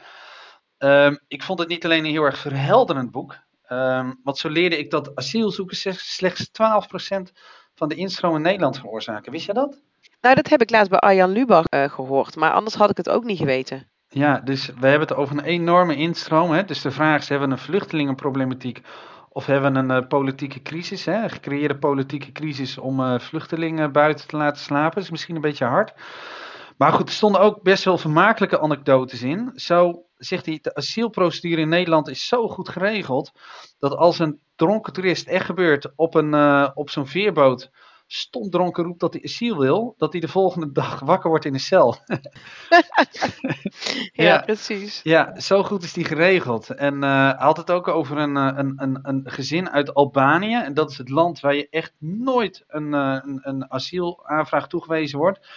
Um, 0.79 1.21
ik 1.29 1.43
vond 1.43 1.59
het 1.59 1.69
niet 1.69 1.85
alleen 1.85 2.05
een 2.05 2.11
heel 2.11 2.25
erg 2.25 2.39
verhelderend 2.39 3.11
boek. 3.11 3.47
Um, 3.73 4.21
want 4.23 4.39
zo 4.39 4.49
leerde 4.49 4.79
ik 4.79 4.91
dat 4.91 5.15
asielzoekers 5.15 6.17
slechts 6.17 6.49
12% 6.49 6.53
van 7.75 7.89
de 7.89 7.95
instroom 7.95 8.37
in 8.37 8.43
Nederland 8.43 8.79
veroorzaken. 8.79 9.33
Wist 9.33 9.47
je 9.47 9.53
dat? 9.53 9.81
Nou, 10.21 10.35
dat 10.35 10.49
heb 10.49 10.63
ik 10.63 10.71
laatst 10.71 10.91
bij 10.91 10.99
Arjan 10.99 11.31
Lubach 11.31 11.65
uh, 11.75 11.85
gehoord, 11.85 12.37
maar 12.37 12.53
anders 12.53 12.75
had 12.75 12.91
ik 12.91 12.97
het 12.97 13.09
ook 13.09 13.25
niet 13.25 13.39
geweten. 13.39 13.89
Ja, 14.09 14.41
dus 14.41 14.67
we 14.67 14.87
hebben 14.87 15.09
het 15.09 15.17
over 15.17 15.39
een 15.39 15.45
enorme 15.45 15.97
instroom. 15.97 16.51
Hè? 16.51 16.65
Dus 16.65 16.83
de 16.83 16.91
vraag 16.91 17.21
is, 17.21 17.29
hebben 17.29 17.49
we 17.49 17.55
een 17.55 17.61
vluchtelingenproblematiek 17.61 18.83
of 19.29 19.47
hebben 19.47 19.73
we 19.73 19.79
een 19.79 20.03
uh, 20.03 20.09
politieke 20.09 20.63
crisis? 20.63 21.05
Hè? 21.05 21.23
Een 21.23 21.31
gecreëerde 21.31 21.79
politieke 21.79 22.33
crisis 22.33 22.79
om 22.79 23.01
uh, 23.01 23.19
vluchtelingen 23.19 23.93
buiten 23.93 24.29
te 24.29 24.37
laten 24.37 24.63
slapen. 24.63 24.95
Dat 24.95 25.05
is 25.05 25.11
misschien 25.11 25.35
een 25.35 25.41
beetje 25.41 25.65
hard. 25.65 25.93
Maar 26.77 26.93
goed, 26.93 27.09
er 27.09 27.15
stonden 27.15 27.41
ook 27.41 27.63
best 27.63 27.85
wel 27.85 27.99
vermakelijke 27.99 28.61
anekdotes 28.61 29.23
in. 29.23 29.51
Zo 29.55 30.08
zegt 30.19 30.47
hij, 30.47 30.59
de 30.63 30.75
asielprocedure 30.75 31.61
in 31.61 31.69
Nederland 31.69 32.09
is 32.09 32.27
zo 32.27 32.49
goed 32.49 32.69
geregeld, 32.69 33.33
dat 33.79 33.97
als 33.97 34.19
een 34.19 34.41
dronken 34.57 34.93
toerist 34.93 35.27
echt 35.27 35.45
gebeurt 35.45 35.93
op, 35.97 36.15
een, 36.15 36.35
uh, 36.35 36.69
op 36.75 36.91
zo'n 36.91 37.07
veerboot, 37.07 37.71
stom 38.07 38.51
dronken 38.51 38.85
roept 38.85 39.01
dat 39.01 39.13
hij 39.13 39.23
asiel 39.23 39.59
wil, 39.59 39.95
dat 39.99 40.13
hij 40.13 40.21
de 40.21 40.29
volgende 40.29 40.73
dag 40.81 41.01
wakker 41.01 41.31
wordt 41.31 41.45
in 41.45 41.53
de 41.53 41.59
cel. 41.59 41.97
ja, 44.13 44.25
ja, 44.25 44.39
precies. 44.39 45.01
Ja, 45.03 45.41
zo 45.41 45.63
goed 45.63 45.83
is 45.83 45.93
die 45.93 46.05
geregeld. 46.05 46.71
En 46.71 46.95
uh, 46.95 47.01
hij 47.11 47.35
had 47.39 47.57
het 47.57 47.71
ook 47.71 47.89
over 47.89 48.19
een, 48.19 48.35
een, 48.37 48.73
een, 48.77 48.99
een 49.03 49.23
gezin 49.25 49.71
uit 49.71 49.95
Albanië. 49.95 50.55
En 50.55 50.75
dat 50.75 50.91
is 50.91 50.99
het 50.99 51.09
land 51.09 51.41
waar 51.41 51.55
je 51.55 51.69
echt 51.71 51.93
nooit 51.99 52.65
een, 52.69 52.93
een, 52.93 53.41
een 53.43 53.71
asielaanvraag 53.71 54.69
toegewezen 54.69 55.19
wordt. 55.19 55.49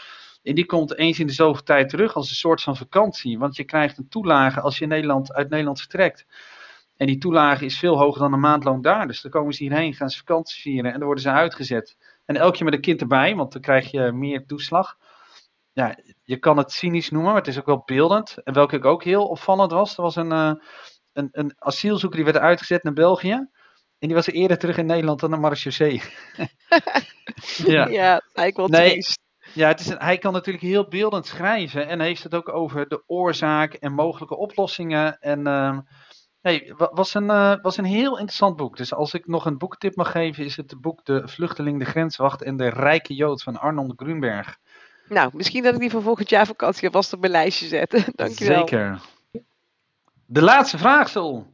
En 0.44 0.56
die 0.56 0.66
komt 0.66 0.98
eens 0.98 1.20
in 1.20 1.28
de 1.28 1.34
zoveel 1.34 1.64
tijd 1.64 1.90
terug 1.90 2.16
als 2.16 2.30
een 2.30 2.36
soort 2.36 2.62
van 2.62 2.78
vakantie. 2.78 3.40
Want 3.40 3.56
je 3.56 3.64
krijgt 3.64 3.98
een 3.98 4.10
toelage 4.10 4.62
als 4.62 4.78
je 4.78 4.86
Nederland, 4.86 5.34
uit 5.34 5.50
Nederland 5.50 5.80
vertrekt. 5.80 6.26
En 6.98 7.08
die 7.08 7.18
toelage 7.18 7.66
is 7.66 7.80
veel 7.80 7.98
hoger 7.98 8.22
dan 8.22 8.34
een 8.34 8.40
maandloon 8.40 8.82
daar. 8.82 9.08
Dus 9.08 9.22
dan 9.22 9.32
komen 9.32 9.54
ze 9.54 9.64
hierheen, 9.64 9.94
gaan 9.94 10.10
ze 10.10 10.18
vakantie 10.18 10.62
vieren 10.62 10.92
en 10.92 10.98
dan 10.98 11.06
worden 11.06 11.24
ze 11.24 11.32
uitgezet. 11.32 11.98
En 12.26 12.36
elk 12.36 12.54
keer 12.54 12.66
met 12.66 12.74
een 12.74 12.82
kind 12.82 13.02
erbij, 13.02 13.36
want 13.36 13.52
dan 13.52 13.62
krijg 13.62 13.92
je 13.92 14.12
meer 14.12 14.46
toeslag. 14.46 14.98
Ja, 15.74 15.98
je 16.24 16.38
kan 16.38 16.58
het 16.58 16.72
cynisch 16.72 17.10
noemen, 17.10 17.32
maar 17.32 17.40
het 17.40 17.50
is 17.50 17.60
ook 17.60 17.66
wel 17.66 17.84
beeldend. 17.86 18.38
En 18.44 18.54
welke 18.54 18.76
ik 18.76 18.86
ook 18.86 19.04
heel 19.04 19.28
opvallend 19.28 19.72
was, 19.72 19.98
er 19.98 20.04
was 20.04 20.16
een, 20.16 20.32
uh, 20.32 20.54
een, 21.14 21.30
een 21.32 21.54
asielzoeker 21.58 22.18
die 22.24 22.32
werd 22.32 22.44
uitgezet 22.44 22.84
naar 22.84 22.94
België. 22.94 23.50
En 24.00 24.08
die 24.08 24.14
was 24.14 24.28
eerder 24.28 24.58
terug 24.58 24.78
in 24.78 24.86
Nederland 24.86 25.20
dan 25.20 25.30
naar 25.30 25.40
Marechaussee. 25.40 26.02
ja. 27.66 27.88
ja, 27.88 28.22
eigenlijk 28.34 28.58
wel 28.58 28.68
nee, 28.68 28.92
triest. 28.92 29.20
Ja, 29.54 29.68
het 29.68 29.80
is 29.80 29.88
een, 29.88 29.98
hij 30.00 30.18
kan 30.18 30.34
natuurlijk 30.34 30.66
heel 30.66 30.88
beeldend 30.88 31.26
schrijven 31.26 31.88
en 31.88 32.00
heeft 32.00 32.24
het 32.24 32.36
ook 32.36 32.50
over 32.50 32.88
de 32.88 33.04
oorzaak 33.06 33.74
en 33.74 33.94
mogelijke 33.94 34.38
oplossingen. 34.38 35.20
En 35.20 35.48
uh, 35.48 35.78
nee, 36.42 36.74
was 36.76 37.14
een, 37.14 37.24
uh, 37.24 37.56
was 37.62 37.78
een 37.78 37.86
heel 37.86 38.12
interessant 38.12 38.56
boek. 38.56 38.78
Dus 38.78 38.94
als 38.94 39.14
ik 39.14 39.28
nog 39.28 39.46
een 39.46 39.58
boekentip 39.58 39.96
mag 39.96 40.12
geven, 40.12 40.46
is 40.46 40.56
het 40.56 40.72
het 40.72 40.82
boek 40.82 41.06
De 41.06 41.28
Vluchteling, 41.28 41.80
de 41.80 41.86
Grenswacht 41.86 42.42
en 42.42 42.58
de 42.58 42.70
Rijke 42.70 43.14
Jood 43.14 43.44
van 43.44 43.60
Arnold 43.60 43.94
Grunberg. 43.96 44.58
Nou, 45.08 45.30
misschien 45.34 45.64
dat 45.64 45.74
ik 45.74 45.80
die 45.80 45.90
voor 45.90 46.02
volgend 46.02 46.30
jaar 46.30 46.46
vakantie 46.46 46.86
alvast 46.86 47.14
op 47.14 47.20
mijn 47.20 47.32
lijstje 47.32 47.68
zet. 47.68 47.92
Dankjewel. 48.16 48.58
Zeker. 48.58 49.02
De 50.26 50.42
laatste 50.42 50.78
vraag, 50.78 51.10
Sol. 51.10 51.48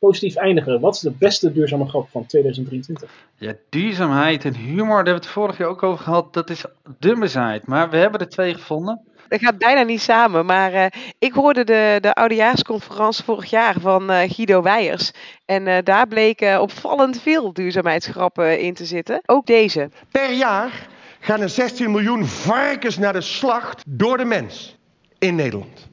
Positief 0.00 0.36
eindigen. 0.36 0.80
Wat 0.80 0.94
is 0.94 1.00
de 1.00 1.10
beste 1.10 1.52
duurzame 1.52 1.88
grap 1.88 2.08
van 2.10 2.26
2023? 2.26 3.10
Ja, 3.36 3.54
duurzaamheid 3.68 4.44
en 4.44 4.54
humor, 4.54 4.86
daar 4.86 4.96
hebben 4.96 5.14
we 5.14 5.20
het 5.20 5.26
vorig 5.26 5.58
jaar 5.58 5.68
ook 5.68 5.82
over 5.82 6.04
gehad. 6.04 6.32
Dat 6.32 6.50
is 6.50 6.64
de 6.98 7.16
bezaaid. 7.18 7.66
Maar 7.66 7.90
we 7.90 7.96
hebben 7.96 8.20
er 8.20 8.28
twee 8.28 8.54
gevonden. 8.54 9.00
dat 9.28 9.40
gaat 9.40 9.58
bijna 9.58 9.82
niet 9.82 10.00
samen. 10.00 10.46
Maar 10.46 10.72
eh, 10.72 10.86
ik 11.18 11.32
hoorde 11.32 11.64
de, 11.64 11.98
de 12.00 12.14
oudejaarsconferentie 12.14 13.24
vorig 13.24 13.50
jaar 13.50 13.80
van 13.80 14.10
eh, 14.10 14.30
Guido 14.30 14.62
Weijers. 14.62 15.12
En 15.44 15.66
eh, 15.66 15.84
daar 15.84 16.06
bleken 16.06 16.60
opvallend 16.60 17.20
veel 17.20 17.52
duurzaamheidsgrappen 17.52 18.60
in 18.60 18.74
te 18.74 18.84
zitten. 18.84 19.22
Ook 19.26 19.46
deze. 19.46 19.90
Per 20.10 20.32
jaar 20.32 20.88
gaan 21.20 21.40
er 21.40 21.48
16 21.48 21.90
miljoen 21.90 22.26
varkens 22.26 22.98
naar 22.98 23.12
de 23.12 23.20
slacht 23.20 23.82
door 23.86 24.16
de 24.16 24.24
mens 24.24 24.76
in 25.18 25.34
Nederland. 25.34 25.88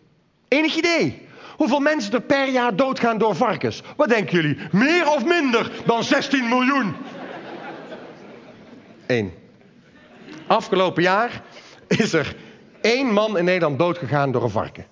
Enig 0.47 0.75
idee? 0.75 1.26
Hoeveel 1.57 1.79
mensen 1.79 2.13
er 2.13 2.21
per 2.21 2.49
jaar 2.49 2.75
doodgaan 2.75 3.17
door 3.17 3.35
varkens? 3.35 3.81
Wat 3.95 4.09
denken 4.09 4.41
jullie? 4.41 4.57
Meer 4.71 5.07
of 5.09 5.25
minder 5.25 5.71
dan 5.85 6.03
16 6.03 6.47
miljoen? 6.47 6.95
Eén. 9.07 9.33
Afgelopen 10.47 11.03
jaar 11.03 11.41
is 11.87 12.13
er 12.13 12.35
één 12.81 13.13
man 13.13 13.37
in 13.37 13.45
Nederland 13.45 13.79
doodgegaan 13.79 14.31
door 14.31 14.43
een 14.43 14.49
varken. 14.49 14.85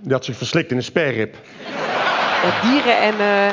Die 0.00 0.12
had 0.12 0.24
zich 0.24 0.36
verslikt 0.36 0.70
in 0.70 0.76
een 0.76 0.82
sperrip. 0.82 1.36
Dieren 2.62 2.98
en, 2.98 3.18
eh, 3.18 3.46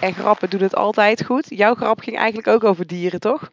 en 0.00 0.14
grappen 0.14 0.50
doen 0.50 0.62
het 0.62 0.74
altijd 0.74 1.24
goed. 1.24 1.46
Jouw 1.48 1.74
grap 1.74 2.00
ging 2.00 2.16
eigenlijk 2.16 2.48
ook 2.48 2.64
over 2.64 2.86
dieren, 2.86 3.20
toch? 3.20 3.50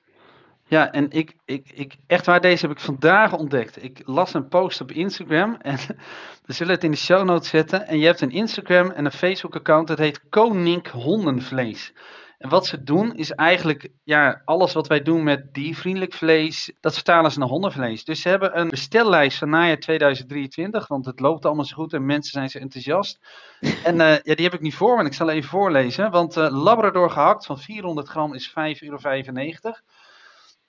Ja, 0.69 0.91
en 0.91 1.11
ik, 1.11 1.35
ik, 1.45 1.71
ik, 1.73 1.95
echt 2.07 2.25
waar, 2.25 2.41
deze 2.41 2.67
heb 2.67 2.77
ik 2.77 2.83
vandaag 2.83 3.33
ontdekt. 3.33 3.83
Ik 3.83 4.01
las 4.05 4.33
een 4.33 4.47
post 4.47 4.81
op 4.81 4.91
Instagram 4.91 5.55
en 5.61 5.77
we 6.45 6.53
zullen 6.53 6.73
het 6.73 6.83
in 6.83 6.91
de 6.91 6.97
show 6.97 7.23
notes 7.23 7.49
zetten. 7.49 7.87
En 7.87 7.99
je 7.99 8.05
hebt 8.05 8.21
een 8.21 8.31
Instagram 8.31 8.91
en 8.91 9.05
een 9.05 9.11
Facebook 9.11 9.55
account, 9.55 9.87
dat 9.87 9.97
heet 9.97 10.29
Konink 10.29 10.87
Hondenvlees. 10.87 11.93
En 12.37 12.49
wat 12.49 12.65
ze 12.65 12.83
doen 12.83 13.15
is 13.15 13.31
eigenlijk, 13.31 13.89
ja, 14.03 14.41
alles 14.45 14.73
wat 14.73 14.87
wij 14.87 15.01
doen 15.01 15.23
met 15.23 15.53
diervriendelijk 15.53 16.13
vlees, 16.13 16.71
dat 16.79 16.93
vertalen 16.93 17.31
ze 17.31 17.39
naar 17.39 17.47
hondenvlees. 17.47 18.03
Dus 18.03 18.21
ze 18.21 18.29
hebben 18.29 18.59
een 18.59 18.69
bestellijst 18.69 19.37
van 19.37 19.49
najaar 19.49 19.79
2023, 19.79 20.87
want 20.87 21.05
het 21.05 21.19
loopt 21.19 21.45
allemaal 21.45 21.65
zo 21.65 21.75
goed 21.75 21.93
en 21.93 22.05
mensen 22.05 22.31
zijn 22.31 22.49
zo 22.49 22.59
enthousiast. 22.59 23.19
En 23.83 24.01
eh, 24.01 24.17
ja, 24.23 24.35
die 24.35 24.45
heb 24.45 24.53
ik 24.53 24.61
niet 24.61 24.75
voor, 24.75 24.95
maar 24.95 25.05
ik 25.05 25.13
zal 25.13 25.29
even 25.29 25.49
voorlezen. 25.49 26.11
Want 26.11 26.37
eh, 26.37 26.63
Labrador 26.63 27.09
gehakt 27.09 27.45
van 27.45 27.59
400 27.59 28.07
gram 28.07 28.33
is 28.33 28.49
5,95 28.49 28.53
euro. 28.79 28.99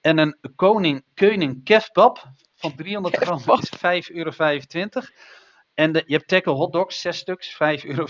En 0.00 0.18
een 0.18 0.36
koning, 0.56 1.04
koning 1.14 1.64
kefbab 1.64 2.24
van 2.54 2.74
300 2.74 3.16
gram 3.16 3.38
is 3.38 4.08
5,25 4.10 4.16
euro. 4.16 4.30
En 5.74 5.92
de, 5.92 6.02
je 6.06 6.14
hebt 6.14 6.28
tackle 6.28 6.52
hotdogs, 6.52 7.00
6 7.00 7.16
stuks, 7.16 7.52
5,95 7.52 7.58
euro. 7.88 8.06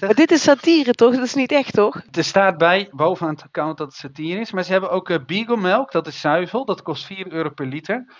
Maar 0.00 0.14
dit 0.14 0.30
is 0.30 0.42
satire, 0.42 0.92
toch? 0.92 1.14
Dat 1.14 1.24
is 1.24 1.34
niet 1.34 1.52
echt, 1.52 1.72
toch? 1.72 2.02
Er 2.10 2.24
staat 2.24 2.58
bij, 2.58 2.88
bovenaan 2.90 3.34
het 3.34 3.42
account, 3.42 3.78
dat 3.78 3.86
het 3.86 3.96
satire 3.96 4.40
is. 4.40 4.52
Maar 4.52 4.64
ze 4.64 4.72
hebben 4.72 4.90
ook 4.90 5.08
uh, 5.08 5.16
Beagle 5.26 5.56
melk, 5.56 5.92
dat 5.92 6.06
is 6.06 6.20
zuivel. 6.20 6.64
Dat 6.64 6.82
kost 6.82 7.04
4 7.04 7.32
euro 7.32 7.50
per 7.50 7.66
liter. 7.66 8.14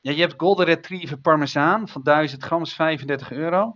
Ja, 0.00 0.12
je 0.12 0.20
hebt 0.20 0.34
Golden 0.36 0.66
Retriever 0.66 1.18
Parmezaan 1.18 1.88
van 1.88 2.02
1000 2.02 2.44
gram, 2.44 2.62
is 2.62 2.74
35 2.74 3.30
euro. 3.30 3.74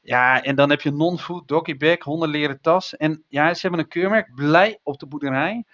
Ja, 0.00 0.42
en 0.42 0.54
dan 0.54 0.70
heb 0.70 0.80
je 0.80 0.90
non-food, 0.90 1.48
doggybag, 1.48 1.98
hondenleren 1.98 2.60
tas. 2.60 2.96
En 2.96 3.24
ja, 3.28 3.54
ze 3.54 3.60
hebben 3.60 3.80
een 3.80 3.88
keurmerk, 3.88 4.34
blij 4.34 4.78
op 4.82 4.98
de 4.98 5.06
boerderij. 5.06 5.64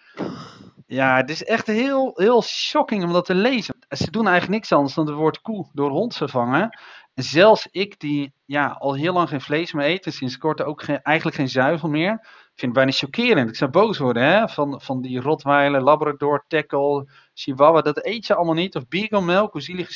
Ja, 0.91 1.17
het 1.17 1.31
is 1.31 1.45
echt 1.45 1.67
heel, 1.67 2.13
heel 2.15 2.43
shocking 2.43 3.05
om 3.05 3.13
dat 3.13 3.25
te 3.25 3.35
lezen. 3.35 3.75
Ze 3.89 4.11
doen 4.11 4.27
eigenlijk 4.27 4.55
niks 4.55 4.73
anders 4.73 4.95
dan 4.95 5.07
het 5.07 5.15
woord 5.15 5.41
koe 5.41 5.69
door 5.73 5.91
hond 5.91 6.17
vervangen. 6.17 6.79
En 7.15 7.23
zelfs 7.23 7.69
ik, 7.71 8.01
die 8.01 8.33
ja, 8.45 8.67
al 8.67 8.95
heel 8.95 9.13
lang 9.13 9.29
geen 9.29 9.41
vlees 9.41 9.73
meer 9.73 9.87
eet, 9.87 10.07
en 10.07 10.13
sinds 10.13 10.39
kort 10.39 10.63
ook 10.63 10.83
geen, 10.83 11.03
eigenlijk 11.03 11.37
geen 11.37 11.49
zuivel 11.49 11.89
meer, 11.89 12.19
vind 12.31 12.61
het 12.61 12.73
bijna 12.73 12.91
chockerend. 12.91 13.49
Ik 13.49 13.57
zou 13.57 13.71
boos 13.71 13.99
worden 13.99 14.23
hè? 14.23 14.49
Van, 14.49 14.81
van 14.81 15.03
die 15.03 15.21
Rottweiler, 15.21 15.83
Labrador, 15.83 16.45
Tackle, 16.47 17.09
Chihuahua. 17.35 17.81
Dat 17.81 18.05
eet 18.05 18.27
je 18.27 18.35
allemaal 18.35 18.55
niet. 18.55 18.77
Of 18.77 18.89
Beagle 18.89 19.23
melk, 19.23 19.53
hoe 19.53 19.63
zielig? 19.63 19.91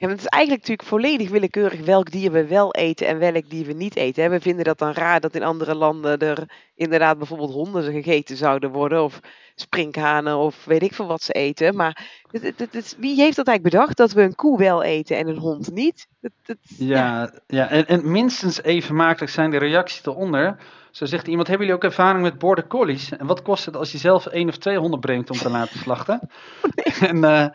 Ja, 0.00 0.08
het 0.08 0.18
is 0.18 0.26
eigenlijk 0.26 0.62
natuurlijk 0.62 0.88
volledig 0.88 1.30
willekeurig 1.30 1.80
welk 1.84 2.10
dier 2.10 2.32
we 2.32 2.46
wel 2.46 2.74
eten 2.74 3.06
en 3.06 3.18
welk 3.18 3.50
dier 3.50 3.66
we 3.66 3.72
niet 3.72 3.96
eten. 3.96 4.22
hè. 4.22 4.28
We 4.28 4.40
vinden 4.40 4.64
dat 4.64 4.78
dan 4.78 4.92
raar 4.92 5.20
dat 5.20 5.34
in 5.34 5.42
andere 5.42 5.74
landen 5.74 6.18
er 6.18 6.48
inderdaad 6.74 7.18
bijvoorbeeld 7.18 7.52
honden 7.52 7.82
gegeten 7.92 8.36
zouden 8.36 8.70
worden. 8.70 9.02
Of 9.04 9.20
sprinkhanen 9.54 10.36
of 10.36 10.64
weet 10.64 10.82
ik 10.82 10.94
veel 10.94 11.06
wat 11.06 11.22
ze 11.22 11.32
eten. 11.32 11.76
Maar 11.76 12.20
het- 12.30 12.42
het- 12.42 12.58
het- 12.58 12.72
het- 12.72 12.96
wie 12.98 13.16
heeft 13.16 13.36
dat 13.36 13.46
eigenlijk 13.46 13.76
bedacht 13.76 13.96
dat 13.96 14.12
we 14.12 14.22
een 14.22 14.34
koe 14.34 14.58
wel 14.58 14.82
eten 14.82 15.16
en 15.16 15.28
een 15.28 15.38
hond 15.38 15.72
niet? 15.72 16.06
Het- 16.20 16.56
Ja, 16.78 17.32
ja. 17.46 17.68
En, 17.68 17.86
en 17.86 18.10
minstens 18.10 18.62
even 18.62 18.94
makkelijk 18.94 19.32
zijn 19.32 19.50
de 19.50 19.58
reacties 19.58 20.06
eronder. 20.06 20.56
Zo 20.90 21.04
zegt 21.04 21.26
iemand, 21.28 21.48
hebben 21.48 21.66
jullie 21.66 21.82
ook 21.82 21.90
ervaring 21.90 22.22
met 22.22 22.38
border 22.38 22.66
collies? 22.66 23.10
En 23.16 23.26
wat 23.26 23.42
kost 23.42 23.64
het 23.64 23.76
als 23.76 23.92
je 23.92 23.98
zelf 23.98 24.26
één 24.26 24.48
of 24.48 24.56
twee 24.56 24.78
honden 24.78 25.00
brengt 25.00 25.30
om 25.30 25.36
te 25.38 25.50
laten 25.50 25.78
slachten? 25.78 26.20
En, 27.00 27.24
eh, 27.24 27.46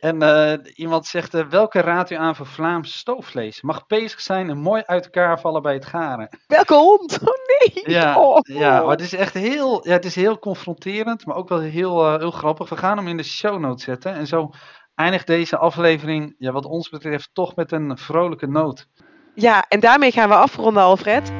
en 0.00 0.22
eh, 0.22 0.58
iemand 0.74 1.06
zegt, 1.06 1.34
eh, 1.34 1.46
welke 1.46 1.80
raadt 1.80 2.10
u 2.10 2.14
aan 2.14 2.36
voor 2.36 2.46
Vlaams 2.46 2.98
stoofvlees? 2.98 3.62
Mag 3.62 3.86
bezig 3.86 4.20
zijn 4.20 4.50
en 4.50 4.58
mooi 4.58 4.82
uit 4.86 5.04
elkaar 5.04 5.40
vallen 5.40 5.62
bij 5.62 5.74
het 5.74 5.86
garen. 5.86 6.28
Welke 6.46 6.74
hond? 6.74 7.18
Oh 7.22 7.28
nee! 7.74 7.94
Ja, 7.94 8.18
Oh. 8.20 8.38
ja 8.42 8.80
maar 8.80 8.90
het 8.90 9.00
is 9.00 9.14
echt 9.14 9.34
heel, 9.34 9.88
ja, 9.88 9.92
het 9.92 10.04
is 10.04 10.14
heel 10.14 10.38
confronterend, 10.38 11.26
maar 11.26 11.36
ook 11.36 11.48
wel 11.48 11.60
heel, 11.60 12.06
eh, 12.06 12.18
heel 12.18 12.30
grappig. 12.30 12.68
We 12.68 12.76
gaan 12.76 12.96
hem 12.96 13.08
in 13.08 13.16
de 13.16 13.22
show 13.22 13.58
notes 13.60 13.84
zetten. 13.84 14.12
En 14.14 14.26
zo 14.26 14.50
eindigt 14.94 15.26
deze 15.26 15.56
aflevering, 15.56 16.34
ja, 16.38 16.52
wat 16.52 16.64
ons 16.64 16.88
betreft, 16.88 17.30
toch 17.32 17.56
met 17.56 17.72
een 17.72 17.98
vrolijke 17.98 18.46
noot. 18.46 18.86
Ja, 19.34 19.64
en 19.68 19.80
daarmee 19.80 20.12
gaan 20.12 20.28
we 20.28 20.34
afronden, 20.34 20.82
Alfred. 20.82 21.32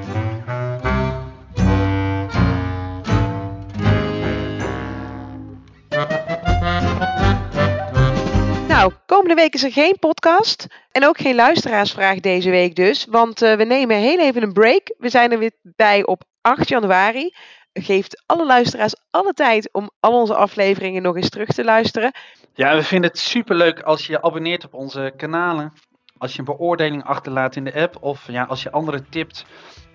Nou, 8.81 8.93
komende 9.07 9.35
week 9.35 9.55
is 9.55 9.63
er 9.63 9.73
geen 9.73 9.97
podcast 9.99 10.67
en 10.91 11.07
ook 11.07 11.19
geen 11.19 11.35
luisteraarsvraag 11.35 12.21
deze 12.21 12.51
week 12.51 12.75
dus, 12.75 13.07
want 13.11 13.43
eh, 13.43 13.57
we 13.57 13.65
nemen 13.65 13.97
heel 13.97 14.19
even 14.19 14.43
een 14.43 14.53
break. 14.53 14.95
We 14.99 15.09
zijn 15.09 15.33
er 15.33 15.39
weer 15.39 15.53
bij 15.63 16.07
op 16.07 16.23
8 16.41 16.69
januari. 16.69 17.35
Geeft 17.73 18.23
alle 18.27 18.47
luisteraars 18.47 18.95
alle 19.11 19.33
tijd 19.33 19.69
om 19.73 19.91
al 20.01 20.21
onze 20.21 20.35
afleveringen 20.35 21.03
nog 21.03 21.17
eens 21.17 21.29
terug 21.29 21.49
te 21.49 21.65
luisteren. 21.65 22.13
Ja, 22.55 22.75
we 22.75 22.83
vinden 22.83 23.11
het 23.11 23.19
superleuk 23.19 23.81
als 23.81 24.07
je 24.07 24.13
je 24.13 24.23
abonneert 24.23 24.65
op 24.65 24.75
onze 24.75 25.13
kanalen. 25.17 25.73
Als 26.19 26.33
je 26.33 26.39
een 26.39 26.45
beoordeling 26.45 27.05
achterlaat 27.05 27.57
in 27.57 27.65
de 27.65 27.75
app. 27.75 27.97
Of 28.01 28.27
ja, 28.27 28.45
als 28.45 28.63
je 28.63 28.71
anderen 28.71 29.07
tipt 29.11 29.45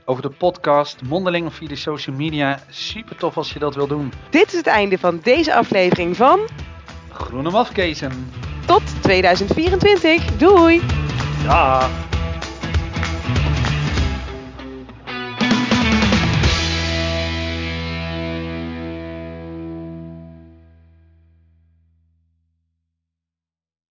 over 0.06 0.22
de 0.22 0.30
podcast, 0.30 1.02
mondeling 1.02 1.48
of 1.48 1.54
via 1.54 1.68
de 1.68 1.76
social 1.76 2.16
media. 2.16 2.60
Super 2.70 3.16
tof 3.16 3.38
als 3.38 3.54
je 3.54 3.60
dat 3.60 3.76
wil 3.76 3.88
doen. 3.88 4.14
Dit 4.30 4.48
is 4.48 4.58
het 4.58 4.68
einde 4.68 4.98
van 4.98 5.20
deze 5.24 5.56
aflevering 5.56 6.16
van 6.16 6.40
Groene 7.18 7.50
mafkezen. 7.50 8.32
Tot 8.66 8.82
2024. 9.02 10.26
Doei! 10.38 10.82
Ja. 11.44 11.90